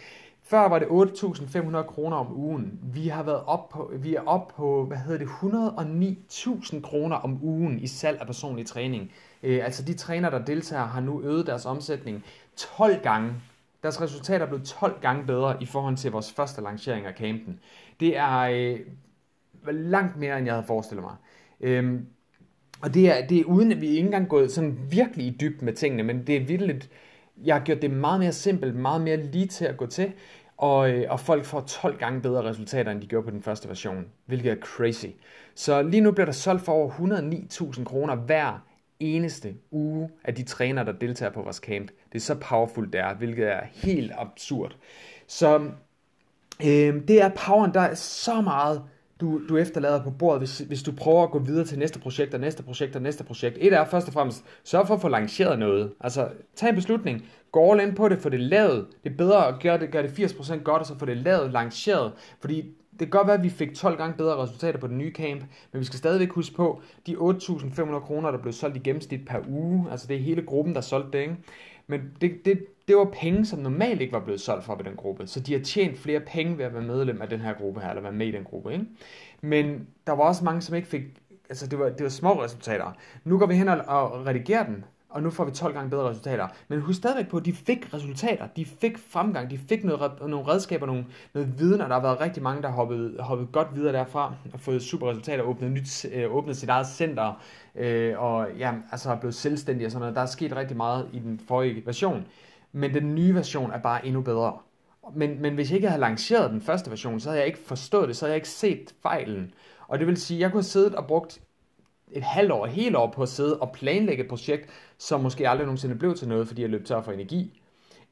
Før 0.43 0.67
var 0.67 0.79
det 0.79 0.85
8.500 0.85 1.81
kroner 1.81 2.17
om 2.17 2.39
ugen. 2.39 2.79
Vi 2.83 3.07
har 3.07 3.23
været 3.23 3.41
op 3.45 3.69
på, 3.69 3.91
vi 3.95 4.15
er 4.15 4.21
op 4.25 4.47
på, 4.47 4.85
hvad 4.85 4.97
hedder 4.97 5.19
det, 5.19 5.27
109.000 5.27 6.81
kroner 6.81 7.15
om 7.15 7.43
ugen 7.43 7.79
i 7.79 7.87
salg 7.87 8.19
af 8.19 8.25
personlig 8.25 8.65
træning. 8.65 9.11
Øh, 9.43 9.65
altså 9.65 9.83
de 9.83 9.93
træner, 9.93 10.29
der 10.29 10.45
deltager, 10.45 10.85
har 10.85 11.01
nu 11.01 11.21
øget 11.21 11.47
deres 11.47 11.65
omsætning 11.65 12.23
12 12.57 13.01
gange. 13.03 13.33
Deres 13.83 14.01
resultater 14.01 14.45
er 14.45 14.49
blevet 14.49 14.65
12 14.65 15.01
gange 15.01 15.25
bedre 15.25 15.63
i 15.63 15.65
forhold 15.65 15.97
til 15.97 16.11
vores 16.11 16.33
første 16.33 16.61
lancering 16.61 17.05
af 17.05 17.13
campen. 17.13 17.59
Det 17.99 18.17
er 18.17 18.39
øh, 18.39 18.79
langt 19.71 20.17
mere, 20.17 20.37
end 20.37 20.45
jeg 20.45 20.53
havde 20.53 20.67
forestillet 20.67 21.03
mig. 21.03 21.15
Øhm, 21.61 22.05
og 22.81 22.93
det 22.93 23.09
er, 23.09 23.27
det 23.27 23.39
er 23.39 23.45
uden, 23.45 23.71
at 23.71 23.81
vi 23.81 23.87
ikke 23.87 23.99
engang 23.99 24.29
gået 24.29 24.51
sådan 24.51 24.79
virkelig 24.89 25.25
i 25.25 25.37
dybden 25.41 25.65
med 25.65 25.73
tingene, 25.73 26.03
men 26.03 26.27
det 26.27 26.35
er 26.35 26.45
vildt, 26.45 26.89
jeg 27.43 27.55
har 27.55 27.63
gjort 27.63 27.81
det 27.81 27.91
meget 27.91 28.19
mere 28.19 28.31
simpelt, 28.31 28.75
meget 28.75 29.01
mere 29.01 29.17
lige 29.17 29.47
til 29.47 29.65
at 29.65 29.77
gå 29.77 29.85
til, 29.85 30.11
og, 30.57 30.91
øh, 30.91 31.05
og 31.09 31.19
folk 31.19 31.45
får 31.45 31.61
12 31.61 31.97
gange 31.97 32.21
bedre 32.21 32.43
resultater, 32.43 32.91
end 32.91 33.01
de 33.01 33.07
gjorde 33.07 33.25
på 33.25 33.31
den 33.31 33.41
første 33.41 33.67
version, 33.67 34.05
hvilket 34.25 34.51
er 34.51 34.55
crazy. 34.55 35.05
Så 35.55 35.81
lige 35.81 36.01
nu 36.01 36.11
bliver 36.11 36.25
der 36.25 36.31
solgt 36.31 36.65
for 36.65 36.71
over 36.71 36.89
109.000 36.89 37.83
kroner 37.83 38.15
hver 38.15 38.63
eneste 38.99 39.55
uge 39.71 40.09
af 40.23 40.35
de 40.35 40.43
træner, 40.43 40.83
der 40.83 40.91
deltager 40.91 41.31
på 41.31 41.41
vores 41.41 41.57
camp. 41.57 41.91
Det 42.17 42.23
er 42.23 42.35
så 42.35 42.35
powerful 42.35 42.91
det 42.93 42.99
er, 42.99 43.13
hvilket 43.13 43.47
er 43.47 43.61
helt 43.73 44.11
absurd. 44.17 44.75
Så 45.27 45.57
øh, 46.61 47.07
det 47.07 47.21
er 47.21 47.29
poweren, 47.29 47.73
der 47.73 47.79
er 47.79 47.93
så 47.95 48.41
meget, 48.41 48.83
du, 49.21 49.41
du 49.49 49.57
efterlader 49.57 50.03
på 50.03 50.11
bordet, 50.11 50.39
hvis, 50.39 50.59
hvis 50.59 50.83
du 50.83 50.91
prøver 50.91 51.23
at 51.23 51.31
gå 51.31 51.39
videre 51.39 51.65
til 51.65 51.79
næste 51.79 51.99
projekt, 51.99 52.33
og 52.33 52.39
næste 52.39 52.63
projekt, 52.63 52.95
og 52.95 53.01
næste 53.01 53.23
projekt. 53.23 53.57
Et 53.61 53.73
er 53.73 53.85
først 53.85 54.07
og 54.07 54.13
fremmest, 54.13 54.45
sørg 54.63 54.87
for 54.87 54.93
at 54.93 55.01
få 55.01 55.07
lanceret 55.07 55.59
noget. 55.59 55.93
Altså, 55.99 56.29
tag 56.55 56.69
en 56.69 56.75
beslutning, 56.75 57.25
gå 57.51 57.71
all 57.71 57.81
in 57.81 57.95
på 57.95 58.09
det, 58.09 58.19
få 58.19 58.29
det 58.29 58.39
lavet. 58.39 58.87
Det 59.03 59.11
er 59.11 59.17
bedre 59.17 59.47
at 59.47 59.55
gøre 59.61 59.79
det, 59.79 59.91
gøre 59.91 60.03
det 60.03 60.19
80% 60.19 60.63
godt, 60.63 60.79
og 60.79 60.85
så 60.85 60.99
få 60.99 61.05
det 61.05 61.17
lavet, 61.17 61.51
lanceret. 61.51 62.13
Fordi 62.41 62.57
det 62.99 62.99
kan 62.99 63.09
godt 63.09 63.27
være, 63.27 63.37
at 63.37 63.43
vi 63.43 63.49
fik 63.49 63.75
12 63.75 63.97
gange 63.97 64.17
bedre 64.17 64.43
resultater 64.43 64.79
på 64.79 64.87
den 64.87 64.97
nye 64.97 65.11
camp, 65.11 65.43
men 65.71 65.79
vi 65.79 65.85
skal 65.85 65.97
stadigvæk 65.97 66.31
huske 66.31 66.55
på, 66.55 66.81
de 67.07 67.15
8.500 67.15 67.99
kroner, 67.99 68.31
der 68.31 68.37
blev 68.37 68.53
solgt 68.53 68.77
i 68.77 68.79
gennemsnit 68.79 69.25
per 69.25 69.39
uge, 69.49 69.91
altså 69.91 70.07
det 70.07 70.15
er 70.15 70.21
hele 70.21 70.41
gruppen, 70.41 70.75
der 70.75 70.81
solgte 70.81 71.17
det, 71.17 71.21
ikke? 71.23 71.35
Men 71.87 72.01
det, 72.21 72.45
det, 72.45 72.65
det 72.87 72.97
var 72.97 73.05
penge, 73.13 73.45
som 73.45 73.59
normalt 73.59 74.01
ikke 74.01 74.13
var 74.13 74.19
blevet 74.19 74.41
solgt 74.41 74.65
for 74.65 74.75
ved 74.75 74.85
den 74.85 74.95
gruppe, 74.95 75.27
så 75.27 75.39
de 75.39 75.53
har 75.53 75.59
tjent 75.59 75.97
flere 75.97 76.19
penge 76.19 76.57
ved 76.57 76.65
at 76.65 76.73
være 76.73 76.83
medlem 76.83 77.21
af 77.21 77.29
den 77.29 77.39
her 77.39 77.53
gruppe 77.53 77.81
her, 77.81 77.89
eller 77.89 78.01
være 78.01 78.11
med 78.11 78.27
i 78.27 78.31
den 78.31 78.43
gruppe, 78.43 78.73
ikke? 78.73 78.85
Men 79.41 79.87
der 80.07 80.13
var 80.13 80.23
også 80.23 80.43
mange, 80.43 80.61
som 80.61 80.75
ikke 80.75 80.87
fik, 80.87 81.01
altså 81.49 81.67
det 81.67 81.79
var, 81.79 81.89
det 81.89 82.03
var 82.03 82.09
små 82.09 82.43
resultater. 82.43 82.91
Nu 83.23 83.37
går 83.37 83.45
vi 83.45 83.55
hen 83.55 83.69
og, 83.69 83.77
og 83.77 84.25
redigerer 84.25 84.65
den, 84.65 84.85
og 85.17 85.23
nu 85.23 85.29
får 85.29 85.45
vi 85.45 85.51
12 85.51 85.73
gange 85.73 85.89
bedre 85.89 86.09
resultater. 86.09 86.47
Men 86.67 86.81
husk 86.81 86.97
stadigvæk 86.97 87.27
på, 87.27 87.37
at 87.37 87.45
de 87.45 87.53
fik 87.53 87.93
resultater, 87.93 88.47
de 88.55 88.65
fik 88.65 88.97
fremgang, 88.97 89.49
de 89.49 89.57
fik 89.57 89.83
noget, 89.83 90.11
nogle 90.21 90.47
redskaber, 90.47 90.85
nogle, 90.85 91.05
noget 91.33 91.59
viden, 91.59 91.81
og 91.81 91.89
der 91.89 91.95
har 91.95 92.01
været 92.01 92.21
rigtig 92.21 92.43
mange, 92.43 92.61
der 92.61 92.67
har 92.67 92.75
hoppet, 92.75 93.15
hoppet 93.19 93.51
godt 93.51 93.67
videre 93.75 93.93
derfra, 93.93 94.33
og 94.53 94.59
fået 94.59 94.81
super 94.81 95.09
resultater, 95.09 95.43
åbnet, 95.43 95.71
nyt, 95.71 96.05
øh, 96.13 96.35
åbnet 96.35 96.57
sit 96.57 96.69
eget 96.69 96.87
center, 96.87 97.41
øh, 97.75 98.19
og 98.19 98.47
ja, 98.57 98.73
altså 98.91 99.11
er 99.11 99.19
blevet 99.19 99.35
selvstændige 99.35 99.87
og 99.87 99.91
sådan 99.91 99.99
noget. 99.99 100.15
Der 100.15 100.21
er 100.21 100.25
sket 100.25 100.55
rigtig 100.55 100.77
meget 100.77 101.09
i 101.13 101.19
den 101.19 101.41
forrige 101.47 101.85
version, 101.85 102.25
men 102.71 102.93
den 102.93 103.15
nye 103.15 103.35
version 103.35 103.71
er 103.71 103.79
bare 103.79 104.05
endnu 104.05 104.21
bedre. 104.21 104.57
Men, 105.15 105.41
men 105.41 105.55
hvis 105.55 105.69
jeg 105.69 105.75
ikke 105.75 105.87
havde 105.87 106.01
lanceret 106.01 106.51
den 106.51 106.61
første 106.61 106.89
version, 106.89 107.19
så 107.19 107.29
havde 107.29 107.39
jeg 107.39 107.47
ikke 107.47 107.59
forstået 107.59 108.07
det, 108.07 108.17
så 108.17 108.25
havde 108.25 108.31
jeg 108.31 108.37
ikke 108.37 108.49
set 108.49 108.95
fejlen. 109.01 109.53
Og 109.87 109.99
det 109.99 110.07
vil 110.07 110.17
sige, 110.17 110.37
at 110.37 110.41
jeg 110.41 110.51
kunne 110.51 110.59
have 110.59 110.63
siddet 110.63 110.95
og 110.95 111.07
brugt 111.07 111.41
et 112.11 112.23
halvt 112.23 112.51
år, 112.51 112.65
et 112.65 112.71
helt 112.71 112.95
år 112.95 113.11
på 113.11 113.21
at 113.21 113.29
sidde 113.29 113.59
og 113.59 113.71
planlægge 113.71 114.23
et 114.23 114.29
projekt, 114.29 114.69
som 114.97 115.21
måske 115.21 115.49
aldrig 115.49 115.65
nogensinde 115.65 115.95
blev 115.95 116.15
til 116.15 116.27
noget, 116.27 116.47
fordi 116.47 116.61
jeg 116.61 116.69
løb 116.69 116.85
tør 116.85 117.01
for 117.01 117.11
energi 117.11 117.61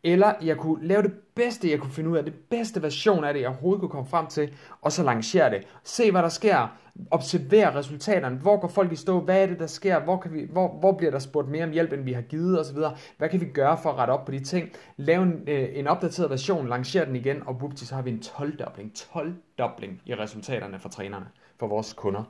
eller 0.06 0.34
jeg 0.42 0.58
kunne 0.58 0.88
lave 0.88 1.02
det 1.02 1.14
bedste, 1.36 1.72
jeg 1.72 1.80
kunne 1.80 1.92
finde 1.92 2.10
ud 2.10 2.18
af, 2.18 2.24
det 2.24 2.34
bedste 2.50 2.82
version 2.82 3.24
af 3.24 3.34
det, 3.34 3.42
jeg 3.42 3.50
overhovedet 3.50 3.80
kunne 3.80 3.90
komme 3.90 4.10
frem 4.10 4.28
til, 4.28 4.54
og 4.82 4.92
så 4.92 5.04
lancere 5.04 5.50
det. 5.50 5.68
Se, 5.84 6.12
hvad 6.12 6.22
der 6.22 6.30
sker. 6.30 6.78
Observere 7.12 7.76
resultaterne. 7.76 8.36
Hvor 8.36 8.60
går 8.60 8.68
folk 8.68 8.92
i 8.92 8.96
stå? 8.96 9.20
Hvad 9.20 9.42
er 9.42 9.46
det, 9.46 9.60
der 9.60 9.68
sker? 9.68 10.00
Hvor, 10.00 10.18
kan 10.18 10.34
vi, 10.34 10.48
hvor, 10.52 10.80
hvor 10.80 10.92
bliver 10.92 11.12
der 11.12 11.20
spurgt 11.20 11.50
mere 11.50 11.64
om 11.64 11.72
hjælp, 11.72 11.94
end 11.94 12.04
vi 12.04 12.14
har 12.14 12.22
givet 12.22 12.60
osv.? 12.60 12.78
Hvad 13.18 13.30
kan 13.30 13.42
vi 13.42 13.46
gøre 13.46 13.78
for 13.84 13.90
at 13.90 13.98
rette 13.98 14.12
op 14.12 14.26
på 14.26 14.32
de 14.32 14.40
ting? 14.40 14.70
Lave 14.98 15.24
en, 15.24 15.44
øh, 15.48 15.70
en 15.74 15.88
opdateret 15.88 16.30
version, 16.30 16.70
lancere 16.70 17.06
den 17.06 17.16
igen, 17.16 17.44
og 17.46 17.56
whoopty, 17.56 17.84
så 17.84 17.96
har 17.96 18.02
vi 18.02 18.10
en 18.10 18.22
12-dobling. 18.26 18.92
12-dobling 18.96 20.02
i 20.06 20.14
resultaterne 20.14 20.80
for 20.80 20.90
trænerne, 20.90 21.26
for 21.60 21.68
vores 21.68 21.94
kunder. 21.94 22.24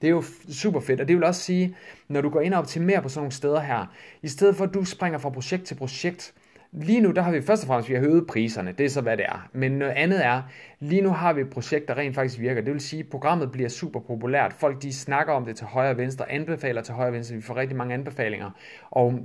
Det 0.00 0.06
er 0.06 0.10
jo 0.10 0.22
super 0.50 0.80
fedt, 0.80 1.00
og 1.00 1.08
det 1.08 1.16
vil 1.16 1.24
også 1.24 1.40
sige, 1.40 1.76
når 2.08 2.20
du 2.20 2.28
går 2.28 2.40
ind 2.40 2.54
og 2.54 2.60
optimerer 2.60 3.00
på 3.00 3.08
sådan 3.08 3.20
nogle 3.20 3.32
steder 3.32 3.60
her, 3.60 3.86
i 4.22 4.28
stedet 4.28 4.56
for 4.56 4.64
at 4.64 4.74
du 4.74 4.84
springer 4.84 5.18
fra 5.18 5.30
projekt 5.30 5.64
til 5.64 5.74
projekt, 5.74 6.34
Lige 6.76 7.00
nu, 7.00 7.10
der 7.10 7.22
har 7.22 7.32
vi 7.32 7.42
først 7.42 7.62
og 7.62 7.66
fremmest, 7.66 7.88
vi 7.88 7.94
har 7.94 8.02
øget 8.02 8.26
priserne, 8.26 8.72
det 8.72 8.86
er 8.86 8.90
så 8.90 9.00
hvad 9.00 9.16
det 9.16 9.24
er. 9.24 9.48
Men 9.52 9.72
noget 9.72 9.92
andet 9.92 10.24
er, 10.24 10.42
lige 10.80 11.02
nu 11.02 11.10
har 11.10 11.32
vi 11.32 11.40
et 11.40 11.50
projekt, 11.50 11.88
der 11.88 11.96
rent 11.96 12.14
faktisk 12.14 12.40
virker. 12.40 12.62
Det 12.62 12.72
vil 12.72 12.80
sige, 12.80 13.00
at 13.00 13.08
programmet 13.08 13.52
bliver 13.52 13.68
super 13.68 14.00
populært. 14.00 14.52
Folk 14.52 14.82
de 14.82 14.92
snakker 14.92 15.32
om 15.32 15.44
det 15.44 15.56
til 15.56 15.66
højre 15.66 15.90
og 15.90 15.96
venstre, 15.96 16.32
anbefaler 16.32 16.82
til 16.82 16.94
højre 16.94 17.08
og 17.08 17.12
venstre. 17.12 17.36
Vi 17.36 17.42
får 17.42 17.56
rigtig 17.56 17.76
mange 17.76 17.94
anbefalinger. 17.94 18.50
Og, 18.90 19.18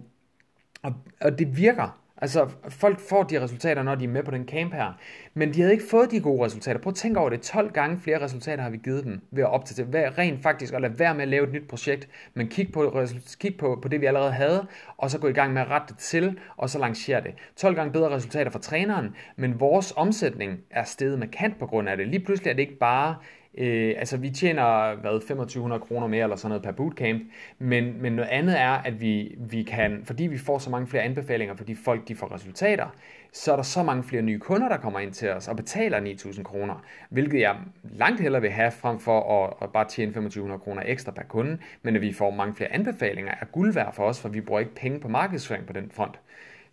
og, 0.83 0.93
og 1.21 1.39
det 1.39 1.57
virker. 1.57 2.00
Altså, 2.21 2.49
folk 2.69 2.99
får 3.09 3.23
de 3.23 3.41
resultater, 3.41 3.83
når 3.83 3.95
de 3.95 4.03
er 4.03 4.09
med 4.09 4.23
på 4.23 4.31
den 4.31 4.47
camp 4.47 4.73
her. 4.73 4.93
Men 5.33 5.53
de 5.53 5.61
havde 5.61 5.73
ikke 5.73 5.85
fået 5.89 6.11
de 6.11 6.19
gode 6.19 6.45
resultater. 6.45 6.79
Prøv 6.79 6.91
at 6.91 6.95
tænke 6.95 7.19
over 7.19 7.29
det. 7.29 7.41
12 7.41 7.71
gange 7.71 7.99
flere 7.99 8.21
resultater 8.21 8.63
har 8.63 8.69
vi 8.69 8.77
givet 8.77 9.03
dem 9.03 9.21
ved 9.31 9.43
at 9.43 9.49
opdatere. 9.49 9.85
Hvad, 9.85 10.17
rent 10.17 10.43
faktisk 10.43 10.73
at 10.73 10.81
lade 10.81 10.99
være 10.99 11.13
med 11.13 11.21
at 11.21 11.27
lave 11.27 11.47
et 11.47 11.53
nyt 11.53 11.67
projekt, 11.67 12.07
men 12.33 12.47
kig 12.47 12.71
på, 12.71 13.05
kig 13.39 13.57
på, 13.57 13.79
på 13.81 13.87
det, 13.87 14.01
vi 14.01 14.05
allerede 14.05 14.31
havde, 14.31 14.67
og 14.97 15.11
så 15.11 15.19
gå 15.19 15.27
i 15.27 15.33
gang 15.33 15.53
med 15.53 15.61
at 15.61 15.69
rette 15.69 15.87
det 15.87 15.97
til, 15.97 16.39
og 16.57 16.69
så 16.69 16.79
lancere 16.79 17.21
det. 17.21 17.33
12 17.55 17.75
gange 17.75 17.91
bedre 17.93 18.09
resultater 18.09 18.51
for 18.51 18.59
træneren, 18.59 19.15
men 19.35 19.59
vores 19.59 19.93
omsætning 19.95 20.59
er 20.71 20.83
steget 20.83 21.19
markant 21.19 21.59
på 21.59 21.67
grund 21.67 21.89
af 21.89 21.97
det. 21.97 22.07
Lige 22.07 22.25
pludselig 22.25 22.49
er 22.49 22.53
det 22.53 22.61
ikke 22.61 22.79
bare 22.79 23.15
Øh, 23.57 23.95
altså 23.97 24.17
vi 24.17 24.29
tjener 24.29 24.95
hvad 24.95 25.11
2500 25.11 25.81
kroner 25.81 26.07
mere 26.07 26.23
eller 26.23 26.35
sådan 26.35 26.49
noget 26.49 26.63
per 26.63 26.71
bootcamp, 26.71 27.23
men, 27.59 28.01
men 28.01 28.13
noget 28.13 28.29
andet 28.29 28.59
er, 28.59 28.71
at 28.71 29.01
vi, 29.01 29.35
vi 29.39 29.63
kan, 29.63 30.01
fordi 30.03 30.27
vi 30.27 30.37
får 30.37 30.57
så 30.57 30.69
mange 30.69 30.87
flere 30.87 31.03
anbefalinger, 31.03 31.55
fordi 31.55 31.75
folk 31.75 32.07
de 32.07 32.15
får 32.15 32.33
resultater, 32.33 32.87
så 33.33 33.51
er 33.51 33.55
der 33.55 33.63
så 33.63 33.83
mange 33.83 34.03
flere 34.03 34.21
nye 34.21 34.39
kunder, 34.39 34.69
der 34.69 34.77
kommer 34.77 34.99
ind 34.99 35.13
til 35.13 35.29
os 35.29 35.47
og 35.47 35.55
betaler 35.55 35.99
9000 35.99 36.45
kroner, 36.45 36.83
hvilket 37.09 37.39
jeg 37.39 37.55
langt 37.83 38.21
hellere 38.21 38.41
vil 38.41 38.51
have 38.51 38.71
frem 38.71 38.99
for 38.99 39.43
at, 39.43 39.53
at 39.61 39.69
bare 39.71 39.85
tjene 39.89 40.11
2500 40.11 40.59
kroner 40.59 40.83
ekstra 40.85 41.11
per 41.11 41.23
kunde, 41.23 41.57
men 41.81 41.95
at 41.95 42.01
vi 42.01 42.13
får 42.13 42.31
mange 42.31 42.55
flere 42.55 42.73
anbefalinger 42.73 43.31
er 43.41 43.45
guld 43.45 43.73
værd 43.73 43.93
for 43.93 44.03
os, 44.03 44.21
for 44.21 44.29
vi 44.29 44.41
bruger 44.41 44.59
ikke 44.59 44.75
penge 44.75 44.99
på 44.99 45.07
markedsføring 45.07 45.65
på 45.65 45.73
den 45.73 45.91
front. 45.91 46.19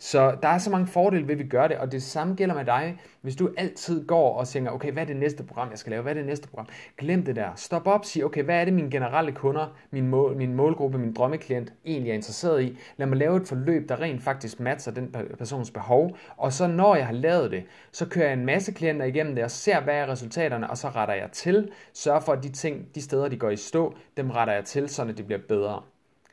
Så 0.01 0.37
der 0.43 0.49
er 0.49 0.59
så 0.59 0.71
mange 0.71 0.87
fordele 0.87 1.29
ved, 1.29 1.35
at 1.35 1.39
vi 1.39 1.49
gør 1.49 1.69
det, 1.69 1.77
og 1.77 1.93
det 1.93 2.03
samme 2.03 2.35
gælder 2.35 2.55
med 2.55 2.65
dig. 2.65 3.01
Hvis 3.21 3.37
du 3.37 3.51
altid 3.57 4.07
går 4.07 4.35
og 4.35 4.49
tænker, 4.49 4.71
okay, 4.71 4.93
hvad 4.93 5.03
er 5.03 5.07
det 5.07 5.17
næste 5.17 5.43
program, 5.43 5.71
jeg 5.71 5.79
skal 5.79 5.91
lave? 5.91 6.03
Hvad 6.03 6.13
er 6.13 6.15
det 6.15 6.27
næste 6.27 6.49
program? 6.49 6.67
Glem 6.99 7.25
det 7.25 7.37
der. 7.37 7.49
Stop 7.57 7.87
op, 7.87 8.05
sig, 8.05 8.25
okay, 8.25 8.43
hvad 8.43 8.61
er 8.61 8.65
det 8.65 8.75
mine 8.75 8.91
generelle 8.91 9.33
kunder, 9.33 9.77
min, 9.91 10.09
mål, 10.09 10.37
min 10.37 10.55
målgruppe, 10.55 10.99
min 10.99 11.13
drømmeklient 11.13 11.73
egentlig 11.87 12.11
er 12.11 12.15
interesseret 12.15 12.63
i? 12.63 12.79
Lad 12.97 13.07
mig 13.07 13.19
lave 13.19 13.37
et 13.37 13.49
forløb, 13.49 13.89
der 13.89 14.01
rent 14.01 14.23
faktisk 14.23 14.61
matcher 14.61 14.93
den 14.93 15.15
persons 15.39 15.71
behov, 15.71 16.17
og 16.37 16.53
så 16.53 16.67
når 16.67 16.95
jeg 16.95 17.07
har 17.07 17.15
lavet 17.15 17.51
det, 17.51 17.65
så 17.93 18.09
kører 18.09 18.27
jeg 18.27 18.39
en 18.39 18.47
masse 18.47 18.73
klienter 18.73 19.07
igennem 19.07 19.35
det, 19.35 19.45
og 19.45 19.51
ser, 19.51 19.81
hvad 19.81 19.95
er 19.95 20.09
resultaterne, 20.09 20.71
og 20.71 20.79
så 20.79 20.89
retter 20.89 21.15
jeg 21.15 21.31
til. 21.33 21.71
Sørg 21.93 22.23
for, 22.23 22.33
at 22.33 22.43
de 22.43 22.49
ting, 22.49 22.95
de 22.95 23.03
steder, 23.03 23.29
de 23.29 23.37
går 23.37 23.51
i 23.51 23.57
stå, 23.57 23.95
dem 24.17 24.31
retter 24.31 24.55
jeg 24.55 24.65
til, 24.65 24.89
så 24.89 25.05
det 25.05 25.27
bliver 25.27 25.41
bedre. 25.49 25.83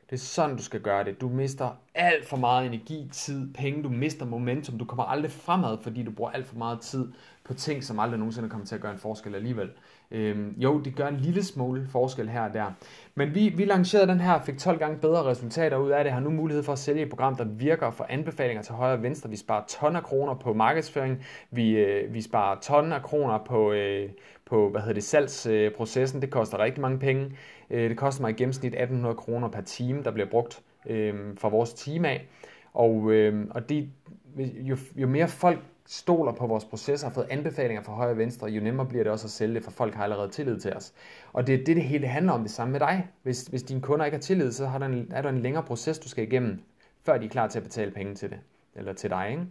Det 0.09 0.15
er 0.15 0.19
sådan, 0.19 0.55
du 0.57 0.63
skal 0.63 0.81
gøre 0.81 1.03
det. 1.03 1.21
Du 1.21 1.29
mister 1.29 1.69
alt 1.95 2.25
for 2.25 2.38
meget 2.38 2.65
energi, 2.65 3.09
tid, 3.12 3.53
penge. 3.53 3.83
Du 3.83 3.89
mister 3.89 4.25
momentum. 4.25 4.77
Du 4.77 4.85
kommer 4.85 5.03
aldrig 5.03 5.31
fremad, 5.31 5.77
fordi 5.81 6.03
du 6.03 6.12
bruger 6.12 6.31
alt 6.31 6.45
for 6.45 6.55
meget 6.55 6.81
tid 6.81 7.12
på 7.43 7.53
ting, 7.53 7.83
som 7.83 8.00
aldrig 8.00 8.19
nogensinde 8.19 8.50
kommer 8.50 8.65
til 8.67 8.75
at 8.75 8.81
gøre 8.81 8.91
en 8.91 9.00
forskel 9.00 9.35
alligevel. 9.35 9.69
Øhm, 10.12 10.55
jo, 10.57 10.79
det 10.79 10.95
gør 10.95 11.07
en 11.07 11.17
lille 11.17 11.43
smule 11.43 11.88
forskel 11.91 12.29
her 12.29 12.41
og 12.41 12.53
der. 12.53 12.71
Men 13.15 13.35
vi, 13.35 13.50
vi 13.50 13.65
lancerede 13.65 14.07
den 14.07 14.19
her, 14.19 14.39
fik 14.39 14.57
12 14.57 14.79
gange 14.79 14.97
bedre 14.97 15.24
resultater 15.24 15.77
ud 15.77 15.89
af 15.89 16.03
det, 16.03 16.13
har 16.13 16.19
nu 16.19 16.29
mulighed 16.29 16.63
for 16.63 16.74
at 16.74 16.79
sælge 16.79 17.01
et 17.01 17.09
program, 17.09 17.35
der 17.35 17.43
virker 17.43 17.91
for 17.91 18.05
anbefalinger 18.09 18.63
til 18.63 18.74
højre 18.74 18.93
og 18.93 19.03
venstre. 19.03 19.29
Vi 19.29 19.35
sparer 19.35 19.63
ton 19.67 19.95
af 19.95 20.03
kroner 20.03 20.33
på 20.33 20.53
markedsføring, 20.53 21.25
vi, 21.51 21.77
øh, 21.77 22.13
vi 22.13 22.21
sparer 22.21 22.59
ton 22.59 22.91
af 22.91 23.01
kroner 23.01 23.38
på, 23.38 23.71
øh, 23.71 24.09
på 24.45 24.69
hvad 24.69 24.81
hedder 24.81 24.93
det, 24.93 25.03
salgsprocessen. 25.03 26.21
Det 26.21 26.29
koster 26.29 26.59
rigtig 26.59 26.81
mange 26.81 27.00
penge. 27.00 27.31
Øh, 27.69 27.89
det 27.89 27.97
koster 27.97 28.21
mig 28.21 28.31
i 28.31 28.33
gennemsnit 28.33 28.74
1800 28.74 29.15
kroner 29.15 29.47
per 29.47 29.62
time, 29.62 30.03
der 30.03 30.12
bliver 30.12 30.29
brugt 30.29 30.62
øh, 30.88 31.13
fra 31.38 31.50
vores 31.50 31.74
team 31.74 32.05
af. 32.05 32.27
Og, 32.74 33.12
øh, 33.12 33.47
og 33.50 33.69
det, 33.69 33.89
jo, 34.38 34.77
jo 34.95 35.07
mere 35.07 35.27
folk 35.27 35.59
stoler 35.87 36.31
på 36.31 36.47
vores 36.47 36.65
processer, 36.65 37.07
og 37.07 37.11
har 37.11 37.13
fået 37.13 37.27
anbefalinger 37.29 37.83
fra 37.83 37.93
højre 37.93 38.11
og 38.11 38.17
venstre, 38.17 38.48
jo 38.48 38.61
nemmere 38.61 38.85
bliver 38.85 39.03
det 39.03 39.11
også 39.11 39.27
at 39.27 39.31
sælge 39.31 39.55
det, 39.55 39.63
for 39.63 39.71
folk 39.71 39.95
har 39.95 40.03
allerede 40.03 40.29
tillid 40.29 40.59
til 40.59 40.74
os. 40.74 40.93
Og 41.33 41.48
det 41.48 41.55
er 41.55 41.65
det, 41.65 41.75
det 41.75 41.83
hele 41.83 42.07
handler 42.07 42.33
om, 42.33 42.41
det 42.41 42.51
samme 42.51 42.71
med 42.71 42.79
dig. 42.79 43.07
Hvis, 43.24 43.43
hvis 43.43 43.63
dine 43.63 43.81
kunder 43.81 44.05
ikke 44.05 44.15
har 44.15 44.21
tillid, 44.21 44.51
så 44.51 44.65
har 44.65 44.79
der 44.79 44.85
en, 44.85 45.11
er 45.11 45.21
der 45.21 45.29
en 45.29 45.39
længere 45.39 45.63
proces, 45.63 46.00
du 46.00 46.09
skal 46.09 46.24
igennem, 46.27 46.59
før 47.05 47.17
de 47.17 47.25
er 47.25 47.29
klar 47.29 47.48
til 47.48 47.59
at 47.59 47.63
betale 47.63 47.91
penge 47.91 48.15
til 48.15 48.29
det, 48.29 48.39
eller 48.75 48.93
til 48.93 49.09
dig. 49.09 49.27
Ikke? 49.31 49.43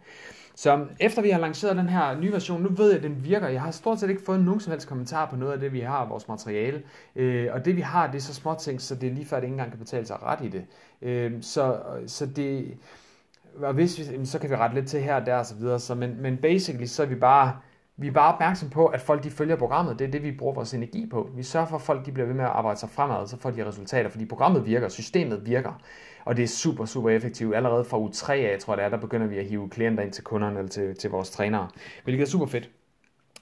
Så 0.56 0.86
efter 1.00 1.22
vi 1.22 1.30
har 1.30 1.40
lanceret 1.40 1.76
den 1.76 1.88
her 1.88 2.20
nye 2.20 2.32
version, 2.32 2.62
nu 2.62 2.68
ved 2.68 2.88
jeg, 2.88 2.96
at 2.96 3.02
den 3.02 3.24
virker. 3.24 3.48
Jeg 3.48 3.62
har 3.62 3.70
stort 3.70 4.00
set 4.00 4.10
ikke 4.10 4.22
fået 4.22 4.44
nogen 4.44 4.60
som 4.60 4.70
helst 4.70 4.88
kommentar 4.88 5.26
på 5.30 5.36
noget 5.36 5.52
af 5.52 5.60
det, 5.60 5.72
vi 5.72 5.80
har 5.80 6.08
vores 6.08 6.28
materiale. 6.28 6.82
Øh, 7.16 7.48
og 7.52 7.64
det 7.64 7.76
vi 7.76 7.80
har, 7.80 8.06
det 8.06 8.16
er 8.16 8.22
så 8.22 8.34
småting, 8.34 8.80
så 8.80 8.94
det 8.94 9.08
er 9.08 9.12
lige 9.12 9.26
før, 9.26 9.36
det 9.36 9.44
ikke 9.44 9.52
engang 9.52 9.70
kan 9.70 9.78
betale 9.78 10.06
sig 10.06 10.22
ret 10.22 10.44
i 10.44 10.48
det. 10.48 10.66
Øh, 11.02 11.32
så, 11.42 11.80
så 12.06 12.26
det... 12.26 12.76
Og 13.62 13.74
hvis 13.74 13.98
vi, 13.98 14.26
så 14.26 14.38
kan 14.38 14.50
vi 14.50 14.56
rette 14.56 14.74
lidt 14.74 14.88
til 14.88 15.00
her 15.00 15.14
og 15.14 15.26
der 15.26 15.36
og 15.36 15.46
så 15.46 15.54
videre. 15.54 15.80
Så, 15.80 15.94
men, 15.94 16.22
men 16.22 16.36
basically, 16.36 16.86
så 16.86 17.02
er 17.02 17.06
vi 17.06 17.14
bare 17.14 17.52
vi 17.96 18.06
er 18.06 18.12
bare 18.12 18.34
opmærksom 18.34 18.70
på, 18.70 18.86
at 18.86 19.00
folk 19.00 19.24
de 19.24 19.30
følger 19.30 19.56
programmet. 19.56 19.98
Det 19.98 20.06
er 20.06 20.10
det, 20.10 20.22
vi 20.22 20.32
bruger 20.32 20.54
vores 20.54 20.74
energi 20.74 21.06
på. 21.06 21.30
Vi 21.36 21.42
sørger 21.42 21.66
for, 21.66 21.76
at 21.76 21.82
folk 21.82 22.06
de 22.06 22.12
bliver 22.12 22.26
ved 22.26 22.34
med 22.34 22.44
at 22.44 22.50
arbejde 22.50 22.80
sig 22.80 22.90
fremad, 22.90 23.26
så 23.26 23.36
får 23.36 23.50
de 23.50 23.66
resultater, 23.66 24.10
fordi 24.10 24.24
programmet 24.24 24.66
virker, 24.66 24.88
systemet 24.88 25.46
virker. 25.46 25.80
Og 26.24 26.36
det 26.36 26.42
er 26.42 26.46
super, 26.46 26.84
super 26.84 27.10
effektivt. 27.10 27.54
Allerede 27.54 27.84
fra 27.84 27.98
u 27.98 28.08
3 28.08 28.36
af, 28.36 28.58
tror 28.58 28.72
jeg 28.72 28.78
det 28.78 28.84
er, 28.84 28.88
der 28.88 28.96
begynder 28.96 29.26
vi 29.26 29.38
at 29.38 29.44
hive 29.44 29.70
klienter 29.70 30.02
ind 30.02 30.12
til 30.12 30.24
kunderne 30.24 30.58
eller 30.58 30.70
til, 30.70 30.96
til 30.96 31.10
vores 31.10 31.30
trænere, 31.30 31.68
hvilket 32.04 32.22
er 32.22 32.30
super 32.30 32.46
fedt. 32.46 32.70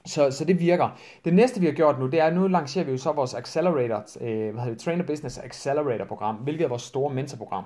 Så, 0.07 0.31
så 0.31 0.44
det 0.44 0.61
virker. 0.61 0.98
Det 1.25 1.35
næste 1.35 1.61
vi 1.61 1.66
har 1.66 1.72
gjort 1.72 1.98
nu, 1.98 2.07
det 2.07 2.20
er, 2.20 2.25
at 2.25 2.35
nu 2.35 2.46
lancerer 2.46 2.85
vi 2.85 2.90
jo 2.90 2.98
så 2.98 3.12
vores 3.12 3.35
Accelerator, 3.35 4.05
øh, 4.20 4.29
hvad 4.29 4.62
hedder 4.62 4.64
det, 4.64 4.79
Trainer 4.79 5.05
Business 5.05 5.38
Accelerator 5.38 6.05
program, 6.05 6.37
hvilket 6.37 6.64
er 6.64 6.68
vores 6.68 6.83
store 6.83 7.14
mentorprogram. 7.14 7.64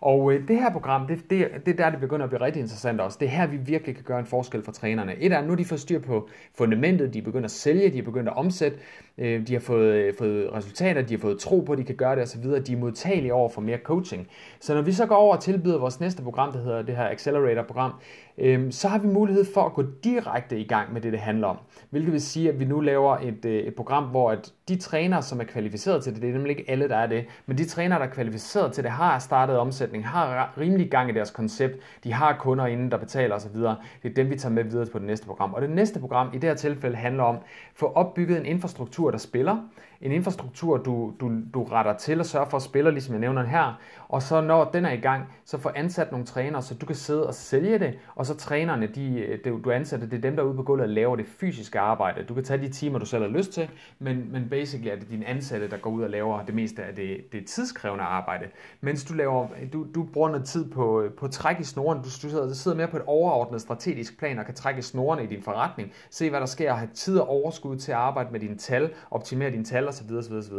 Og 0.00 0.32
øh, 0.32 0.48
det 0.48 0.56
her 0.56 0.70
program, 0.70 1.06
det, 1.06 1.30
det, 1.30 1.48
det 1.66 1.72
er 1.72 1.76
der, 1.84 1.90
det 1.90 2.00
begynder 2.00 2.24
at 2.24 2.30
blive 2.30 2.40
rigtig 2.40 2.60
interessant 2.60 3.00
også. 3.00 3.18
Det 3.20 3.26
er 3.26 3.30
her, 3.30 3.46
vi 3.46 3.56
virkelig 3.56 3.94
kan 3.94 4.04
gøre 4.04 4.18
en 4.18 4.26
forskel 4.26 4.62
for 4.62 4.72
trænerne. 4.72 5.16
Et 5.18 5.32
er, 5.32 5.42
nu 5.42 5.54
de 5.54 5.64
får 5.64 5.76
styr 5.76 5.98
på 5.98 6.28
fundamentet, 6.58 7.14
de 7.14 7.18
er 7.18 7.22
begyndt 7.22 7.44
at 7.44 7.50
sælge, 7.50 7.90
de 7.90 7.98
er 7.98 8.02
begyndt 8.02 8.28
at 8.28 8.36
omsætte, 8.36 8.78
øh, 9.18 9.46
de 9.46 9.52
har 9.52 9.60
fået, 9.60 9.94
øh, 9.94 10.14
fået 10.18 10.52
resultater, 10.52 11.02
de 11.02 11.14
har 11.14 11.20
fået 11.20 11.38
tro 11.38 11.60
på, 11.60 11.72
at 11.72 11.78
de 11.78 11.84
kan 11.84 11.96
gøre 11.96 12.16
det 12.16 12.22
osv., 12.22 12.42
de 12.42 12.72
er 12.72 12.76
modtagelige 12.76 13.34
over 13.34 13.48
for 13.48 13.60
mere 13.60 13.78
coaching. 13.78 14.28
Så 14.60 14.74
når 14.74 14.82
vi 14.82 14.92
så 14.92 15.06
går 15.06 15.14
over 15.14 15.36
og 15.36 15.42
tilbyder 15.42 15.78
vores 15.78 16.00
næste 16.00 16.22
program, 16.22 16.52
der 16.52 16.62
hedder 16.62 16.82
det 16.82 16.96
her 16.96 17.08
Accelerator-program, 17.08 17.92
øh, 18.38 18.72
så 18.72 18.88
har 18.88 18.98
vi 18.98 19.08
mulighed 19.08 19.44
for 19.54 19.62
at 19.62 19.72
gå 19.72 19.84
direkte 20.04 20.58
i 20.58 20.64
gang 20.64 20.92
med 20.92 21.00
det, 21.00 21.12
det 21.12 21.20
handler 21.20 21.46
om. 21.46 21.56
Hvilket 21.90 22.12
vil 22.12 22.20
sige, 22.20 22.48
at 22.48 22.60
vi 22.60 22.64
nu 22.64 22.80
laver 22.80 23.16
et, 23.16 23.44
øh, 23.44 23.60
et 23.60 23.74
program, 23.74 24.04
hvor 24.04 24.30
at 24.30 24.52
de 24.68 24.76
trænere, 24.76 25.22
som 25.22 25.40
er 25.40 25.44
kvalificeret 25.44 26.02
til 26.04 26.14
det, 26.14 26.22
det 26.22 26.28
er 26.28 26.32
nemlig 26.32 26.50
ikke 26.50 26.70
alle, 26.70 26.88
der 26.88 26.96
er 26.96 27.06
det, 27.06 27.24
men 27.46 27.58
de 27.58 27.64
trænere, 27.64 27.98
der 27.98 28.06
er 28.06 28.10
kvalificeret 28.10 28.72
til 28.72 28.84
det, 28.84 28.92
har 28.92 29.18
startet 29.18 29.58
omsætning, 29.58 29.87
har 30.04 30.54
rimelig 30.58 30.90
gang 30.90 31.10
i 31.10 31.12
deres 31.12 31.30
koncept, 31.30 31.76
de 32.04 32.12
har 32.12 32.36
kunder 32.40 32.66
inden, 32.66 32.90
der 32.90 32.96
betaler 32.96 33.34
osv. 33.34 33.56
Det 33.56 34.10
er 34.10 34.14
dem, 34.16 34.30
vi 34.30 34.36
tager 34.36 34.52
med 34.52 34.64
videre 34.64 34.86
på 34.86 34.98
det 34.98 35.06
næste 35.06 35.26
program. 35.26 35.54
Og 35.54 35.62
det 35.62 35.70
næste 35.70 36.00
program 36.00 36.30
i 36.34 36.38
det 36.38 36.44
her 36.44 36.54
tilfælde 36.54 36.96
handler 36.96 37.22
om 37.22 37.36
at 37.36 37.42
få 37.74 37.86
opbygget 37.86 38.38
en 38.38 38.46
infrastruktur, 38.46 39.10
der 39.10 39.18
spiller, 39.18 39.56
en 40.00 40.12
infrastruktur, 40.12 40.76
du, 40.76 41.12
du, 41.20 41.32
du 41.54 41.64
retter 41.64 41.96
til 41.96 42.20
og 42.20 42.26
sørger 42.26 42.48
for 42.48 42.56
at 42.56 42.62
spille, 42.62 42.90
ligesom 42.90 43.14
jeg 43.14 43.20
nævner 43.20 43.44
her. 43.44 43.80
Og 44.08 44.22
så 44.22 44.40
når 44.40 44.64
den 44.64 44.84
er 44.84 44.92
i 44.92 44.96
gang, 44.96 45.24
så 45.44 45.58
får 45.58 45.72
ansat 45.76 46.10
nogle 46.10 46.26
trænere, 46.26 46.62
så 46.62 46.74
du 46.74 46.86
kan 46.86 46.96
sidde 46.96 47.26
og 47.26 47.34
sælge 47.34 47.78
det, 47.78 47.98
og 48.14 48.26
så 48.26 48.36
trænerne, 48.36 48.86
de, 48.86 49.38
de, 49.44 49.50
du 49.64 49.70
ansætter, 49.70 50.06
det 50.06 50.16
er 50.16 50.20
dem, 50.20 50.36
der 50.36 50.42
er 50.42 50.46
ude 50.46 50.54
på 50.54 50.62
gulvet 50.62 50.82
og 50.84 50.88
laver 50.88 51.16
det 51.16 51.26
fysiske 51.26 51.80
arbejde. 51.80 52.24
Du 52.24 52.34
kan 52.34 52.44
tage 52.44 52.62
de 52.62 52.68
timer, 52.68 52.98
du 52.98 53.06
selv 53.06 53.22
har 53.22 53.30
lyst 53.30 53.52
til, 53.52 53.70
men, 53.98 54.32
men 54.32 54.48
basically 54.48 54.90
er 54.90 54.96
det 54.96 55.10
dine 55.10 55.26
ansatte, 55.26 55.70
der 55.70 55.76
går 55.76 55.90
ud 55.90 56.02
og 56.02 56.10
laver 56.10 56.44
det 56.44 56.54
meste 56.54 56.82
af 56.82 56.94
det, 56.94 57.32
det 57.32 57.46
tidskrævende 57.46 58.04
arbejde. 58.04 58.44
Mens 58.80 59.04
du, 59.04 59.14
laver, 59.14 59.46
du, 59.72 59.86
du 59.94 60.04
bruger 60.12 60.28
noget 60.28 60.44
tid 60.44 60.70
på, 60.70 61.04
på 61.16 61.28
træk 61.28 61.60
i 61.60 61.64
snoren, 61.64 61.98
du, 61.98 62.04
du, 62.04 62.10
sidder, 62.10 62.46
du 62.46 62.54
sidder 62.54 62.76
mere 62.76 62.88
på 62.88 62.96
et 62.96 63.02
overordnet 63.06 63.60
strategisk 63.60 64.18
plan 64.18 64.38
og 64.38 64.44
kan 64.44 64.54
trække 64.54 64.82
snorene 64.82 65.24
i 65.24 65.26
din 65.26 65.42
forretning, 65.42 65.92
se 66.10 66.30
hvad 66.30 66.40
der 66.40 66.46
sker, 66.46 66.72
og 66.72 66.78
have 66.78 66.90
tid 66.94 67.18
og 67.18 67.28
overskud 67.28 67.76
til 67.76 67.92
at 67.92 67.98
arbejde 67.98 68.28
med 68.32 68.40
dine 68.40 68.56
tal, 68.56 68.90
optimere 69.10 69.50
dine 69.50 69.64
tal 69.64 69.87
osv. 69.88 70.12
osv., 70.12 70.32
osv. 70.32 70.54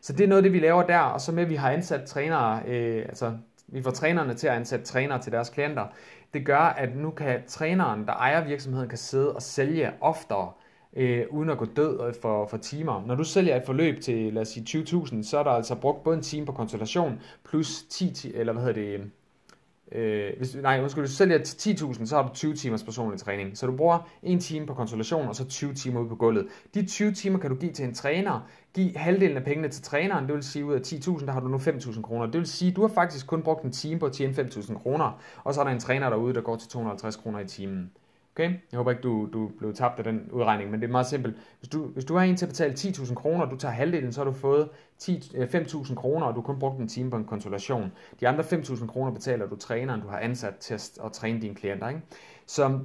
Så 0.00 0.12
det 0.12 0.24
er 0.24 0.28
noget 0.28 0.38
af 0.38 0.42
det, 0.42 0.52
vi 0.52 0.58
laver 0.60 0.82
der, 0.82 0.98
og 0.98 1.20
så 1.20 1.32
med, 1.32 1.42
at 1.42 1.48
vi 1.48 1.54
har 1.54 1.70
ansat 1.70 2.06
trænere, 2.06 2.62
øh, 2.66 3.04
altså 3.08 3.32
vi 3.66 3.82
får 3.82 3.90
trænerne 3.90 4.34
til 4.34 4.46
at 4.46 4.54
ansætte 4.54 4.84
trænere 4.84 5.22
til 5.22 5.32
deres 5.32 5.50
klienter. 5.50 5.86
Det 6.34 6.46
gør, 6.46 6.58
at 6.58 6.96
nu 6.96 7.10
kan 7.10 7.40
træneren, 7.46 8.06
der 8.06 8.12
ejer 8.12 8.44
virksomheden, 8.44 8.88
kan 8.88 8.98
sidde 8.98 9.32
og 9.32 9.42
sælge 9.42 9.92
oftere, 10.00 10.52
øh, 10.96 11.24
uden 11.30 11.50
at 11.50 11.58
gå 11.58 11.64
død 11.64 12.00
øh, 12.06 12.14
for, 12.22 12.46
for 12.46 12.56
timer. 12.56 13.04
Når 13.06 13.14
du 13.14 13.24
sælger 13.24 13.56
et 13.56 13.62
forløb 13.66 14.00
til, 14.00 14.32
lad 14.32 14.42
os 14.42 14.48
sige, 14.48 14.84
20.000, 14.84 15.22
så 15.22 15.38
er 15.38 15.42
der 15.42 15.50
altså 15.50 15.74
brugt 15.74 16.02
både 16.02 16.16
en 16.16 16.22
time 16.22 16.46
på 16.46 16.52
konsultation, 16.52 17.20
plus 17.44 17.82
10, 17.90 18.32
eller 18.34 18.52
hvad 18.52 18.62
hedder 18.62 18.80
det, 18.80 19.10
Øh, 19.92 20.32
hvis, 20.38 20.54
nej, 20.54 20.80
hvis 20.80 20.92
du 20.92 21.06
sælger 21.06 21.38
til 21.38 21.74
10.000, 21.74 22.06
så 22.06 22.16
har 22.16 22.28
du 22.28 22.34
20 22.34 22.54
timers 22.54 22.82
personlig 22.82 23.20
træning. 23.20 23.58
Så 23.58 23.66
du 23.66 23.76
bruger 23.76 24.08
en 24.22 24.40
time 24.40 24.66
på 24.66 24.74
konsultation, 24.74 25.28
og 25.28 25.36
så 25.36 25.44
20 25.44 25.74
timer 25.74 26.00
ude 26.00 26.08
på 26.08 26.14
gulvet. 26.14 26.46
De 26.74 26.86
20 26.86 27.12
timer 27.12 27.38
kan 27.38 27.50
du 27.50 27.56
give 27.56 27.72
til 27.72 27.84
en 27.84 27.94
træner 27.94 28.48
give 28.74 28.96
halvdelen 28.96 29.36
af 29.36 29.44
pengene 29.44 29.68
til 29.68 29.82
træneren, 29.82 30.26
det 30.26 30.34
vil 30.34 30.42
sige 30.42 30.64
ud 30.64 30.74
af 30.74 30.80
10.000, 30.80 31.26
der 31.26 31.32
har 31.32 31.40
du 31.40 31.48
nu 31.48 31.56
5.000 31.56 32.02
kroner. 32.02 32.26
Det 32.26 32.38
vil 32.38 32.46
sige, 32.46 32.72
du 32.72 32.80
har 32.80 32.88
faktisk 32.88 33.26
kun 33.26 33.42
brugt 33.42 33.64
en 33.64 33.72
time 33.72 34.00
på 34.00 34.06
at 34.06 34.12
tjene 34.12 34.32
5.000 34.32 34.74
kroner, 34.74 35.20
og 35.44 35.54
så 35.54 35.60
er 35.60 35.64
der 35.64 35.72
en 35.72 35.80
træner 35.80 36.10
derude, 36.10 36.34
der 36.34 36.40
går 36.40 36.56
til 36.56 36.68
250 36.68 37.16
kroner 37.16 37.40
i 37.40 37.46
timen. 37.46 37.90
Okay? 38.34 38.50
Jeg 38.72 38.76
håber 38.76 38.90
ikke, 38.90 39.02
du, 39.02 39.28
du 39.32 39.50
blev 39.58 39.74
tabt 39.74 39.98
af 39.98 40.04
den 40.04 40.28
udregning, 40.32 40.70
men 40.70 40.80
det 40.80 40.86
er 40.86 40.92
meget 40.92 41.06
simpelt. 41.06 41.36
Hvis 41.58 41.68
du, 41.68 41.86
hvis 41.86 42.04
du 42.04 42.16
har 42.16 42.24
en 42.24 42.36
til 42.36 42.46
at 42.46 42.48
betale 42.48 42.72
10.000 42.74 43.14
kroner, 43.14 43.44
og 43.44 43.50
du 43.50 43.56
tager 43.56 43.72
halvdelen, 43.72 44.12
så 44.12 44.20
har 44.20 44.24
du 44.24 44.32
fået 44.32 44.68
5.000 45.02 45.36
øh, 45.36 45.96
kroner, 45.96 46.26
og 46.26 46.34
du 46.34 46.40
har 46.40 46.46
kun 46.46 46.58
brugt 46.58 46.78
en 46.78 46.88
time 46.88 47.10
på 47.10 47.16
en 47.16 47.24
konsultation. 47.24 47.92
De 48.20 48.28
andre 48.28 48.44
5.000 48.44 48.86
kroner 48.86 49.12
betaler 49.12 49.46
du 49.46 49.56
træneren, 49.56 50.00
du 50.00 50.08
har 50.08 50.18
ansat 50.18 50.54
til 50.56 50.74
at, 50.74 50.98
at 51.04 51.12
træne 51.12 51.40
dine 51.40 51.54
klienter. 51.54 51.88
Ikke? 51.88 52.00
Så 52.46 52.78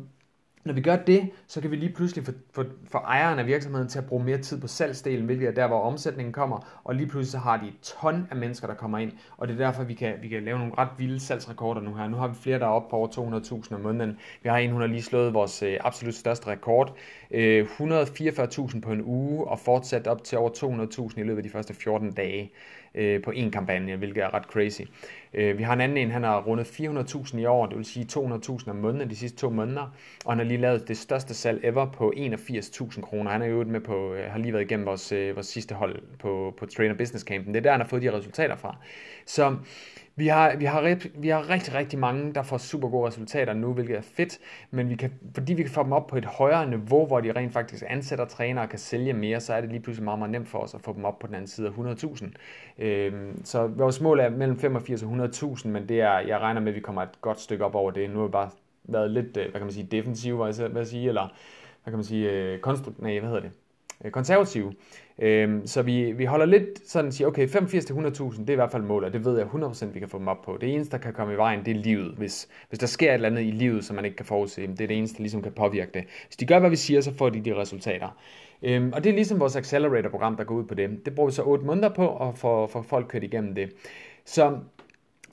når 0.65 0.73
vi 0.73 0.81
gør 0.81 0.95
det, 0.95 1.29
så 1.47 1.61
kan 1.61 1.71
vi 1.71 1.75
lige 1.75 1.93
pludselig 1.93 2.25
få, 2.25 2.31
få, 2.53 2.63
få 2.91 2.97
ejeren 2.97 3.39
af 3.39 3.45
virksomheden 3.45 3.87
til 3.87 3.99
at 3.99 4.05
bruge 4.05 4.23
mere 4.23 4.37
tid 4.37 4.61
på 4.61 4.67
salgsdelen, 4.67 5.25
hvilket 5.25 5.47
er 5.47 5.51
der, 5.51 5.67
hvor 5.67 5.79
omsætningen 5.79 6.33
kommer, 6.33 6.81
og 6.83 6.95
lige 6.95 7.07
pludselig 7.07 7.31
så 7.31 7.37
har 7.37 7.57
de 7.57 7.67
et 7.67 7.79
ton 7.81 8.27
af 8.31 8.35
mennesker, 8.37 8.67
der 8.67 8.73
kommer 8.73 8.97
ind, 8.97 9.11
og 9.37 9.47
det 9.47 9.53
er 9.53 9.65
derfor, 9.65 9.83
vi 9.83 9.93
kan, 9.93 10.13
vi 10.21 10.27
kan 10.27 10.43
lave 10.43 10.59
nogle 10.59 10.73
ret 10.77 10.89
vilde 10.97 11.19
salgsrekorder 11.19 11.81
nu 11.81 11.93
her. 11.93 12.07
Nu 12.07 12.17
har 12.17 12.27
vi 12.27 12.35
flere, 12.35 12.59
der 12.59 12.65
er 12.65 12.69
oppe 12.69 12.89
på 12.89 12.95
over 12.95 13.07
200.000 13.07 13.75
om 13.75 13.81
måneden. 13.81 14.17
Vi 14.43 14.49
har 14.49 14.57
en, 14.57 14.71
hun 14.71 14.81
har 14.81 14.87
lige 14.87 15.01
slået 15.01 15.33
vores 15.33 15.63
øh, 15.63 15.77
absolut 15.79 16.15
største 16.15 16.47
rekord. 16.47 16.95
Øh, 17.31 17.67
144.000 17.79 18.79
på 18.79 18.91
en 18.91 19.01
uge, 19.01 19.47
og 19.47 19.59
fortsat 19.59 20.07
op 20.07 20.23
til 20.23 20.37
over 20.37 20.49
200.000 20.49 21.19
i 21.19 21.23
løbet 21.23 21.37
af 21.37 21.43
de 21.43 21.49
første 21.49 21.73
14 21.73 22.11
dage 22.11 22.51
øh, 22.95 23.21
på 23.21 23.31
en 23.31 23.51
kampagne, 23.51 23.95
hvilket 23.95 24.23
er 24.23 24.33
ret 24.33 24.43
crazy. 24.43 24.81
Øh, 25.33 25.57
vi 25.57 25.63
har 25.63 25.73
en 25.73 25.81
anden 25.81 25.97
en, 25.97 26.11
han 26.11 26.23
har 26.23 26.41
rundet 26.41 26.65
400.000 26.65 27.37
i 27.37 27.45
år, 27.45 27.65
det 27.65 27.77
vil 27.77 27.85
sige 27.85 28.05
200.000 28.11 28.69
om 28.69 28.75
måneden 28.75 29.09
de 29.09 29.15
sidste 29.15 29.37
to 29.37 29.49
måneder, 29.49 29.93
og 30.25 30.31
han 30.31 30.37
har 30.37 30.45
lige 30.45 30.61
lavet 30.61 30.87
det 30.87 30.97
største 30.97 31.33
salg 31.33 31.59
ever 31.63 31.85
på 31.85 32.13
81.000 32.17 33.01
kroner. 33.01 33.31
Han 33.31 33.41
er 33.41 33.45
jo 33.45 33.63
med 33.63 33.79
på, 33.79 34.13
øh, 34.13 34.31
har 34.31 34.39
lige 34.39 34.53
været 34.53 34.63
igennem 34.63 34.85
vores, 34.85 35.11
øh, 35.11 35.35
vores 35.35 35.47
sidste 35.47 35.75
hold 35.75 36.01
på, 36.19 36.53
på 36.57 36.65
Trainer 36.65 36.95
Business 36.95 37.25
Campen. 37.25 37.53
Det 37.53 37.59
er 37.59 37.63
der, 37.63 37.71
han 37.71 37.81
har 37.81 37.87
fået 37.87 38.01
de 38.01 38.13
resultater 38.13 38.55
fra. 38.55 38.77
Så 39.25 39.55
vi 40.15 40.27
har, 40.27 40.55
vi, 40.55 40.65
har, 40.65 40.97
vi 41.19 41.27
har 41.29 41.49
rigtig, 41.49 41.73
rigtig 41.73 41.99
mange, 41.99 42.33
der 42.33 42.43
får 42.43 42.57
super 42.57 42.89
gode 42.89 43.07
resultater 43.07 43.53
nu, 43.53 43.73
hvilket 43.73 43.97
er 43.97 44.01
fedt, 44.01 44.39
men 44.71 44.89
vi 44.89 44.95
kan, 44.95 45.13
fordi 45.33 45.53
vi 45.53 45.63
kan 45.63 45.71
få 45.71 45.83
dem 45.83 45.91
op 45.91 46.07
på 46.07 46.17
et 46.17 46.25
højere 46.25 46.69
niveau, 46.69 47.05
hvor 47.05 47.19
de 47.19 47.31
rent 47.31 47.53
faktisk 47.53 47.83
ansætter 47.87 48.25
trænere 48.25 48.65
og 48.65 48.69
kan 48.69 48.79
sælge 48.79 49.13
mere, 49.13 49.39
så 49.39 49.53
er 49.53 49.61
det 49.61 49.69
lige 49.69 49.79
pludselig 49.79 50.03
meget, 50.03 50.19
meget 50.19 50.31
nemt 50.31 50.47
for 50.47 50.59
os 50.59 50.73
at 50.73 50.81
få 50.81 50.93
dem 50.93 51.05
op 51.05 51.19
på 51.19 51.27
den 51.27 51.35
anden 51.35 51.47
side 51.47 51.67
af 51.67 51.71
100.000. 52.03 52.29
Øhm, 52.79 53.45
så 53.45 53.67
vores 53.67 54.01
mål 54.01 54.19
er 54.19 54.29
mellem 54.29 54.59
85 54.59 55.03
og 55.03 55.09
100.000, 55.09 55.67
men 55.67 55.89
det 55.89 56.01
er, 56.01 56.19
jeg 56.19 56.39
regner 56.39 56.61
med, 56.61 56.67
at 56.71 56.75
vi 56.75 56.81
kommer 56.81 57.01
et 57.01 57.21
godt 57.21 57.39
stykke 57.39 57.65
op 57.65 57.75
over 57.75 57.91
det. 57.91 58.09
Nu 58.09 58.19
har 58.19 58.25
vi 58.25 58.31
bare 58.31 58.49
været 58.83 59.11
lidt, 59.11 59.37
øh, 59.37 59.43
hvad 59.43 59.51
kan 59.51 59.61
man 59.61 59.71
sige, 59.71 59.87
defensiv, 59.91 60.37
hvad 60.37 60.69
jeg 60.75 60.87
sige, 60.87 61.07
eller 61.07 61.27
hvad 61.83 61.91
kan 61.91 61.97
man 61.97 62.03
sige, 62.03 62.31
øh, 62.31 62.59
konstrukt, 62.59 63.01
nej, 63.01 63.19
hvad 63.19 63.29
hedder 63.29 63.41
det? 63.41 63.51
Øh, 64.05 64.11
konservative. 64.11 64.73
Øhm, 65.19 65.67
så 65.67 65.81
vi, 65.81 66.11
vi 66.11 66.25
holder 66.25 66.45
lidt 66.45 66.87
sådan 66.87 67.11
siger, 67.11 67.27
okay, 67.27 67.47
85 67.47 67.85
til 67.85 67.93
100.000, 67.93 68.39
det 68.39 68.49
er 68.49 68.53
i 68.53 68.55
hvert 68.55 68.71
fald 68.71 68.83
målet, 68.83 69.07
og 69.07 69.13
det 69.13 69.25
ved 69.25 69.37
jeg 69.37 69.47
100% 69.47 69.85
vi 69.85 69.99
kan 69.99 70.09
få 70.09 70.19
dem 70.19 70.27
op 70.27 70.41
på. 70.41 70.57
Det 70.61 70.73
eneste, 70.73 70.91
der 70.91 70.97
kan 70.97 71.13
komme 71.13 71.33
i 71.33 71.37
vejen, 71.37 71.65
det 71.65 71.71
er 71.71 71.81
livet. 71.81 72.13
Hvis, 72.17 72.47
hvis 72.69 72.79
der 72.79 72.87
sker 72.87 73.09
et 73.09 73.13
eller 73.13 73.29
andet 73.29 73.41
i 73.41 73.51
livet, 73.51 73.85
som 73.85 73.95
man 73.95 74.05
ikke 74.05 74.17
kan 74.17 74.25
forudse, 74.25 74.61
det 74.61 74.81
er 74.81 74.87
det 74.87 74.97
eneste, 74.97 75.17
der 75.17 75.21
ligesom 75.21 75.41
kan 75.41 75.51
påvirke 75.51 75.91
det. 75.93 76.03
Hvis 76.27 76.35
de 76.35 76.45
gør, 76.45 76.59
hvad 76.59 76.69
vi 76.69 76.75
siger, 76.75 77.01
så 77.01 77.13
får 77.13 77.29
de 77.29 77.41
de 77.41 77.55
resultater. 77.55 78.17
Øhm, 78.63 78.91
og 78.93 79.03
det 79.03 79.09
er 79.09 79.13
ligesom 79.13 79.39
vores 79.39 79.55
Accelerator-program, 79.55 80.35
der 80.35 80.43
går 80.43 80.55
ud 80.55 80.63
på 80.63 80.75
det. 80.75 81.05
Det 81.05 81.15
bruger 81.15 81.29
vi 81.29 81.35
så 81.35 81.43
8 81.43 81.65
måneder 81.65 81.89
på, 81.89 82.07
og 82.07 82.37
får, 82.37 82.67
får 82.67 82.81
folk 82.81 83.07
kørt 83.09 83.23
igennem 83.23 83.55
det. 83.55 83.69
Så 84.25 84.57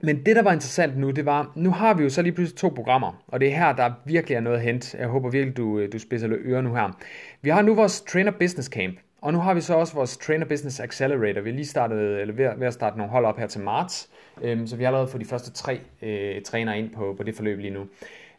men 0.05 0.27
det, 0.27 0.37
der 0.37 0.43
var 0.43 0.53
interessant 0.53 0.99
nu, 0.99 1.11
det 1.11 1.27
var, 1.27 1.53
nu 1.55 1.71
har 1.71 1.95
vi 1.95 2.03
jo 2.03 2.09
så 2.09 2.23
lige 2.23 2.33
pludselig 2.33 2.59
to 2.59 2.69
programmer, 2.69 3.23
og 3.29 3.41
det 3.41 3.49
er 3.49 3.57
her, 3.57 3.73
der 3.73 3.93
virkelig 4.05 4.37
er 4.37 4.41
noget 4.41 4.57
at 4.57 4.63
hente. 4.63 4.99
Jeg 4.99 5.09
håber 5.09 5.31
virkelig, 5.31 5.57
du, 5.57 5.79
øh, 5.79 5.93
du 5.93 5.99
spidser 5.99 6.29
ører 6.31 6.61
nu 6.61 6.75
her. 6.75 6.99
Vi 7.43 7.51
har 7.51 7.63
nu 7.63 7.75
vores 7.75 8.01
Trainer 8.01 8.31
Business 8.31 8.69
Camp, 8.69 8.99
og 9.23 9.33
nu 9.33 9.39
har 9.39 9.55
vi 9.55 9.61
så 9.61 9.75
også 9.75 9.95
vores 9.95 10.17
Trainer 10.17 10.47
Business 10.47 10.81
Accelerator. 10.81 11.41
Vi 11.41 11.51
er 11.51 11.55
lige 11.55 11.67
startet, 11.67 12.21
eller 12.21 12.35
ved, 12.35 12.49
ved 12.59 12.67
at 12.67 12.75
starte 12.75 12.97
nogle 12.99 13.13
hold 13.13 13.25
op 13.25 13.39
her 13.39 13.47
til 13.47 13.61
marts, 13.61 14.11
øhm, 14.43 14.67
så 14.67 14.77
vi 14.77 14.83
har 14.83 14.89
allerede 14.89 15.09
fået 15.09 15.21
de 15.21 15.29
første 15.29 15.53
tre 15.53 15.81
øh, 16.03 16.43
trænere 16.43 16.79
ind 16.79 16.91
på, 16.91 17.15
på 17.17 17.23
det 17.23 17.35
forløb 17.35 17.59
lige 17.59 17.75
nu. 17.75 17.87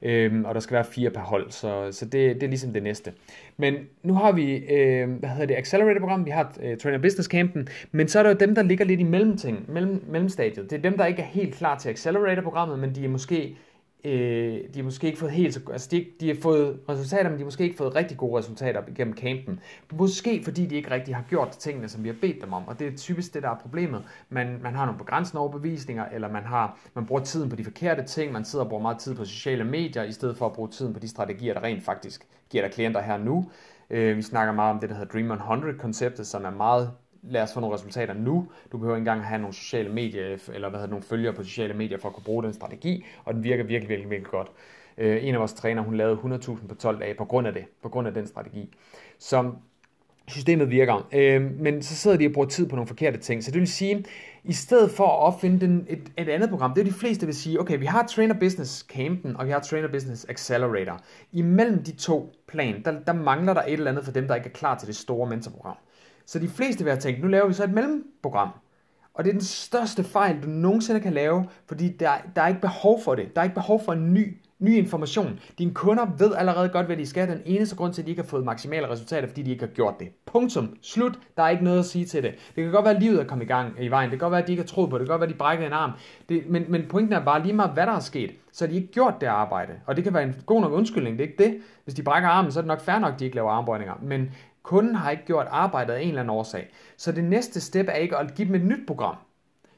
Øhm, 0.01 0.45
og 0.45 0.53
der 0.53 0.59
skal 0.59 0.75
være 0.75 0.83
fire 0.83 1.09
per 1.09 1.21
hold, 1.21 1.51
så, 1.51 1.91
så 1.91 2.05
det, 2.05 2.35
det 2.35 2.43
er 2.43 2.47
ligesom 2.47 2.73
det 2.73 2.83
næste. 2.83 3.13
Men 3.57 3.75
nu 4.03 4.13
har 4.13 4.31
vi, 4.31 4.55
øh, 4.55 5.09
hvad 5.09 5.29
hedder 5.29 5.45
det, 5.45 5.55
Accelerator-program, 5.55 6.25
vi 6.25 6.31
har 6.31 6.53
øh, 6.63 6.77
Trainer 6.77 6.99
Business 6.99 7.29
Campen, 7.29 7.67
men 7.91 8.07
så 8.07 8.19
er 8.19 8.23
der 8.23 8.29
jo 8.29 8.35
dem, 8.35 8.55
der 8.55 8.63
ligger 8.63 8.85
lidt 8.85 8.99
i 8.99 9.03
mellemting, 9.03 9.65
mellem, 9.67 10.03
mellemstadiet. 10.07 10.69
Det 10.69 10.77
er 10.77 10.81
dem, 10.81 10.97
der 10.97 11.05
ikke 11.05 11.21
er 11.21 11.25
helt 11.25 11.55
klar 11.55 11.77
til 11.77 11.89
Accelerator-programmet, 11.89 12.79
men 12.79 12.95
de 12.95 13.05
er 13.05 13.09
måske 13.09 13.57
øh, 14.03 14.59
de 14.73 14.75
har 14.75 14.83
måske 14.83 15.07
ikke 15.07 15.19
fået 15.19 15.31
helt 15.31 15.53
så, 15.53 15.59
altså 15.71 15.87
de, 15.91 16.05
de 16.19 16.27
har 16.27 16.35
fået 16.41 16.79
resultater, 16.89 17.23
men 17.23 17.33
de 17.33 17.37
har 17.37 17.45
måske 17.45 17.63
ikke 17.63 17.77
fået 17.77 17.95
rigtig 17.95 18.17
gode 18.17 18.37
resultater 18.37 18.81
gennem 18.95 19.17
campen. 19.17 19.59
Måske 19.93 20.43
fordi 20.43 20.65
de 20.65 20.75
ikke 20.75 20.91
rigtig 20.91 21.15
har 21.15 21.23
gjort 21.29 21.49
tingene, 21.49 21.89
som 21.89 22.03
vi 22.03 22.09
har 22.09 22.15
bedt 22.21 22.41
dem 22.41 22.53
om, 22.53 22.67
og 22.67 22.79
det 22.79 22.87
er 22.87 22.97
typisk 22.97 23.33
det, 23.33 23.43
der 23.43 23.49
er 23.49 23.57
problemet. 23.57 24.03
Man, 24.29 24.59
man 24.61 24.75
har 24.75 24.85
nogle 24.85 24.97
begrænsende 24.97 25.41
overbevisninger, 25.41 26.05
eller 26.05 26.31
man, 26.31 26.43
har, 26.43 26.77
man 26.93 27.05
bruger 27.05 27.23
tiden 27.23 27.49
på 27.49 27.55
de 27.55 27.63
forkerte 27.63 28.03
ting, 28.03 28.31
man 28.31 28.45
sidder 28.45 28.65
og 28.65 28.69
bruger 28.69 28.81
meget 28.81 28.97
tid 28.97 29.15
på 29.15 29.25
sociale 29.25 29.63
medier, 29.63 30.03
i 30.03 30.11
stedet 30.11 30.37
for 30.37 30.45
at 30.45 30.53
bruge 30.53 30.69
tiden 30.69 30.93
på 30.93 30.99
de 30.99 31.07
strategier, 31.07 31.53
der 31.53 31.63
rent 31.63 31.83
faktisk 31.83 32.27
giver 32.49 32.63
dig 32.63 32.73
klienter 32.73 33.01
her 33.01 33.17
nu. 33.17 33.49
Øh, 33.89 34.17
vi 34.17 34.21
snakker 34.21 34.53
meget 34.53 34.73
om 34.73 34.79
det, 34.79 34.89
der 34.89 34.95
hedder 34.95 35.11
Dream 35.11 35.31
100-konceptet, 35.31 36.27
som 36.27 36.45
er 36.45 36.49
meget 36.49 36.91
lad 37.23 37.41
os 37.41 37.53
få 37.53 37.59
nogle 37.59 37.75
resultater 37.75 38.13
nu. 38.13 38.47
Du 38.71 38.77
behøver 38.77 38.95
ikke 38.95 39.01
engang 39.01 39.25
have 39.25 39.41
nogle 39.41 39.53
sociale 39.53 39.89
medier, 39.89 40.37
eller 40.53 40.69
hvad 40.69 40.79
hedder, 40.79 40.89
nogle 40.89 41.03
følgere 41.03 41.33
på 41.33 41.43
sociale 41.43 41.73
medier 41.73 41.97
for 41.97 42.09
at 42.09 42.15
kunne 42.15 42.23
bruge 42.23 42.43
den 42.43 42.53
strategi, 42.53 43.05
og 43.25 43.33
den 43.33 43.43
virker 43.43 43.63
virkelig, 43.63 43.89
virkelig, 43.89 44.09
virkelig 44.09 44.31
godt. 44.31 44.51
Øh, 44.97 45.25
en 45.25 45.33
af 45.33 45.39
vores 45.39 45.53
træner, 45.53 45.81
hun 45.81 45.95
lavede 45.95 46.15
100.000 46.15 46.67
på 46.67 46.75
12 46.75 46.99
dage 46.99 47.13
på 47.13 47.25
grund 47.25 47.47
af 47.47 47.53
det, 47.53 47.65
på 47.83 47.89
grund 47.89 48.07
af 48.07 48.13
den 48.13 48.27
strategi. 48.27 48.69
Så 49.19 49.51
systemet 50.27 50.69
virker. 50.69 51.07
Øh, 51.13 51.41
men 51.59 51.83
så 51.83 51.95
sidder 51.95 52.17
de 52.17 52.25
og 52.25 52.31
bruger 52.33 52.47
tid 52.47 52.69
på 52.69 52.75
nogle 52.75 52.87
forkerte 52.87 53.17
ting. 53.17 53.43
Så 53.43 53.51
det 53.51 53.59
vil 53.59 53.67
sige, 53.67 54.05
i 54.43 54.53
stedet 54.53 54.91
for 54.91 55.03
at 55.03 55.19
opfinde 55.19 55.59
den, 55.59 55.85
et, 55.89 56.11
et 56.17 56.29
andet 56.29 56.49
program, 56.49 56.73
det 56.73 56.81
er 56.81 56.85
de 56.85 56.91
fleste 56.91 57.25
vil 57.25 57.35
sige, 57.35 57.59
okay, 57.59 57.79
vi 57.79 57.85
har 57.85 58.07
Trainer 58.07 58.39
Business 58.39 58.85
Campen, 58.89 59.37
og 59.37 59.45
vi 59.45 59.51
har 59.51 59.59
Trainer 59.59 59.87
Business 59.87 60.25
Accelerator. 60.29 60.99
Imellem 61.31 61.83
de 61.83 61.91
to 61.91 62.33
plan, 62.47 62.81
der, 62.85 62.99
der 63.07 63.13
mangler 63.13 63.53
der 63.53 63.61
et 63.61 63.73
eller 63.73 63.91
andet 63.91 64.05
for 64.05 64.11
dem, 64.11 64.27
der 64.27 64.35
ikke 64.35 64.49
er 64.49 64.53
klar 64.53 64.77
til 64.77 64.87
det 64.87 64.95
store 64.95 65.29
mentorprogram. 65.29 65.77
Så 66.25 66.39
de 66.39 66.47
fleste 66.47 66.83
vil 66.83 66.91
have 66.91 67.01
tænkt, 67.01 67.21
nu 67.21 67.27
laver 67.27 67.47
vi 67.47 67.53
så 67.53 67.63
et 67.63 67.73
mellemprogram. 67.73 68.49
Og 69.13 69.23
det 69.23 69.29
er 69.29 69.33
den 69.33 69.41
største 69.41 70.03
fejl, 70.03 70.43
du 70.43 70.47
nogensinde 70.47 70.99
kan 70.99 71.13
lave, 71.13 71.45
fordi 71.67 71.89
der, 71.89 72.11
der 72.35 72.41
er 72.41 72.47
ikke 72.47 72.61
behov 72.61 73.01
for 73.03 73.15
det. 73.15 73.35
Der 73.35 73.41
er 73.41 73.43
ikke 73.43 73.55
behov 73.55 73.81
for 73.85 73.93
en 73.93 74.13
ny, 74.13 74.37
ny 74.59 74.77
information. 74.77 75.39
Dine 75.57 75.73
kunder 75.73 76.05
ved 76.17 76.33
allerede 76.35 76.69
godt, 76.69 76.85
hvad 76.85 76.97
de 76.97 77.05
skal. 77.05 77.27
Den 77.27 77.41
eneste 77.45 77.75
grund 77.75 77.93
til, 77.93 78.01
at 78.01 78.05
de 78.05 78.11
ikke 78.11 78.21
har 78.21 78.27
fået 78.27 78.45
maksimale 78.45 78.89
resultater, 78.89 79.27
fordi 79.27 79.41
de 79.41 79.51
ikke 79.51 79.65
har 79.65 79.73
gjort 79.73 79.99
det. 79.99 80.07
Punktum. 80.25 80.77
Slut. 80.81 81.19
Der 81.37 81.43
er 81.43 81.49
ikke 81.49 81.63
noget 81.63 81.79
at 81.79 81.85
sige 81.85 82.05
til 82.05 82.23
det. 82.23 82.31
Det 82.55 82.63
kan 82.63 82.71
godt 82.71 82.85
være, 82.85 82.95
at 82.95 83.01
livet 83.01 83.19
er 83.19 83.23
kommet 83.23 83.45
i 83.45 83.47
gang 83.47 83.73
i 83.79 83.87
vejen. 83.87 84.11
Det 84.11 84.19
kan 84.19 84.25
godt 84.25 84.31
være, 84.31 84.41
at 84.41 84.47
de 84.47 84.51
ikke 84.51 84.63
har 84.63 84.67
troet 84.67 84.89
på 84.89 84.97
det. 84.97 85.01
Det 85.01 85.07
kan 85.07 85.13
godt 85.13 85.21
være, 85.21 85.29
at 85.29 85.33
de 85.33 85.37
brækkede 85.37 85.67
en 85.67 85.73
arm. 85.73 85.91
Det, 86.29 86.43
men, 86.49 86.65
men 86.69 86.85
pointen 86.89 87.13
er 87.13 87.25
bare 87.25 87.43
lige 87.43 87.53
meget, 87.53 87.71
hvad 87.71 87.85
der 87.85 87.93
er 87.93 87.99
sket. 87.99 88.31
Så 88.51 88.65
har 88.65 88.69
de 88.69 88.75
ikke 88.75 88.91
gjort 88.91 89.13
det 89.21 89.27
arbejde. 89.27 89.73
Og 89.85 89.95
det 89.95 90.03
kan 90.03 90.13
være 90.13 90.23
en 90.23 90.35
god 90.45 90.61
nok 90.61 90.71
undskyldning. 90.71 91.17
Det 91.17 91.23
er 91.23 91.29
ikke 91.29 91.43
det. 91.43 91.57
Hvis 91.83 91.95
de 91.95 92.03
brækker 92.03 92.29
armen, 92.29 92.51
så 92.51 92.59
er 92.59 92.61
det 92.61 92.67
nok 92.67 92.81
fair 92.81 92.99
nok, 92.99 93.13
at 93.13 93.19
de 93.19 93.25
ikke 93.25 93.35
laver 93.35 93.51
armbøjninger. 93.51 93.93
Men 94.01 94.31
Kunden 94.63 94.95
har 94.95 95.11
ikke 95.11 95.25
gjort 95.25 95.47
arbejdet 95.49 95.93
af 95.93 96.01
en 96.01 96.07
eller 96.07 96.21
anden 96.21 96.35
årsag. 96.35 96.69
Så 96.97 97.11
det 97.11 97.23
næste 97.23 97.61
step 97.61 97.85
er 97.89 97.95
ikke 97.95 98.17
at 98.17 98.35
give 98.35 98.47
dem 98.47 98.55
et 98.55 98.65
nyt 98.65 98.87
program. 98.87 99.15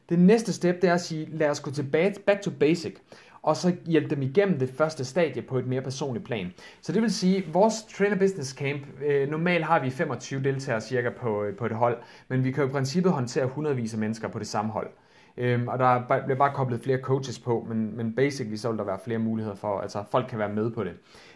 Det 0.10 0.19
næste 0.19 0.54
step 0.54 0.82
det 0.82 0.89
er 0.89 0.93
at 0.93 1.02
sige, 1.02 1.38
lad 1.38 1.50
os 1.50 1.60
gå 1.60 1.71
tilbage, 1.71 2.15
back 2.26 2.41
to 2.41 2.52
basic, 2.60 2.95
og 3.41 3.58
så 3.58 3.76
hjælpe 3.86 4.15
dem 4.15 4.21
igennem 4.21 4.60
det 4.60 4.69
første 4.69 5.06
stadie 5.06 5.41
på 5.41 5.58
et 5.58 5.67
mere 5.67 5.82
personligt 5.82 6.26
plan. 6.26 6.54
Så 6.82 6.91
det 6.91 7.02
vil 7.02 7.13
sige, 7.13 7.38
at 7.38 7.54
vores 7.54 7.74
Trainer 7.98 8.17
Business 8.17 8.52
Camp, 8.52 8.82
øh, 9.06 9.30
normalt 9.30 9.65
har 9.65 9.80
vi 9.80 9.89
25 9.89 10.43
deltagere 10.43 10.82
cirka 10.82 11.10
på, 11.10 11.43
øh, 11.43 11.56
på 11.56 11.65
et 11.65 11.71
hold, 11.71 11.98
men 12.28 12.43
vi 12.43 12.52
kan 12.52 12.63
jo 12.63 12.69
i 12.69 12.71
princippet 12.71 13.12
håndtere 13.12 13.45
hundredvis 13.45 13.93
af 13.93 14.00
mennesker 14.00 14.28
på 14.28 14.39
det 14.39 14.48
samme 14.48 14.71
hold. 14.71 14.89
Øhm, 15.38 15.67
og 15.67 15.80
der 15.80 16.21
bliver 16.26 16.38
bare 16.38 16.54
koblet 16.54 16.82
flere 16.82 16.98
coaches 16.98 17.39
på, 17.39 17.65
men, 17.69 17.98
men 17.98 18.15
basically 18.15 18.56
så 18.56 18.69
vil 18.69 18.78
der 18.78 18.84
være 18.84 19.00
flere 19.06 19.19
muligheder 19.19 19.56
for, 19.56 19.80
altså 19.80 20.04
folk 20.12 20.26
kan 20.30 20.39
være 20.39 20.54
med 20.54 20.71
på 20.71 20.84
det. 20.84 20.93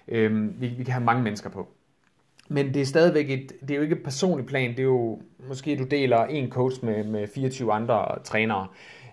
Øhm, 0.07 0.55
vi, 0.59 0.67
vi 0.67 0.83
kan 0.83 0.93
have 0.93 1.03
mange 1.03 1.23
mennesker 1.23 1.49
på. 1.49 1.67
Men 2.51 2.73
det 2.73 2.81
er 2.81 2.85
stadigvæk 2.85 3.29
et, 3.29 3.51
det 3.62 3.71
er 3.71 3.75
jo 3.75 3.81
ikke 3.81 3.95
et 3.95 4.03
personligt 4.03 4.47
plan, 4.49 4.71
det 4.71 4.79
er 4.79 4.83
jo, 4.83 5.19
måske 5.47 5.77
du 5.77 5.83
deler 5.83 6.25
en 6.25 6.49
coach 6.49 6.85
med, 6.85 7.03
med 7.03 7.27
24 7.27 7.73
andre 7.73 8.23
trænere. 8.23 8.67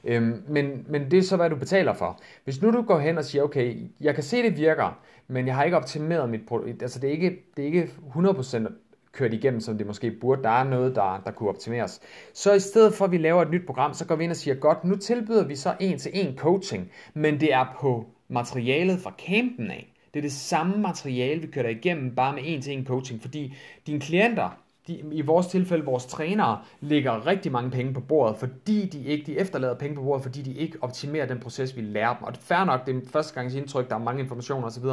Øhm, 0.04 0.42
men, 0.48 0.84
men 0.88 1.10
det 1.10 1.18
er 1.18 1.22
så, 1.22 1.36
hvad 1.36 1.50
du 1.50 1.56
betaler 1.56 1.94
for. 1.94 2.20
Hvis 2.44 2.62
nu 2.62 2.72
du 2.72 2.82
går 2.82 2.98
hen 2.98 3.18
og 3.18 3.24
siger, 3.24 3.42
okay, 3.42 3.76
jeg 4.00 4.14
kan 4.14 4.24
se, 4.24 4.42
det 4.42 4.56
virker, 4.56 4.98
men 5.28 5.46
jeg 5.46 5.54
har 5.54 5.64
ikke 5.64 5.76
optimeret 5.76 6.30
mit 6.30 6.46
produkt, 6.48 6.82
altså 6.82 6.98
det 6.98 7.08
er 7.08 7.12
ikke, 7.12 7.36
det 7.56 7.62
er 7.62 7.66
ikke 7.66 7.90
100% 8.16 8.68
kørt 9.12 9.32
igennem, 9.32 9.60
som 9.60 9.78
det 9.78 9.86
måske 9.86 10.10
burde. 10.10 10.42
Der 10.42 10.48
er 10.48 10.64
noget, 10.64 10.94
der, 10.94 11.22
der 11.24 11.30
kunne 11.30 11.48
optimeres. 11.48 12.00
Så 12.34 12.52
i 12.52 12.60
stedet 12.60 12.94
for, 12.94 13.04
at 13.04 13.10
vi 13.10 13.18
laver 13.18 13.42
et 13.42 13.50
nyt 13.50 13.66
program, 13.66 13.94
så 13.94 14.06
går 14.06 14.16
vi 14.16 14.24
ind 14.24 14.30
og 14.30 14.36
siger, 14.36 14.54
godt, 14.54 14.84
nu 14.84 14.96
tilbyder 14.96 15.44
vi 15.44 15.56
så 15.56 15.74
en 15.80 15.98
til 15.98 16.10
en 16.14 16.36
coaching, 16.36 16.90
men 17.14 17.40
det 17.40 17.52
er 17.52 17.76
på 17.80 18.06
materialet 18.28 19.00
fra 19.00 19.14
campen 19.26 19.70
af. 19.70 19.95
Det 20.16 20.20
er 20.20 20.28
det 20.28 20.32
samme 20.32 20.78
materiale, 20.78 21.40
vi 21.40 21.46
kører 21.46 21.68
igennem, 21.68 22.14
bare 22.14 22.32
med 22.34 22.42
en 22.44 22.62
til 22.62 22.72
en 22.72 22.86
coaching, 22.86 23.22
fordi 23.22 23.54
dine 23.86 24.00
klienter, 24.00 24.58
de, 24.86 25.02
i 25.12 25.20
vores 25.20 25.46
tilfælde, 25.46 25.84
vores 25.84 26.06
trænere 26.06 26.60
lægger 26.80 27.26
rigtig 27.26 27.52
mange 27.52 27.70
penge 27.70 27.94
på 27.94 28.00
bordet, 28.00 28.36
fordi 28.36 28.86
de 28.86 29.04
ikke, 29.04 29.26
de 29.26 29.38
efterlader 29.38 29.74
penge 29.74 29.96
på 29.96 30.02
bordet, 30.02 30.22
fordi 30.22 30.42
de 30.42 30.54
ikke 30.54 30.78
optimerer 30.80 31.26
den 31.26 31.38
proces, 31.38 31.76
vi 31.76 31.80
lærer 31.80 32.14
dem. 32.14 32.22
Og 32.22 32.32
det 32.32 32.38
er 32.38 32.42
fair 32.42 32.64
nok, 32.64 32.86
det 32.86 32.96
er 32.96 33.00
første 33.12 33.34
gangs 33.34 33.54
indtryk, 33.54 33.88
der 33.88 33.94
er 33.94 33.98
mange 33.98 34.22
informationer 34.22 34.66
osv. 34.66 34.84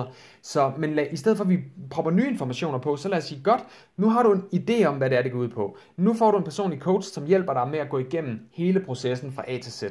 Så, 0.42 0.72
men 0.78 0.94
lad, 0.94 1.08
i 1.12 1.16
stedet 1.16 1.38
for, 1.38 1.44
at 1.44 1.50
vi 1.50 1.60
propper 1.90 2.12
nye 2.12 2.28
informationer 2.28 2.78
på, 2.78 2.96
så 2.96 3.10
lad 3.10 3.18
os 3.18 3.24
sige, 3.24 3.44
godt, 3.44 3.64
nu 3.98 4.10
har 4.10 4.24
du 4.24 4.32
en 4.32 4.44
idé 4.54 4.86
om, 4.86 4.98
hvad 4.98 5.10
det 5.10 5.18
er, 5.18 5.22
det 5.22 5.32
går 5.32 5.40
ud 5.40 5.50
på. 5.50 5.78
Nu 5.98 6.14
får 6.14 6.32
du 6.32 6.38
en 6.38 6.44
personlig 6.44 6.80
coach, 6.80 7.14
som 7.14 7.26
hjælper 7.26 7.54
dig 7.54 7.68
med 7.68 7.80
at 7.80 7.90
gå 7.90 7.98
igennem 7.98 8.40
hele 8.52 8.80
processen 8.80 9.32
fra 9.32 9.44
A 9.48 9.58
til 9.58 9.72
Z. 9.72 9.84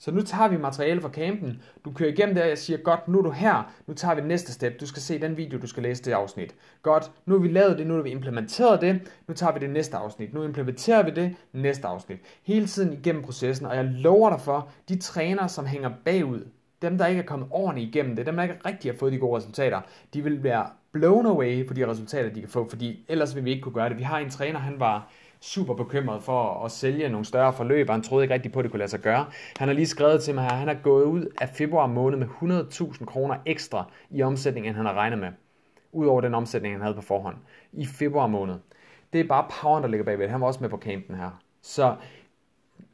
Så 0.00 0.10
nu 0.10 0.22
tager 0.22 0.48
vi 0.48 0.56
materiale 0.56 1.00
fra 1.00 1.08
campen, 1.08 1.62
du 1.84 1.92
kører 1.92 2.10
igennem 2.10 2.34
der, 2.34 2.44
jeg 2.44 2.58
siger, 2.58 2.76
godt, 2.76 3.08
nu 3.08 3.18
er 3.18 3.22
du 3.22 3.30
her, 3.30 3.72
nu 3.86 3.94
tager 3.94 4.14
vi 4.14 4.20
næste 4.20 4.52
step, 4.52 4.80
du 4.80 4.86
skal 4.86 5.02
se 5.02 5.20
den 5.20 5.36
video, 5.36 5.58
du 5.58 5.66
skal 5.66 5.82
læse 5.82 6.04
det 6.04 6.12
afsnit. 6.12 6.54
Godt, 6.82 7.10
nu 7.26 7.34
har 7.34 7.40
vi 7.40 7.48
lavet 7.48 7.78
det, 7.78 7.86
nu 7.86 7.94
har 7.94 8.02
vi 8.02 8.10
implementeret 8.10 8.80
det, 8.80 9.00
nu 9.28 9.34
tager 9.34 9.52
vi 9.52 9.58
det 9.58 9.70
næste 9.70 9.96
afsnit, 9.96 10.34
nu 10.34 10.42
implementerer 10.42 11.02
vi 11.02 11.10
det 11.10 11.36
næste 11.52 11.86
afsnit. 11.86 12.18
Hele 12.42 12.66
tiden 12.66 12.92
igennem 12.92 13.22
processen, 13.22 13.66
og 13.66 13.76
jeg 13.76 13.84
lover 13.84 14.30
dig 14.30 14.40
for, 14.40 14.68
de 14.88 14.98
træner, 14.98 15.46
som 15.46 15.66
hænger 15.66 15.90
bagud, 16.04 16.40
dem 16.82 16.98
der 16.98 17.06
ikke 17.06 17.22
er 17.22 17.26
kommet 17.26 17.48
ordentligt 17.50 17.88
igennem 17.88 18.16
det, 18.16 18.26
dem 18.26 18.36
der 18.36 18.42
ikke 18.42 18.56
rigtig 18.66 18.90
har 18.90 18.98
fået 18.98 19.12
de 19.12 19.18
gode 19.18 19.36
resultater, 19.36 19.80
de 20.14 20.22
vil 20.22 20.42
være 20.42 20.66
blown 20.92 21.26
away 21.26 21.66
på 21.66 21.74
de 21.74 21.90
resultater, 21.90 22.30
de 22.30 22.40
kan 22.40 22.48
få, 22.48 22.68
fordi 22.68 23.04
ellers 23.08 23.34
vil 23.36 23.44
vi 23.44 23.50
ikke 23.50 23.62
kunne 23.62 23.74
gøre 23.74 23.88
det. 23.88 23.98
Vi 23.98 24.02
har 24.02 24.18
en 24.18 24.30
træner, 24.30 24.58
han 24.58 24.80
var 24.80 25.10
super 25.40 25.74
bekymret 25.74 26.22
for 26.22 26.64
at 26.64 26.70
sælge 26.70 27.08
nogle 27.08 27.24
større 27.24 27.52
forløb, 27.52 27.88
og 27.88 27.94
han 27.94 28.02
troede 28.02 28.24
ikke 28.24 28.34
rigtig 28.34 28.52
på, 28.52 28.58
at 28.58 28.62
det 28.62 28.70
kunne 28.70 28.78
lade 28.78 28.90
sig 28.90 29.00
gøre. 29.00 29.26
Han 29.58 29.68
har 29.68 29.74
lige 29.74 29.86
skrevet 29.86 30.22
til 30.22 30.34
mig 30.34 30.44
her, 30.44 30.50
han 30.52 30.68
er 30.68 30.74
gået 30.74 31.04
ud 31.04 31.26
af 31.40 31.48
februar 31.48 31.86
måned 31.86 32.18
med 32.18 32.26
100.000 32.26 33.04
kroner 33.04 33.36
ekstra 33.46 33.90
i 34.10 34.22
omsætning, 34.22 34.66
end 34.66 34.76
han 34.76 34.86
har 34.86 34.94
regnet 34.94 35.18
med. 35.18 35.28
Udover 35.92 36.20
den 36.20 36.34
omsætning, 36.34 36.74
han 36.74 36.82
havde 36.82 36.94
på 36.94 37.02
forhånd. 37.02 37.36
I 37.72 37.86
februar 37.86 38.26
måned. 38.26 38.54
Det 39.12 39.20
er 39.20 39.24
bare 39.24 39.46
poweren, 39.50 39.82
der 39.82 39.88
ligger 39.88 40.04
bagved. 40.04 40.28
Han 40.28 40.40
var 40.40 40.46
også 40.46 40.60
med 40.60 40.68
på 40.68 40.78
campen 40.78 41.16
her. 41.16 41.30
Så 41.62 41.96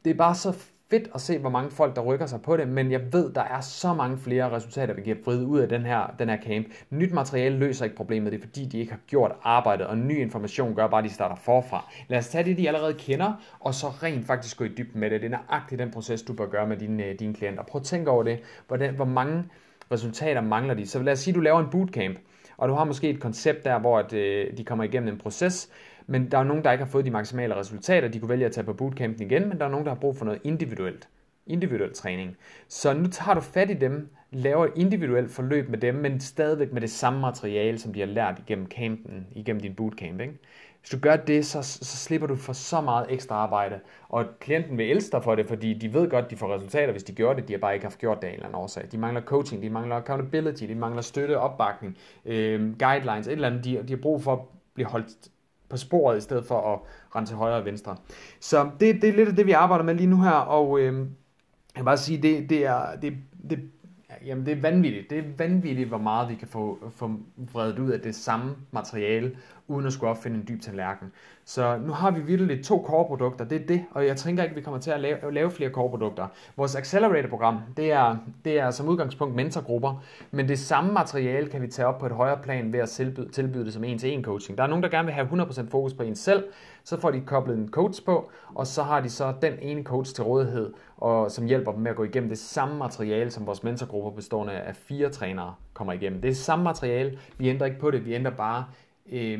det 0.05 0.11
er 0.11 0.15
bare 0.15 0.35
så 0.35 0.55
fedt 0.89 1.09
at 1.15 1.21
se, 1.21 1.37
hvor 1.37 1.49
mange 1.49 1.71
folk, 1.71 1.95
der 1.95 2.01
rykker 2.01 2.25
sig 2.25 2.41
på 2.41 2.57
det, 2.57 2.67
men 2.67 2.91
jeg 2.91 3.13
ved, 3.13 3.33
der 3.33 3.41
er 3.41 3.61
så 3.61 3.93
mange 3.93 4.17
flere 4.17 4.51
resultater, 4.51 4.93
vi 4.93 5.01
kan 5.01 5.17
vride 5.25 5.45
ud 5.45 5.59
af 5.59 5.69
den 5.69 5.85
her, 5.85 6.15
den 6.19 6.29
her 6.29 6.37
camp. 6.41 6.67
Nyt 6.89 7.11
materiale 7.11 7.57
løser 7.57 7.85
ikke 7.85 7.97
problemet, 7.97 8.31
det 8.31 8.37
er 8.37 8.41
fordi, 8.47 8.65
de 8.65 8.79
ikke 8.79 8.91
har 8.91 8.99
gjort 9.07 9.31
arbejdet, 9.43 9.87
og 9.87 9.97
ny 9.97 10.21
information 10.21 10.75
gør 10.75 10.87
bare, 10.87 11.03
at 11.03 11.09
de 11.09 11.13
starter 11.13 11.35
forfra. 11.35 11.91
Lad 12.07 12.19
os 12.19 12.27
tage 12.27 12.43
det, 12.43 12.57
de 12.57 12.67
allerede 12.67 12.93
kender, 12.93 13.33
og 13.59 13.73
så 13.73 13.87
rent 13.87 14.27
faktisk 14.27 14.57
gå 14.57 14.63
i 14.63 14.67
dybden 14.77 14.99
med 14.99 15.09
det. 15.09 15.21
Det 15.21 15.33
er 15.33 15.37
nøjagtigt 15.37 15.79
den 15.79 15.91
proces, 15.91 16.23
du 16.23 16.33
bør 16.33 16.45
gøre 16.45 16.67
med 16.67 16.77
dine, 16.77 17.05
øh, 17.05 17.19
dine 17.19 17.33
klienter. 17.33 17.63
Prøv 17.63 17.79
at 17.79 17.85
tænke 17.85 18.11
over 18.11 18.23
det. 18.23 18.39
Hvordan, 18.67 18.95
hvor 18.95 19.05
mange 19.05 19.43
resultater 19.91 20.41
mangler 20.41 20.73
de? 20.73 20.87
Så 20.87 21.03
lad 21.03 21.13
os 21.13 21.19
sige, 21.19 21.31
at 21.31 21.35
du 21.35 21.41
laver 21.41 21.59
en 21.59 21.69
bootcamp, 21.71 22.17
og 22.57 22.69
du 22.69 22.73
har 22.73 22.83
måske 22.83 23.09
et 23.09 23.19
koncept 23.19 23.63
der, 23.63 23.79
hvor 23.79 23.99
at, 23.99 24.13
øh, 24.13 24.57
de 24.57 24.63
kommer 24.63 24.83
igennem 24.83 25.13
en 25.13 25.17
proces, 25.17 25.69
men 26.07 26.31
der 26.31 26.37
er 26.37 26.43
nogen, 26.43 26.63
der 26.63 26.71
ikke 26.71 26.83
har 26.83 26.91
fået 26.91 27.05
de 27.05 27.11
maksimale 27.11 27.55
resultater. 27.55 28.07
De 28.07 28.19
kunne 28.19 28.29
vælge 28.29 28.45
at 28.45 28.51
tage 28.51 28.65
på 28.65 28.73
bootcampen 28.73 29.21
igen, 29.21 29.49
men 29.49 29.59
der 29.59 29.65
er 29.65 29.69
nogen, 29.69 29.85
der 29.85 29.91
har 29.93 29.99
brug 29.99 30.17
for 30.17 30.25
noget 30.25 30.41
individuelt. 30.43 31.09
Individuel 31.47 31.93
træning. 31.93 32.37
Så 32.67 32.93
nu 32.93 33.07
tager 33.07 33.33
du 33.33 33.41
fat 33.41 33.69
i 33.69 33.73
dem, 33.73 34.09
laver 34.31 34.65
et 34.65 34.71
individuelt 34.75 35.31
forløb 35.31 35.69
med 35.69 35.77
dem, 35.77 35.95
men 35.95 36.19
stadigvæk 36.19 36.71
med 36.73 36.81
det 36.81 36.89
samme 36.89 37.19
materiale, 37.19 37.79
som 37.79 37.93
de 37.93 37.99
har 37.99 38.07
lært 38.07 38.39
igennem 38.39 38.67
campen, 38.67 39.27
igennem 39.31 39.61
din 39.61 39.75
bootcamp. 39.75 40.21
Ikke? 40.21 40.33
Hvis 40.85 40.89
du 40.89 40.99
gør 40.99 41.15
det, 41.15 41.45
så, 41.45 41.61
så 41.61 41.97
slipper 41.97 42.27
du 42.27 42.35
for 42.35 42.53
så 42.53 42.81
meget 42.81 43.05
ekstra 43.09 43.35
arbejde. 43.35 43.79
Og 44.09 44.25
klienten 44.39 44.77
vil 44.77 44.91
elske 44.91 45.11
dig 45.11 45.23
for 45.23 45.35
det, 45.35 45.47
fordi 45.47 45.73
de 45.73 45.93
ved 45.93 46.09
godt, 46.09 46.31
de 46.31 46.35
får 46.35 46.55
resultater, 46.55 46.91
hvis 46.91 47.03
de 47.03 47.13
gjorde 47.13 47.41
det. 47.41 47.47
De 47.47 47.53
har 47.53 47.57
bare 47.57 47.73
ikke 47.73 47.85
haft 47.85 47.99
gjort 47.99 48.21
det 48.21 48.27
af 48.27 48.31
en 48.31 48.35
eller 48.35 48.45
anden 48.45 48.61
årsag. 48.61 48.83
De 48.91 48.97
mangler 48.97 49.21
coaching, 49.21 49.61
de 49.61 49.69
mangler 49.69 49.95
accountability, 49.95 50.63
de 50.63 50.75
mangler 50.75 51.01
støtte, 51.01 51.39
opbakning, 51.39 51.97
øh, 52.25 52.79
guidelines, 52.79 53.27
et 53.27 53.31
eller 53.31 53.47
andet. 53.47 53.63
De, 53.65 53.83
de 53.87 53.93
har 53.93 54.01
brug 54.01 54.23
for 54.23 54.33
at 54.33 54.39
blive 54.73 54.87
holdt 54.87 55.07
på 55.69 55.77
sporet, 55.77 56.17
i 56.17 56.21
stedet 56.21 56.45
for 56.45 56.73
at 56.73 56.79
rende 57.15 57.29
til 57.29 57.37
højre 57.37 57.55
og 57.55 57.65
venstre. 57.65 57.97
Så 58.39 58.69
det, 58.79 59.01
det 59.01 59.09
er 59.09 59.13
lidt 59.13 59.29
af 59.29 59.35
det, 59.35 59.45
vi 59.45 59.51
arbejder 59.51 59.83
med 59.83 59.95
lige 59.95 60.07
nu 60.07 60.21
her, 60.21 60.31
og 60.31 60.79
øh, 60.79 60.99
jeg 61.75 61.81
vil 61.81 61.83
bare 61.83 61.97
sige, 61.97 62.21
det, 62.21 62.49
det, 62.49 62.65
er, 62.65 62.95
det, 63.01 63.13
det, 63.49 63.59
jamen 64.25 64.45
det 64.45 64.57
er 64.57 64.61
vanvittigt. 64.61 65.09
Det 65.09 65.17
er 65.17 65.23
vanvittigt, 65.37 65.89
hvor 65.89 65.97
meget 65.97 66.29
vi 66.29 66.35
kan 66.35 66.47
få, 66.47 66.79
få 66.95 67.11
vredet 67.53 67.79
ud 67.79 67.89
af 67.89 67.99
det 67.99 68.15
samme 68.15 68.55
materiale, 68.71 69.37
uden 69.67 69.87
at 69.87 69.93
skulle 69.93 70.09
opfinde 70.09 70.37
en 70.37 70.45
dyb 70.47 70.61
tallerken. 70.61 71.11
Så 71.45 71.77
nu 71.77 71.93
har 71.93 72.11
vi 72.11 72.21
virkelig 72.21 72.63
to 72.63 72.85
core-produkter, 72.87 73.45
det 73.45 73.61
er 73.61 73.65
det, 73.65 73.85
og 73.91 74.07
jeg 74.07 74.17
tænker 74.17 74.43
ikke, 74.43 74.53
at 74.53 74.57
vi 74.57 74.61
kommer 74.61 74.79
til 74.79 74.91
at 74.91 74.99
lave, 74.99 75.33
lave 75.33 75.51
flere 75.51 75.69
core-produkter. 75.69 76.27
Vores 76.57 76.75
Accelerator-program, 76.75 77.59
det 77.77 77.91
er, 77.91 78.17
det 78.45 78.59
er 78.59 78.71
som 78.71 78.87
udgangspunkt 78.87 79.35
mentorgrupper, 79.35 80.03
men 80.31 80.47
det 80.47 80.59
samme 80.59 80.93
materiale 80.93 81.49
kan 81.49 81.61
vi 81.61 81.67
tage 81.67 81.87
op 81.87 81.99
på 81.99 82.05
et 82.05 82.11
højere 82.11 82.37
plan 82.43 82.73
ved 82.73 82.79
at 82.79 82.89
tilbyde, 82.89 83.29
tilbyde 83.29 83.65
det 83.65 83.73
som 83.73 83.83
en-til-en 83.83 84.23
coaching. 84.23 84.57
Der 84.57 84.63
er 84.63 84.67
nogen, 84.67 84.83
der 84.83 84.89
gerne 84.89 85.05
vil 85.05 85.13
have 85.13 85.27
100% 85.27 85.69
fokus 85.69 85.93
på 85.93 86.03
en 86.03 86.15
selv, 86.15 86.43
så 86.83 86.99
får 86.99 87.11
de 87.11 87.21
koblet 87.21 87.57
en 87.57 87.69
coach 87.71 88.05
på, 88.05 88.31
og 88.55 88.67
så 88.67 88.83
har 88.83 88.99
de 88.99 89.09
så 89.09 89.33
den 89.41 89.53
ene 89.61 89.83
coach 89.83 90.15
til 90.15 90.23
rådighed, 90.23 90.73
og 90.97 91.31
som 91.31 91.45
hjælper 91.45 91.71
dem 91.71 91.81
med 91.81 91.91
at 91.91 91.97
gå 91.97 92.03
igennem 92.03 92.29
det 92.29 92.37
samme 92.37 92.77
materiale, 92.77 93.31
som 93.31 93.47
vores 93.47 93.63
mentorgrupper 93.63 94.11
bestående 94.11 94.53
af 94.53 94.75
fire 94.75 95.09
trænere 95.09 95.53
kommer 95.73 95.93
igennem. 95.93 96.21
Det 96.21 96.29
er 96.29 96.35
samme 96.35 96.63
materiale, 96.63 97.17
vi 97.37 97.49
ændrer 97.49 97.65
ikke 97.65 97.79
på 97.79 97.91
det, 97.91 98.05
vi 98.05 98.13
ændrer 98.13 98.31
bare 98.31 98.65
øh, 99.11 99.39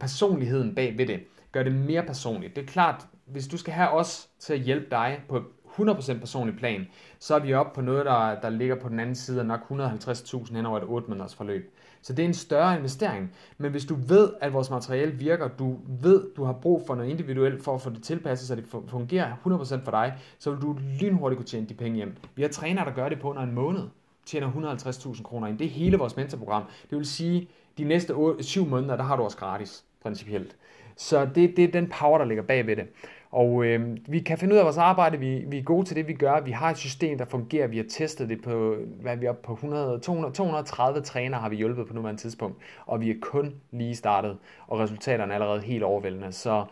personligheden 0.00 0.74
bag 0.74 0.98
ved 0.98 1.06
det. 1.06 1.20
Gør 1.52 1.62
det 1.62 1.72
mere 1.72 2.02
personligt. 2.02 2.56
Det 2.56 2.62
er 2.62 2.66
klart, 2.66 3.06
hvis 3.26 3.48
du 3.48 3.56
skal 3.56 3.72
have 3.72 3.88
os 3.88 4.28
til 4.38 4.52
at 4.52 4.60
hjælpe 4.60 4.86
dig 4.90 5.20
på 5.28 5.42
100% 5.78 6.18
personlig 6.18 6.56
plan, 6.56 6.86
så 7.18 7.34
er 7.34 7.38
vi 7.38 7.54
oppe 7.54 7.74
på 7.74 7.80
noget, 7.80 8.06
der, 8.06 8.40
der 8.40 8.50
ligger 8.50 8.74
på 8.74 8.88
den 8.88 9.00
anden 9.00 9.14
side 9.14 9.40
af 9.40 9.46
nok 9.46 9.60
150.000 9.70 10.56
hen 10.56 10.66
over 10.66 10.78
et 10.78 10.84
8 10.84 11.08
måneders 11.08 11.34
forløb. 11.34 11.74
Så 12.02 12.12
det 12.12 12.22
er 12.22 12.26
en 12.26 12.34
større 12.34 12.76
investering. 12.76 13.32
Men 13.58 13.70
hvis 13.70 13.84
du 13.84 13.94
ved, 13.94 14.30
at 14.40 14.52
vores 14.52 14.70
materiale 14.70 15.12
virker, 15.12 15.48
du 15.48 15.78
ved, 15.88 16.34
du 16.36 16.44
har 16.44 16.52
brug 16.52 16.82
for 16.86 16.94
noget 16.94 17.10
individuelt 17.10 17.64
for 17.64 17.74
at 17.74 17.80
få 17.80 17.90
det 17.90 18.02
tilpasset, 18.02 18.48
så 18.48 18.54
det 18.54 18.64
fungerer 18.88 19.36
100% 19.46 19.84
for 19.84 19.90
dig, 19.90 20.14
så 20.38 20.50
vil 20.50 20.60
du 20.62 20.78
lynhurtigt 21.00 21.38
kunne 21.38 21.46
tjene 21.46 21.66
de 21.66 21.74
penge 21.74 21.96
hjem. 21.96 22.16
Vi 22.34 22.42
har 22.42 22.48
trænere, 22.48 22.84
der 22.84 22.92
gør 22.92 23.08
det 23.08 23.20
på 23.20 23.30
under 23.30 23.42
en 23.42 23.52
måned 23.52 23.82
tjener 24.26 24.52
150.000 24.52 25.22
kroner 25.22 25.46
ind. 25.46 25.58
Det 25.58 25.64
er 25.64 25.70
hele 25.70 25.96
vores 25.96 26.16
mentorprogram. 26.16 26.62
Det 26.90 26.98
vil 26.98 27.06
sige, 27.06 27.48
de 27.78 27.84
næste 27.84 28.10
8, 28.10 28.44
7 28.44 28.66
måneder, 28.66 28.96
der 28.96 29.04
har 29.04 29.16
du 29.16 29.22
også 29.22 29.36
gratis, 29.36 29.84
principielt. 30.02 30.56
Så 30.96 31.28
det, 31.34 31.56
det 31.56 31.64
er 31.64 31.68
den 31.68 31.92
power, 32.00 32.18
der 32.18 32.24
ligger 32.24 32.42
bag 32.42 32.66
ved 32.66 32.76
det. 32.76 32.86
Og 33.30 33.64
øh, 33.64 33.96
vi 34.08 34.20
kan 34.20 34.38
finde 34.38 34.54
ud 34.54 34.58
af 34.58 34.64
vores 34.64 34.78
arbejde, 34.78 35.18
vi, 35.18 35.44
vi 35.46 35.58
er 35.58 35.62
gode 35.62 35.86
til 35.86 35.96
det, 35.96 36.08
vi 36.08 36.12
gør. 36.12 36.40
Vi 36.40 36.50
har 36.50 36.70
et 36.70 36.76
system, 36.76 37.18
der 37.18 37.24
fungerer. 37.24 37.66
Vi 37.66 37.76
har 37.76 37.84
testet 37.88 38.28
det 38.28 38.42
på, 38.42 38.76
hvad 39.00 39.12
er 39.12 39.16
vi 39.16 39.26
oppe 39.26 39.42
på 39.42 39.52
100, 39.52 39.98
200, 39.98 40.34
230 40.34 41.00
trænere 41.00 41.40
har 41.40 41.48
vi 41.48 41.56
hjulpet 41.56 41.86
på 41.86 41.94
nuværende 41.94 42.20
tidspunkt. 42.20 42.56
Og 42.86 43.00
vi 43.00 43.10
er 43.10 43.14
kun 43.20 43.54
lige 43.70 43.96
startet, 43.96 44.38
og 44.66 44.78
resultaterne 44.78 45.32
er 45.32 45.34
allerede 45.34 45.60
helt 45.60 45.82
overvældende. 45.82 46.32
Så 46.32 46.64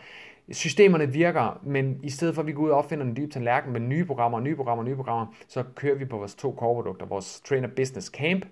systemerne 0.51 1.13
virker, 1.13 1.61
men 1.63 2.01
i 2.03 2.11
stedet 2.11 2.35
for 2.35 2.43
at 2.43 2.47
vi 2.47 2.53
går 2.53 2.63
ud 2.63 2.71
og 2.71 2.79
opfinder 2.79 3.05
en 3.05 3.17
dyb 3.17 3.33
tallerken 3.33 3.73
med 3.73 3.81
nye 3.81 4.05
programmer, 4.05 4.41
nye 4.41 4.57
programmer, 4.57 4.85
nye 4.85 4.97
programmer, 4.97 5.27
så 5.49 5.65
kører 5.75 5.95
vi 5.95 6.05
på 6.05 6.17
vores 6.17 6.35
to 6.35 6.55
core-produkter. 6.59 7.07
Vores 7.07 7.41
Trainer 7.41 7.69
Business 7.77 8.07
Camp, 8.07 8.47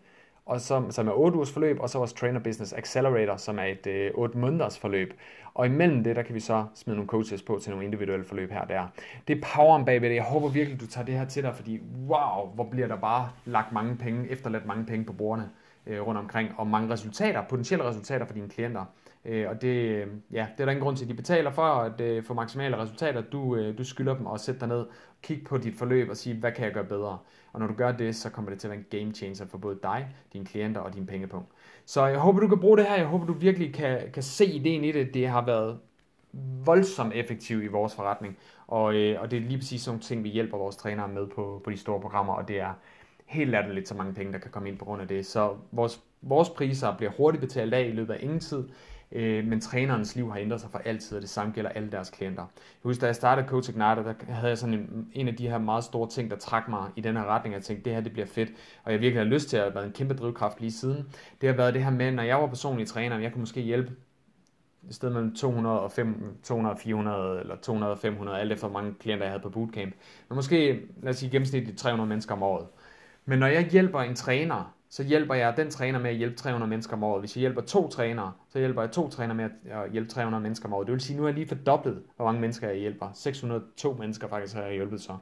og 0.48 0.60
som, 0.60 0.90
som 0.90 1.08
er 1.08 1.12
8 1.12 1.36
ugers 1.36 1.52
forløb, 1.52 1.80
og 1.80 1.90
så 1.90 1.98
vores 1.98 2.12
Trainer 2.12 2.40
Business 2.40 2.72
Accelerator, 2.72 3.36
som 3.36 3.58
er 3.58 3.64
et 3.64 3.86
øh, 3.86 4.10
8 4.14 4.38
måneders 4.38 4.78
forløb. 4.78 5.12
Og 5.54 5.66
imellem 5.66 6.04
det, 6.04 6.16
der 6.16 6.22
kan 6.22 6.34
vi 6.34 6.40
så 6.40 6.64
smide 6.74 6.96
nogle 6.96 7.08
coaches 7.08 7.42
på 7.42 7.58
til 7.62 7.70
nogle 7.70 7.84
individuelle 7.84 8.24
forløb 8.24 8.50
her 8.50 8.60
og 8.60 8.68
der. 8.68 8.86
Det 9.28 9.36
er 9.36 9.40
poweren 9.54 9.84
bagved 9.84 10.08
det. 10.08 10.14
Jeg 10.14 10.24
håber 10.24 10.48
virkelig, 10.48 10.80
du 10.80 10.86
tager 10.86 11.04
det 11.04 11.14
her 11.14 11.24
til 11.24 11.42
dig, 11.42 11.54
fordi 11.54 11.80
wow, 12.06 12.54
hvor 12.54 12.64
bliver 12.64 12.88
der 12.88 12.96
bare 12.96 13.30
lagt 13.44 13.72
mange 13.72 13.96
penge, 13.96 14.28
efterladt 14.30 14.66
mange 14.66 14.84
penge 14.86 15.04
på 15.04 15.12
bordene 15.12 15.50
øh, 15.86 16.06
rundt 16.06 16.20
omkring, 16.20 16.50
og 16.56 16.66
mange 16.66 16.92
resultater, 16.92 17.42
potentielle 17.42 17.84
resultater 17.84 18.26
for 18.26 18.34
dine 18.34 18.48
klienter. 18.48 18.84
Øh, 19.24 19.48
og 19.48 19.62
det, 19.62 19.68
øh, 19.68 20.06
ja, 20.32 20.46
det 20.56 20.60
er 20.60 20.64
der 20.64 20.72
ingen 20.72 20.84
grund 20.84 20.96
til, 20.96 21.04
at 21.04 21.08
de 21.08 21.14
betaler 21.14 21.50
for 21.50 21.62
at 21.62 22.00
øh, 22.00 22.22
få 22.22 22.34
maksimale 22.34 22.78
resultater. 22.78 23.20
Du, 23.20 23.56
øh, 23.56 23.78
du 23.78 23.84
skylder 23.84 24.14
dem 24.14 24.26
at 24.26 24.40
sætte 24.40 24.60
dig 24.60 24.68
ned, 24.68 24.86
kigge 25.22 25.44
på 25.44 25.58
dit 25.58 25.74
forløb 25.78 26.10
og 26.10 26.16
sige, 26.16 26.36
hvad 26.36 26.52
kan 26.52 26.64
jeg 26.64 26.72
gøre 26.72 26.84
bedre? 26.84 27.18
Og 27.52 27.60
når 27.60 27.66
du 27.66 27.74
gør 27.74 27.92
det, 27.92 28.16
så 28.16 28.30
kommer 28.30 28.50
det 28.50 28.60
til 28.60 28.66
at 28.66 28.70
være 28.70 28.78
en 28.78 29.00
game 29.00 29.14
changer 29.14 29.46
for 29.46 29.58
både 29.58 29.78
dig, 29.82 30.08
dine 30.32 30.44
klienter 30.44 30.80
og 30.80 30.94
din 30.94 31.06
pengepunkt. 31.06 31.48
Så 31.84 32.06
jeg 32.06 32.18
håber, 32.18 32.40
du 32.40 32.48
kan 32.48 32.60
bruge 32.60 32.78
det 32.78 32.86
her. 32.86 32.96
Jeg 32.96 33.06
håber, 33.06 33.26
du 33.26 33.32
virkelig 33.32 33.74
kan, 33.74 34.00
kan 34.12 34.22
se 34.22 34.46
ideen 34.46 34.84
i 34.84 34.92
det. 34.92 35.14
Det 35.14 35.28
har 35.28 35.44
været 35.44 35.78
voldsomt 36.64 37.14
effektivt 37.14 37.64
i 37.64 37.66
vores 37.66 37.94
forretning. 37.94 38.36
Og, 38.66 38.94
øh, 38.94 39.20
og 39.20 39.30
det 39.30 39.36
er 39.36 39.40
lige 39.40 39.58
præcis 39.58 39.82
sådan 39.82 39.92
nogle 39.92 40.02
ting, 40.02 40.24
vi 40.24 40.28
hjælper 40.28 40.58
vores 40.58 40.76
trænere 40.76 41.08
med 41.08 41.26
på, 41.26 41.60
på 41.64 41.70
de 41.70 41.76
store 41.76 42.00
programmer, 42.00 42.34
og 42.34 42.48
det 42.48 42.60
er 42.60 42.72
helt 43.26 43.50
latterligt 43.50 43.88
så 43.88 43.94
mange 43.94 44.14
penge, 44.14 44.32
der 44.32 44.38
kan 44.38 44.50
komme 44.50 44.68
ind 44.68 44.78
på 44.78 44.84
grund 44.84 45.02
af 45.02 45.08
det. 45.08 45.26
Så 45.26 45.56
vores, 45.72 46.00
vores 46.22 46.50
priser 46.50 46.96
bliver 46.96 47.12
hurtigt 47.16 47.40
betalt 47.40 47.74
af 47.74 47.88
i 47.88 47.92
løbet 47.92 48.14
af 48.14 48.18
ingen 48.22 48.40
tid. 48.40 48.68
Øh, 49.12 49.46
men 49.46 49.60
trænerens 49.60 50.16
liv 50.16 50.30
har 50.32 50.38
ændret 50.38 50.60
sig 50.60 50.70
for 50.70 50.78
altid, 50.78 51.16
og 51.16 51.22
det 51.22 51.30
samme 51.30 51.52
gælder 51.52 51.70
alle 51.70 51.90
deres 51.90 52.10
klienter. 52.10 52.42
Jeg 52.42 52.82
husker, 52.82 53.00
da 53.00 53.06
jeg 53.06 53.14
startede 53.14 53.48
Coach 53.48 53.70
Ignite, 53.70 53.84
der 53.84 54.14
havde 54.32 54.48
jeg 54.48 54.58
sådan 54.58 54.74
en, 54.74 55.08
en 55.12 55.28
af 55.28 55.36
de 55.36 55.48
her 55.48 55.58
meget 55.58 55.84
store 55.84 56.08
ting, 56.08 56.30
der 56.30 56.36
trak 56.36 56.68
mig 56.68 56.90
i 56.96 57.00
den 57.00 57.16
her 57.16 57.24
retning. 57.24 57.54
Jeg 57.54 57.62
tænkte, 57.62 57.84
det 57.84 57.94
her 57.94 58.00
det 58.00 58.12
bliver 58.12 58.26
fedt, 58.26 58.50
og 58.84 58.92
jeg 58.92 59.00
virkelig 59.00 59.20
har 59.24 59.30
lyst 59.30 59.48
til 59.48 59.56
at 59.56 59.62
have 59.62 59.74
været 59.74 59.86
en 59.86 59.92
kæmpe 59.92 60.14
drivkraft 60.14 60.60
lige 60.60 60.72
siden. 60.72 61.08
Det 61.40 61.48
har 61.48 61.56
været 61.56 61.74
det 61.74 61.84
her 61.84 61.90
med, 61.90 62.12
når 62.12 62.22
jeg 62.22 62.36
var 62.36 62.46
personlig 62.46 62.86
træner, 62.86 63.18
jeg 63.18 63.32
kunne 63.32 63.42
måske 63.42 63.60
hjælpe 63.60 63.92
i 64.88 64.92
stedet 64.92 65.14
mellem 65.14 65.34
200 65.34 65.80
og 65.80 65.92
200, 66.42 66.76
400 66.76 67.40
eller 67.40 67.56
200 67.56 67.92
og 67.92 67.98
500, 67.98 68.38
alt 68.40 68.52
efter 68.52 68.68
hvor 68.68 68.80
mange 68.80 68.94
klienter 69.00 69.24
jeg 69.24 69.32
havde 69.32 69.42
på 69.42 69.50
bootcamp. 69.50 69.94
Men 70.28 70.36
måske, 70.36 70.80
lad 71.02 71.10
os 71.10 71.16
sige, 71.16 71.30
gennemsnitligt 71.30 71.78
300 71.78 72.08
mennesker 72.08 72.34
om 72.34 72.42
året. 72.42 72.66
Men 73.24 73.38
når 73.38 73.46
jeg 73.46 73.68
hjælper 73.68 74.00
en 74.00 74.14
træner 74.14 74.74
så 74.90 75.04
hjælper 75.04 75.34
jeg 75.34 75.56
den 75.56 75.70
træner 75.70 75.98
med 75.98 76.10
at 76.10 76.16
hjælpe 76.16 76.36
300 76.36 76.70
mennesker 76.70 76.96
om 76.96 77.04
året. 77.04 77.22
Hvis 77.22 77.36
jeg 77.36 77.40
hjælper 77.40 77.60
to 77.60 77.88
trænere, 77.88 78.32
så 78.48 78.58
hjælper 78.58 78.82
jeg 78.82 78.90
to 78.90 79.08
trænere 79.08 79.36
med 79.36 79.50
at 79.64 79.90
hjælpe 79.92 80.10
300 80.10 80.42
mennesker 80.42 80.68
om 80.68 80.72
året. 80.72 80.86
Det 80.86 80.92
vil 80.92 81.00
sige, 81.00 81.14
at 81.14 81.16
nu 81.16 81.22
har 81.22 81.28
jeg 81.28 81.34
lige 81.34 81.48
fordoblet, 81.48 82.02
hvor 82.16 82.24
mange 82.24 82.40
mennesker 82.40 82.68
jeg 82.68 82.78
hjælper. 82.78 83.10
602 83.14 83.92
mennesker 83.92 84.28
faktisk 84.28 84.54
har 84.54 84.62
jeg 84.62 84.74
hjulpet 84.74 85.00
så. 85.00 85.16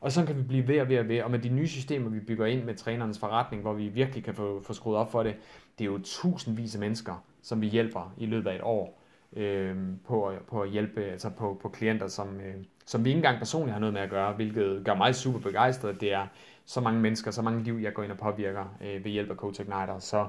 Og 0.00 0.12
så 0.12 0.26
kan 0.26 0.36
vi 0.36 0.42
blive 0.42 0.68
ved 0.68 0.80
og 0.80 0.88
ved 0.88 0.98
og 0.98 1.08
ved. 1.08 1.22
Og 1.22 1.30
med 1.30 1.38
de 1.38 1.48
nye 1.48 1.68
systemer, 1.68 2.10
vi 2.10 2.20
bygger 2.20 2.46
ind 2.46 2.64
med 2.64 2.74
trænernes 2.74 3.18
forretning, 3.18 3.62
hvor 3.62 3.72
vi 3.72 3.88
virkelig 3.88 4.24
kan 4.24 4.34
få, 4.34 4.62
få 4.62 4.72
skruet 4.72 4.96
op 4.96 5.12
for 5.12 5.22
det, 5.22 5.36
det 5.78 5.84
er 5.84 5.88
jo 5.88 5.98
tusindvis 5.98 6.74
af 6.74 6.80
mennesker, 6.80 7.24
som 7.42 7.60
vi 7.60 7.66
hjælper 7.66 8.14
i 8.18 8.26
løbet 8.26 8.50
af 8.50 8.54
et 8.54 8.62
år 8.62 9.00
øh, 9.36 9.76
på, 10.06 10.32
på 10.48 10.62
at 10.62 10.70
hjælpe 10.70 11.04
altså 11.04 11.30
på, 11.30 11.58
på 11.62 11.68
klienter, 11.68 12.08
som, 12.08 12.40
øh, 12.40 12.54
som 12.86 13.04
vi 13.04 13.10
ikke 13.10 13.18
engang 13.18 13.38
personligt 13.38 13.72
har 13.72 13.80
noget 13.80 13.92
med 13.92 14.00
at 14.00 14.10
gøre, 14.10 14.32
hvilket 14.32 14.82
gør 14.84 14.94
mig 14.94 15.14
super 15.14 15.38
begejstret. 15.38 16.00
Det 16.00 16.12
er 16.12 16.26
så 16.66 16.80
mange 16.80 17.00
mennesker, 17.00 17.30
så 17.30 17.42
mange 17.42 17.62
liv, 17.62 17.78
jeg 17.82 17.92
går 17.92 18.02
ind 18.02 18.12
og 18.12 18.18
påvirker 18.18 18.76
øh, 18.80 19.04
ved 19.04 19.10
hjælp 19.10 19.30
af 19.30 19.36
Coach 19.36 19.60
Igniter. 19.60 19.98
Så 19.98 20.26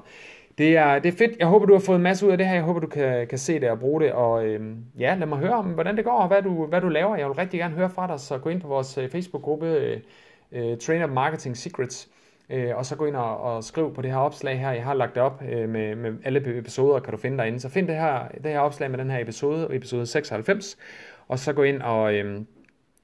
det 0.58 0.76
er, 0.76 0.98
det 0.98 1.14
er 1.14 1.16
fedt. 1.18 1.38
Jeg 1.38 1.46
håber, 1.46 1.66
du 1.66 1.72
har 1.72 1.80
fået 1.80 1.96
en 1.96 2.02
masse 2.02 2.26
ud 2.26 2.30
af 2.30 2.38
det 2.38 2.46
her. 2.46 2.54
Jeg 2.54 2.62
håber, 2.62 2.80
du 2.80 2.86
kan, 2.86 3.26
kan 3.26 3.38
se 3.38 3.60
det 3.60 3.70
og 3.70 3.78
bruge 3.78 4.00
det. 4.00 4.12
Og 4.12 4.46
øh, 4.46 4.76
ja, 4.98 5.14
lad 5.14 5.26
mig 5.26 5.38
høre 5.38 5.54
om, 5.54 5.64
hvordan 5.64 5.96
det 5.96 6.04
går, 6.04 6.18
og 6.18 6.28
hvad 6.28 6.42
du, 6.42 6.66
hvad 6.66 6.80
du 6.80 6.88
laver. 6.88 7.16
Jeg 7.16 7.26
vil 7.26 7.34
rigtig 7.34 7.60
gerne 7.60 7.74
høre 7.74 7.90
fra 7.90 8.06
dig, 8.06 8.20
så 8.20 8.38
gå 8.38 8.48
ind 8.48 8.60
på 8.60 8.68
vores 8.68 8.98
øh, 8.98 9.10
Facebook-gruppe 9.10 9.66
øh, 9.66 10.00
øh, 10.52 10.78
Trainer 10.78 11.06
Marketing 11.06 11.56
Secrets. 11.56 12.08
Øh, 12.50 12.76
og 12.76 12.86
så 12.86 12.96
gå 12.96 13.06
ind 13.06 13.16
og, 13.16 13.40
og 13.40 13.64
skriv 13.64 13.94
på 13.94 14.02
det 14.02 14.10
her 14.10 14.18
opslag 14.18 14.60
her. 14.60 14.70
Jeg 14.70 14.84
har 14.84 14.94
lagt 14.94 15.14
det 15.14 15.22
op 15.22 15.42
øh, 15.52 15.68
med, 15.68 15.94
med 15.94 16.12
alle 16.24 16.58
episoder, 16.58 17.00
kan 17.00 17.12
du 17.12 17.18
finde 17.18 17.38
derinde. 17.38 17.60
Så 17.60 17.68
find 17.68 17.88
det 17.88 17.96
her, 17.96 18.28
det 18.28 18.50
her 18.50 18.58
opslag 18.58 18.90
med 18.90 18.98
den 18.98 19.10
her 19.10 19.18
episode, 19.18 19.68
episode 19.70 20.06
96. 20.06 20.76
Og 21.28 21.38
så 21.38 21.52
gå 21.52 21.62
ind 21.62 21.82
og... 21.82 22.14
Øh, 22.14 22.40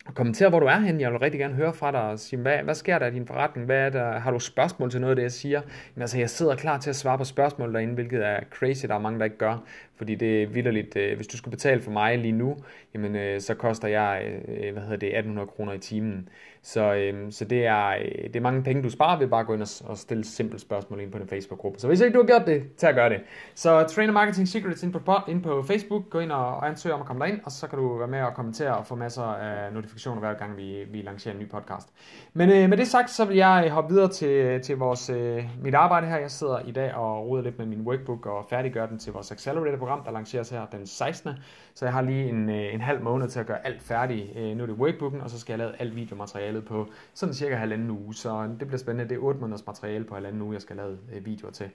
og 0.07 0.15
kommentere, 0.15 0.49
hvor 0.49 0.61
du 0.61 0.67
er 0.67 0.79
henne. 0.79 1.01
Jeg 1.01 1.13
vil 1.13 1.19
rigtig 1.19 1.41
gerne 1.41 1.55
høre 1.55 1.75
fra 1.75 1.93
dig 1.93 2.01
og 2.01 2.19
sige, 2.19 2.41
hvad, 2.41 2.59
hvad 2.59 2.75
sker 2.75 2.99
der 2.99 3.07
i 3.07 3.11
din 3.11 3.27
forretning? 3.27 3.67
Hvad 3.67 3.77
er 3.77 3.91
der? 3.91 4.19
Har 4.19 4.31
du 4.31 4.39
spørgsmål 4.39 4.91
til 4.91 5.01
noget 5.01 5.11
af 5.11 5.17
det, 5.17 5.23
jeg 5.23 5.33
siger? 5.33 5.61
Jamen, 5.95 6.03
altså, 6.03 6.19
jeg 6.19 6.31
sidder 6.31 6.57
klar 6.57 6.79
til 6.79 6.91
at 6.91 6.97
svare 6.97 7.19
på 7.19 7.25
spørgsmål 7.25 7.75
derinde, 7.75 7.95
hvilket 7.95 8.27
er 8.27 8.41
crazy, 8.51 8.87
der 8.87 8.95
er 8.95 8.99
mange, 8.99 9.19
der 9.19 9.25
ikke 9.25 9.39
gør. 9.39 9.59
Fordi 10.03 10.15
det 10.15 10.43
er 10.43 10.47
vidderligt, 10.47 10.97
øh, 10.97 11.17
hvis 11.17 11.27
du 11.27 11.37
skulle 11.37 11.51
betale 11.53 11.81
for 11.81 11.91
mig 11.91 12.19
lige 12.19 12.33
nu, 12.33 12.57
jamen, 12.95 13.17
øh, 13.17 13.41
så 13.41 13.55
koster 13.55 13.89
jeg, 13.89 14.23
øh, 14.49 14.73
hvad 14.73 14.83
hedder 14.83 14.97
det, 14.97 15.09
1800 15.09 15.49
kroner 15.49 15.73
i 15.73 15.79
timen. 15.79 16.29
Så, 16.63 16.95
øh, 16.95 17.33
så 17.33 17.45
det, 17.45 17.67
er, 17.67 17.89
øh, 17.89 18.25
det 18.25 18.37
er 18.37 18.41
mange 18.41 18.63
penge, 18.63 18.83
du 18.83 18.91
sparer 18.91 19.19
ved 19.19 19.29
bare 19.29 19.41
at 19.41 19.47
gå 19.47 19.55
ind 19.55 19.63
og, 19.63 19.69
og 19.85 19.99
stille 19.99 20.25
simple 20.25 20.59
spørgsmål 20.59 21.01
ind 21.01 21.13
på 21.13 21.19
den 21.19 21.29
Facebook-gruppe. 21.29 21.79
Så 21.79 21.87
hvis 21.87 22.01
ikke 22.01 22.15
du 22.15 22.23
har 22.23 22.27
gjort 22.27 22.47
det, 22.47 22.63
tag 22.77 22.89
at 22.89 22.95
gøre 22.95 23.09
det. 23.09 23.21
Så 23.55 23.83
Trainer 23.83 24.13
Marketing 24.13 24.49
Secrets 24.49 24.83
ind 24.83 24.93
på, 24.93 25.13
ind 25.29 25.43
på 25.43 25.63
Facebook, 25.63 26.11
gå 26.11 26.19
ind 26.19 26.33
og, 26.33 26.47
og 26.47 26.69
ansøg 26.69 26.93
om 26.93 27.01
at 27.01 27.07
komme 27.07 27.25
derind, 27.25 27.41
og 27.45 27.53
så 27.53 27.67
kan 27.67 27.79
du 27.79 27.97
være 27.99 28.09
med 28.09 28.23
og 28.23 28.35
kommentere 28.35 28.77
og 28.77 28.87
få 28.87 28.95
masser 28.95 29.23
af 29.23 29.73
notifikationer 29.73 30.21
hver 30.21 30.35
gang, 30.35 30.57
vi, 30.57 30.85
vi 30.91 31.03
lancerer 31.03 31.35
en 31.35 31.41
ny 31.41 31.49
podcast. 31.49 31.89
Men 32.33 32.51
øh, 32.51 32.69
med 32.69 32.77
det 32.77 32.89
sagt, 32.89 33.11
så 33.11 33.25
vil 33.25 33.37
jeg 33.37 33.63
øh, 33.67 33.73
hoppe 33.73 33.95
videre 33.95 34.09
til, 34.09 34.61
til 34.63 34.77
vores, 34.77 35.11
øh, 35.11 35.45
mit 35.63 35.75
arbejde 35.75 36.07
her. 36.07 36.17
Jeg 36.17 36.31
sidder 36.31 36.59
i 36.67 36.73
dag 36.73 36.95
og 36.95 37.27
roder 37.29 37.43
lidt 37.43 37.59
med 37.59 37.67
min 37.67 37.81
workbook 37.81 38.27
og 38.27 38.47
færdiggør 38.51 38.87
den 38.87 38.99
til 38.99 39.13
vores 39.13 39.33
Accelerator-program, 39.33 39.92
der 40.05 40.11
lanceres 40.13 40.51
her 40.51 40.67
den 40.67 40.87
16. 40.87 41.31
Så 41.75 41.85
jeg 41.85 41.95
har 41.95 42.03
lige 42.03 42.29
en, 42.29 42.51
øh, 42.51 42.75
en 42.75 42.81
halv 42.81 43.03
måned 43.03 43.29
til 43.29 43.41
at 43.41 43.47
gøre 43.47 43.67
alt 43.67 43.83
færdigt. 43.83 44.37
Øh, 44.37 44.57
nu 44.57 44.63
er 44.63 44.67
det 44.67 44.77
workbooken, 44.77 45.21
og 45.21 45.31
så 45.31 45.39
skal 45.39 45.53
jeg 45.53 45.59
lave 45.59 45.81
alt 45.81 45.97
videomaterialet 45.97 46.65
på 46.65 46.87
sådan 47.15 47.35
cirka 47.35 47.55
halvanden 47.55 47.91
uge. 47.91 48.15
Så 48.15 48.49
det 48.61 48.67
bliver 48.67 48.79
spændende. 48.79 49.09
Det 49.09 49.17
er 49.17 49.23
8 49.23 49.41
måneders 49.41 49.67
materiale 49.67 50.05
på 50.05 50.15
halvanden 50.15 50.43
uge, 50.43 50.55
jeg 50.55 50.63
skal 50.63 50.77
lave 50.77 50.99
øh, 51.15 51.27
videoer 51.27 51.53
til. 51.53 51.71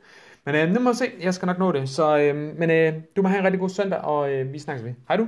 Men 0.45 0.55
øh, 0.55 0.69
nu 0.69 0.79
må 0.79 0.89
vi 0.89 0.95
se. 0.95 1.05
Jeg 1.21 1.33
skal 1.33 1.45
nok 1.45 1.59
nå 1.59 1.71
det. 1.71 1.89
Så, 1.89 2.17
øh, 2.17 2.35
men 2.57 2.69
øh, 2.69 2.93
du 3.15 3.21
må 3.21 3.27
have 3.27 3.39
en 3.39 3.45
rigtig 3.45 3.59
god 3.59 3.69
søndag, 3.69 3.99
og 3.99 4.33
øh, 4.33 4.53
vi 4.53 4.59
snakkes 4.59 4.85
ved. 4.85 4.93
Hej 5.07 5.17
du. 5.17 5.27